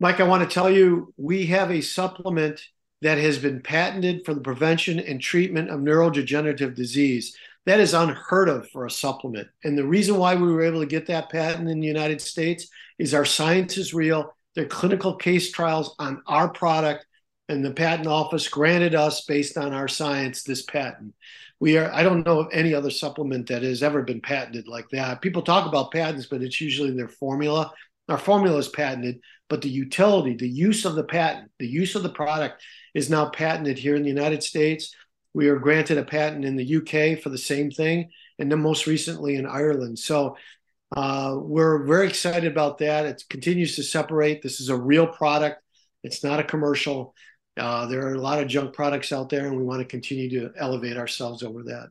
Mike, 0.01 0.21
I 0.21 0.25
want 0.25 0.49
to 0.49 0.53
tell 0.53 0.71
you 0.71 1.13
we 1.17 1.47
have 1.47 1.71
a 1.71 1.81
supplement 1.81 2.61
that 3.03 3.19
has 3.19 3.39
been 3.39 3.61
patented 3.61 4.25
for 4.25 4.35
the 4.35 4.41
prevention 4.41 4.99
and 4.99 5.21
treatment 5.21 5.71
of 5.71 5.81
neurodegenerative 5.81 6.75
disease. 6.75 7.37
That 7.67 7.81
is 7.81 7.95
unheard 7.95 8.49
of 8.49 8.69
for 8.71 8.87
a 8.87 8.91
supplement. 8.91 9.49
And 9.63 9.77
the 9.77 9.87
reason 9.87 10.17
why 10.17 10.35
we 10.35 10.51
were 10.51 10.63
able 10.63 10.81
to 10.81 10.87
get 10.87 11.07
that 11.07 11.31
patent 11.31 11.69
in 11.69 11.81
the 11.81 11.87
United 11.87 12.21
States 12.21 12.69
is 12.99 13.15
our 13.15 13.25
science 13.25 13.77
is 13.77 13.95
real. 13.95 14.35
There 14.55 14.65
are 14.65 14.69
clinical 14.69 15.17
case 15.17 15.53
trials 15.53 15.95
on 15.99 16.23
our 16.27 16.49
product 16.49 17.07
and 17.53 17.65
the 17.65 17.71
patent 17.71 18.09
office 18.09 18.49
granted 18.49 18.95
us 18.95 19.25
based 19.27 19.59
on 19.59 19.73
our 19.73 19.87
science 19.87 20.43
this 20.43 20.63
patent. 20.63 21.15
We 21.61 21.77
are 21.79 21.93
i 21.93 22.03
don't 22.03 22.27
know 22.27 22.41
of 22.41 22.49
any 22.53 22.75
other 22.75 22.91
supplement 22.91 23.47
that 23.49 23.63
has 23.63 23.83
ever 23.83 24.03
been 24.03 24.21
patented 24.21 24.67
like 24.67 24.89
that. 24.91 25.21
People 25.21 25.43
talk 25.43 25.69
about 25.69 25.93
patents 25.93 26.27
but 26.27 26.43
it's 26.43 26.61
usually 26.61 26.91
their 26.91 27.09
formula. 27.09 27.73
Our 28.09 28.19
formula 28.19 28.59
is 28.59 28.69
patented 28.69 29.21
but 29.49 29.63
the 29.63 29.69
utility 29.69 30.35
the 30.35 30.49
use 30.49 30.85
of 30.85 30.95
the 30.95 31.05
patent 31.05 31.51
the 31.59 31.69
use 31.69 31.95
of 31.95 32.03
the 32.03 32.09
product 32.09 32.63
is 32.95 33.11
now 33.11 33.29
patented 33.29 33.79
here 33.79 33.95
in 33.95 34.03
the 34.03 34.09
united 34.09 34.43
states. 34.43 34.95
We 35.35 35.49
are 35.49 35.59
granted 35.59 35.99
a 35.99 36.05
patent 36.05 36.45
in 36.45 36.57
the 36.57 36.77
uk 36.77 37.23
for 37.23 37.29
the 37.29 37.39
same 37.39 37.71
thing 37.71 38.11
and 38.39 38.51
then 38.51 38.61
most 38.61 38.87
recently 38.87 39.37
in 39.37 39.47
ireland. 39.47 39.99
So 39.99 40.37
uh, 40.95 41.37
we're 41.39 41.85
very 41.85 42.07
excited 42.09 42.51
about 42.51 42.79
that. 42.79 43.07
It 43.07 43.25
continues 43.31 43.77
to 43.77 43.83
separate. 43.83 44.43
This 44.43 44.61
is 44.61 44.69
a 44.69 44.77
real 44.77 45.07
product. 45.07 45.63
It's 46.03 46.25
not 46.25 46.41
a 46.41 46.45
commercial 46.45 47.15
uh, 47.57 47.87
there 47.87 48.07
are 48.07 48.15
a 48.15 48.21
lot 48.21 48.41
of 48.41 48.49
junk 48.49 48.75
products 48.75 49.13
out 49.13 49.29
there, 49.29 49.47
and 49.47 49.57
we 49.57 49.63
want 49.63 49.81
to 49.81 49.85
continue 49.85 50.29
to 50.31 50.53
elevate 50.57 50.97
ourselves 50.97 51.43
over 51.43 51.63
that. 51.65 51.91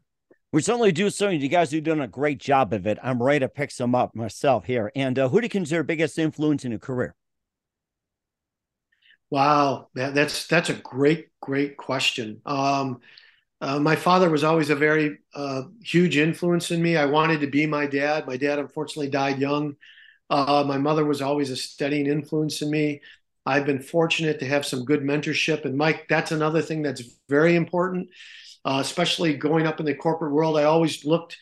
We 0.54 0.62
certainly 0.62 0.92
do 0.92 1.10
so. 1.10 1.30
You 1.30 1.48
guys 1.48 1.74
are 1.74 1.80
doing 1.80 2.02
a 2.02 2.08
great 2.08 2.38
job 2.38 2.74
of 2.74 2.86
it. 2.86 2.98
I'm 3.02 3.24
ready 3.24 3.40
to 3.40 3.50
pick 3.50 3.72
some 3.72 3.96
up 3.96 4.16
myself 4.16 4.66
here. 4.66 4.92
And 4.96 5.18
uh, 5.18 5.30
who 5.30 5.40
do 5.40 5.46
you 5.46 5.50
consider 5.50 5.84
biggest 5.84 6.20
influence 6.20 6.66
in 6.66 6.72
your 6.72 6.80
career? 6.80 7.16
Wow, 9.30 9.88
that's 9.94 10.48
that's 10.48 10.70
a 10.70 10.74
great, 10.74 11.30
great 11.40 11.78
question. 11.78 12.42
Um, 12.46 13.00
uh, 13.62 13.80
my 13.80 13.96
father 13.96 14.30
was 14.30 14.44
always 14.44 14.70
a 14.70 14.76
very 14.76 15.20
uh, 15.34 15.64
huge 15.82 16.18
influence 16.18 16.72
in 16.72 16.82
me. 16.82 16.98
I 16.98 17.06
wanted 17.06 17.40
to 17.42 17.48
be 17.48 17.66
my 17.66 17.86
dad. 17.86 18.28
My 18.28 18.36
dad 18.36 18.60
unfortunately 18.60 19.10
died 19.10 19.40
young. 19.40 19.78
Uh, 20.30 20.66
my 20.68 20.78
mother 20.78 21.06
was 21.06 21.22
always 21.22 21.50
a 21.50 21.56
steadying 21.56 22.08
influence 22.08 22.62
in 22.62 22.70
me. 22.70 23.02
I've 23.46 23.66
been 23.66 23.82
fortunate 23.82 24.40
to 24.40 24.46
have 24.46 24.66
some 24.66 24.86
good 24.86 25.02
mentorship. 25.02 25.66
And 25.66 25.78
Mike, 25.78 26.08
that's 26.08 26.32
another 26.32 26.62
thing 26.62 26.82
that's 26.82 27.04
very 27.28 27.56
important, 27.56 28.10
uh, 28.66 28.80
especially 28.82 29.36
going 29.36 29.66
up 29.66 29.80
in 29.80 29.86
the 29.86 29.96
corporate 29.96 30.34
world. 30.34 30.58
I 30.58 30.64
always 30.64 31.06
looked 31.06 31.38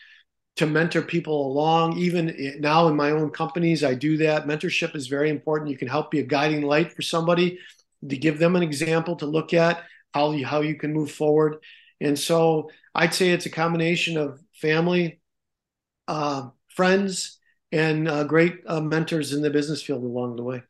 to 0.58 0.66
mentor 0.66 1.02
people 1.02 1.48
along. 1.48 1.98
Even 1.98 2.58
now 2.60 2.88
in 2.88 2.96
my 2.96 3.12
own 3.12 3.30
companies, 3.30 3.84
I 3.84 3.96
do 3.96 4.18
that. 4.18 4.46
Mentorship 4.46 4.96
is 4.96 5.08
very 5.08 5.30
important. 5.30 5.70
You 5.70 5.78
can 5.78 5.88
help 5.88 6.12
be 6.12 6.20
a 6.20 6.26
guiding 6.26 6.62
light 6.62 6.94
for 6.94 7.02
somebody 7.02 7.60
to 8.08 8.18
give 8.18 8.40
them 8.40 8.56
an 8.56 8.64
example 8.64 9.16
to 9.18 9.26
look 9.26 9.54
at 9.54 9.84
how 10.14 10.32
you, 10.32 10.46
how 10.46 10.62
you 10.62 10.76
can 10.76 10.94
move 10.94 11.12
forward. 11.12 11.58
And 12.02 12.18
so 12.18 12.72
I'd 12.96 13.14
say 13.14 13.30
it's 13.30 13.46
a 13.46 13.50
combination 13.50 14.18
of 14.18 14.40
family, 14.54 15.22
uh, 16.08 16.50
friends, 16.76 17.40
and 17.72 18.08
uh, 18.08 18.24
great 18.24 18.62
uh, 18.66 18.82
mentors 18.82 19.34
in 19.34 19.42
the 19.42 19.50
business 19.50 19.84
field 19.84 20.04
along 20.04 20.38
the 20.38 20.44
way. 20.44 20.64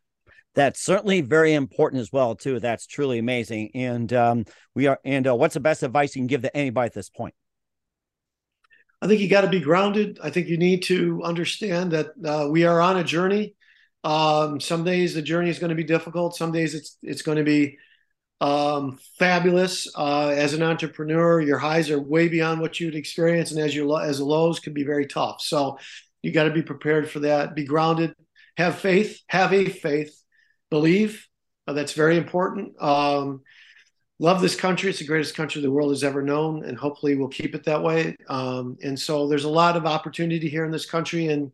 That's 0.56 0.82
certainly 0.82 1.22
very 1.22 1.54
important 1.54 2.02
as 2.02 2.12
well, 2.12 2.36
too. 2.36 2.60
That's 2.60 2.88
truly 2.88 3.20
amazing. 3.20 3.72
And 3.76 4.12
um, 4.14 4.46
we 4.74 4.88
are. 4.88 5.00
And 5.06 5.28
uh, 5.28 5.36
what's 5.36 5.54
the 5.54 5.60
best 5.60 5.84
advice 5.84 6.16
you 6.16 6.22
can 6.22 6.28
give 6.28 6.42
to 6.42 6.56
anybody 6.58 6.88
at 6.88 6.94
this 6.94 7.10
point? 7.10 7.36
I 9.02 9.08
think 9.08 9.22
you 9.22 9.30
got 9.30 9.42
to 9.42 9.50
be 9.50 9.62
grounded. 9.62 10.20
I 10.22 10.30
think 10.30 10.48
you 10.48 10.58
need 10.58 10.84
to 10.84 11.24
understand 11.24 11.92
that 11.92 12.08
uh, 12.26 12.50
we 12.50 12.66
are 12.66 12.82
on 12.82 12.98
a 12.98 13.04
journey. 13.04 13.56
Um, 14.04 14.60
some 14.60 14.84
days 14.84 15.14
the 15.14 15.22
journey 15.22 15.50
is 15.50 15.60
going 15.60 15.70
to 15.70 15.76
be 15.76 15.84
difficult. 15.84 16.36
Some 16.36 16.52
days 16.52 16.74
it's 16.74 16.98
it's 17.02 17.22
going 17.22 17.38
to 17.38 17.44
be 17.44 17.78
um, 18.42 18.98
fabulous. 19.18 19.88
Uh, 19.96 20.30
as 20.30 20.54
an 20.54 20.64
entrepreneur, 20.64 21.40
your 21.42 21.58
highs 21.58 21.90
are 21.90 22.02
way 22.02 22.28
beyond 22.28 22.60
what 22.60 22.80
you'd 22.80 22.96
experience, 22.96 23.52
and 23.52 23.60
as 23.60 23.76
your 23.76 24.02
as 24.02 24.20
lows 24.20 24.60
can 24.60 24.74
be 24.74 24.84
very 24.84 25.06
tough. 25.06 25.42
So 25.42 25.78
you 26.22 26.32
got 26.32 26.46
to 26.46 26.52
be 26.52 26.64
prepared 26.64 27.10
for 27.10 27.20
that. 27.20 27.56
Be 27.56 27.66
grounded. 27.66 28.14
Have 28.58 28.80
faith. 28.80 29.22
Have 29.28 29.54
a 29.54 29.66
faith. 29.70 30.19
Believe. 30.70 31.28
Uh, 31.68 31.74
that's 31.74 31.94
very 31.94 32.18
important. 32.18 32.82
Um, 32.82 33.42
love 34.20 34.42
this 34.42 34.56
country. 34.56 34.90
It's 34.90 35.00
the 35.00 35.06
greatest 35.06 35.36
country 35.36 35.62
the 35.62 35.72
world 35.72 35.92
has 35.92 36.04
ever 36.04 36.22
known, 36.22 36.66
and 36.66 36.78
hopefully 36.78 37.16
we'll 37.16 37.28
keep 37.28 37.56
it 37.56 37.64
that 37.66 37.84
way. 37.84 38.16
Um, 38.28 38.78
and 38.84 39.00
so 39.00 39.28
there's 39.28 39.46
a 39.46 39.50
lot 39.50 39.78
of 39.78 39.86
opportunity 39.86 40.50
here 40.50 40.66
in 40.66 40.72
this 40.72 40.86
country, 40.86 41.28
and 41.28 41.52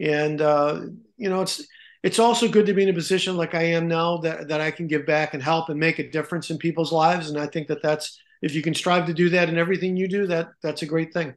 and 0.00 0.40
uh, 0.40 0.80
you 1.16 1.28
know 1.28 1.42
it's 1.42 1.66
it's 2.02 2.18
also 2.18 2.48
good 2.48 2.66
to 2.66 2.74
be 2.74 2.82
in 2.82 2.88
a 2.88 2.94
position 2.94 3.36
like 3.36 3.54
I 3.54 3.62
am 3.62 3.86
now 3.86 4.18
that, 4.18 4.48
that 4.48 4.60
I 4.60 4.70
can 4.70 4.86
give 4.86 5.04
back 5.04 5.34
and 5.34 5.42
help 5.42 5.68
and 5.68 5.78
make 5.78 5.98
a 5.98 6.10
difference 6.10 6.50
in 6.50 6.56
people's 6.56 6.92
lives. 6.92 7.28
And 7.28 7.38
I 7.38 7.46
think 7.46 7.68
that 7.68 7.82
that's, 7.82 8.18
if 8.40 8.54
you 8.54 8.62
can 8.62 8.74
strive 8.74 9.06
to 9.06 9.14
do 9.14 9.28
that 9.30 9.50
in 9.50 9.58
everything 9.58 9.96
you 9.96 10.08
do, 10.08 10.26
that 10.28 10.48
that's 10.62 10.82
a 10.82 10.86
great 10.86 11.12
thing. 11.12 11.34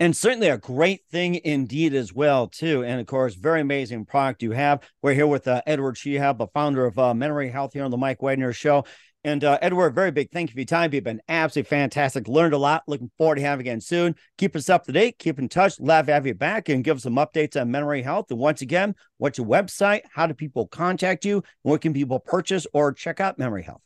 And 0.00 0.16
certainly 0.16 0.48
a 0.48 0.58
great 0.58 1.04
thing 1.10 1.40
indeed 1.44 1.94
as 1.94 2.12
well, 2.12 2.48
too. 2.48 2.82
And 2.82 3.00
of 3.00 3.06
course, 3.06 3.34
very 3.34 3.60
amazing 3.60 4.06
product 4.06 4.42
you 4.42 4.50
have. 4.50 4.82
We're 5.02 5.14
here 5.14 5.26
with 5.26 5.46
uh, 5.46 5.62
Edward 5.66 5.94
Shehab, 5.94 6.38
the 6.38 6.48
founder 6.48 6.84
of 6.84 6.98
uh, 6.98 7.14
Memory 7.14 7.48
Health 7.48 7.74
here 7.74 7.84
on 7.84 7.92
the 7.92 7.96
Mike 7.96 8.20
Wagner 8.20 8.52
Show. 8.52 8.84
And 9.22 9.42
uh, 9.42 9.58
Edward, 9.62 9.94
very 9.94 10.10
big 10.10 10.30
thank 10.32 10.50
you 10.50 10.54
for 10.54 10.60
your 10.60 10.66
time. 10.66 10.92
You've 10.92 11.04
been 11.04 11.22
absolutely 11.28 11.70
fantastic. 11.70 12.28
Learned 12.28 12.54
a 12.54 12.58
lot. 12.58 12.82
Looking 12.86 13.10
forward 13.16 13.36
to 13.36 13.40
having 13.40 13.64
you 13.64 13.70
again 13.70 13.80
soon. 13.80 14.16
Keep 14.36 14.56
us 14.56 14.68
up 14.68 14.84
to 14.84 14.92
date. 14.92 15.18
Keep 15.18 15.38
in 15.38 15.48
touch. 15.48 15.80
Love 15.80 16.06
to 16.06 16.12
have 16.12 16.26
you 16.26 16.34
back 16.34 16.68
and 16.68 16.84
give 16.84 16.96
us 16.96 17.04
some 17.04 17.14
updates 17.14 17.58
on 17.58 17.70
memory 17.70 18.02
health. 18.02 18.26
And 18.30 18.38
once 18.38 18.62
again, 18.62 18.94
what's 19.18 19.38
your 19.38 19.46
website? 19.46 20.02
How 20.12 20.26
do 20.26 20.34
people 20.34 20.66
contact 20.66 21.24
you? 21.24 21.42
What 21.62 21.80
can 21.80 21.94
people 21.94 22.18
purchase 22.18 22.66
or 22.74 22.92
check 22.92 23.20
out 23.20 23.38
memory 23.38 23.62
health? 23.62 23.80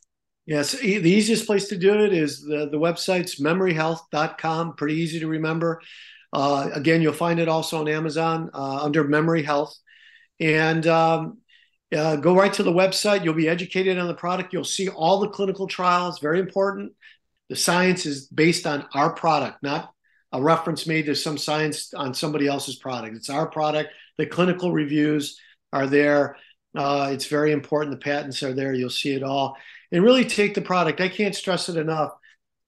Yes, 0.49 0.71
the 0.71 0.87
easiest 0.87 1.45
place 1.45 1.67
to 1.67 1.77
do 1.77 2.03
it 2.03 2.11
is 2.11 2.41
the, 2.41 2.67
the 2.71 2.79
website's 2.79 3.39
memoryhealth.com. 3.39 4.73
Pretty 4.77 4.95
easy 4.95 5.19
to 5.19 5.27
remember. 5.27 5.79
Uh, 6.33 6.71
again, 6.73 7.03
you'll 7.03 7.13
find 7.13 7.39
it 7.39 7.47
also 7.47 7.79
on 7.81 7.87
Amazon 7.87 8.49
uh, 8.51 8.83
under 8.83 9.03
Memory 9.03 9.43
Health. 9.43 9.77
And 10.39 10.87
um, 10.87 11.37
uh, 11.95 12.15
go 12.15 12.35
right 12.35 12.51
to 12.53 12.63
the 12.63 12.71
website. 12.71 13.23
You'll 13.23 13.35
be 13.35 13.47
educated 13.47 13.99
on 13.99 14.07
the 14.07 14.15
product. 14.15 14.51
You'll 14.51 14.63
see 14.63 14.89
all 14.89 15.19
the 15.19 15.29
clinical 15.29 15.67
trials. 15.67 16.17
Very 16.17 16.39
important. 16.39 16.93
The 17.49 17.55
science 17.55 18.07
is 18.07 18.25
based 18.25 18.65
on 18.65 18.87
our 18.95 19.13
product, 19.13 19.61
not 19.61 19.93
a 20.31 20.41
reference 20.41 20.87
made 20.87 21.05
to 21.05 21.15
some 21.15 21.37
science 21.37 21.93
on 21.93 22.15
somebody 22.15 22.47
else's 22.47 22.77
product. 22.77 23.15
It's 23.15 23.29
our 23.29 23.45
product. 23.47 23.91
The 24.17 24.25
clinical 24.25 24.71
reviews 24.71 25.39
are 25.71 25.85
there. 25.85 26.37
Uh, 26.75 27.11
it's 27.13 27.27
very 27.27 27.51
important. 27.51 27.91
The 27.91 28.03
patents 28.03 28.41
are 28.41 28.53
there. 28.53 28.73
You'll 28.73 28.89
see 28.89 29.13
it 29.13 29.21
all. 29.21 29.55
And 29.91 30.03
really 30.03 30.25
take 30.25 30.53
the 30.53 30.61
product. 30.61 31.01
I 31.01 31.09
can't 31.09 31.35
stress 31.35 31.69
it 31.69 31.77
enough. 31.77 32.11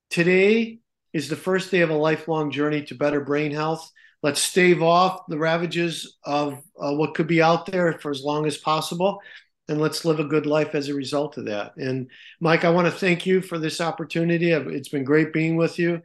Today 0.09 0.79
is 1.13 1.29
the 1.29 1.35
first 1.35 1.71
day 1.71 1.81
of 1.81 1.89
a 1.89 1.95
lifelong 1.95 2.51
journey 2.51 2.83
to 2.83 2.95
better 2.95 3.21
brain 3.21 3.51
health. 3.51 3.89
Let's 4.23 4.41
stave 4.41 4.81
off 4.81 5.27
the 5.27 5.37
ravages 5.37 6.17
of 6.23 6.53
uh, 6.79 6.93
what 6.93 7.15
could 7.15 7.27
be 7.27 7.41
out 7.41 7.65
there 7.65 7.93
for 7.99 8.11
as 8.11 8.23
long 8.23 8.45
as 8.45 8.57
possible 8.57 9.19
and 9.67 9.79
let's 9.79 10.05
live 10.05 10.19
a 10.19 10.25
good 10.25 10.45
life 10.45 10.75
as 10.75 10.89
a 10.89 10.93
result 10.93 11.37
of 11.37 11.45
that. 11.45 11.75
And 11.77 12.09
mike 12.39 12.65
i 12.65 12.69
want 12.69 12.87
to 12.87 12.91
thank 12.91 13.25
you 13.25 13.41
for 13.41 13.57
this 13.57 13.81
opportunity. 13.81 14.51
It's 14.51 14.89
been 14.89 15.03
great 15.03 15.33
being 15.33 15.55
with 15.55 15.79
you. 15.79 16.01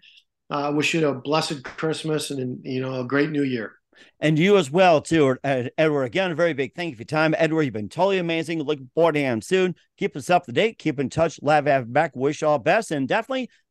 I 0.49 0.69
uh, 0.69 0.73
wish 0.73 0.95
you 0.95 1.07
a 1.09 1.15
blessed 1.15 1.65
christmas 1.65 2.31
and 2.31 2.61
you 2.65 2.81
know 2.81 3.01
a 3.01 3.05
great 3.05 3.31
new 3.31 3.43
year 3.43 3.75
and 4.21 4.39
you 4.39 4.57
as 4.57 4.71
well 4.71 5.01
too 5.01 5.37
uh, 5.45 5.65
edward 5.79 6.05
again 6.05 6.31
a 6.31 6.35
very 6.35 6.53
big 6.53 6.75
thank 6.75 6.91
you 6.91 6.97
for 6.97 7.03
your 7.03 7.07
time. 7.07 7.35
Edward 7.39 7.63
you've 7.63 7.75
been 7.75 7.89
totally 7.89 8.19
amazing. 8.19 8.63
Looking 8.63 8.91
forward 8.95 9.13
to 9.13 9.21
him 9.21 9.41
soon. 9.41 9.75
Keep 9.99 10.17
us 10.17 10.31
up 10.31 10.45
to 10.47 10.53
date. 10.53 10.79
Keep 10.79 11.01
in 11.01 11.09
touch. 11.09 11.41
Love 11.43 11.67
have 11.67 11.93
back. 11.93 12.15
Wish 12.17 12.43
all 12.43 12.59
best 12.59 12.91
and 12.91 13.09
definitely 13.09 13.51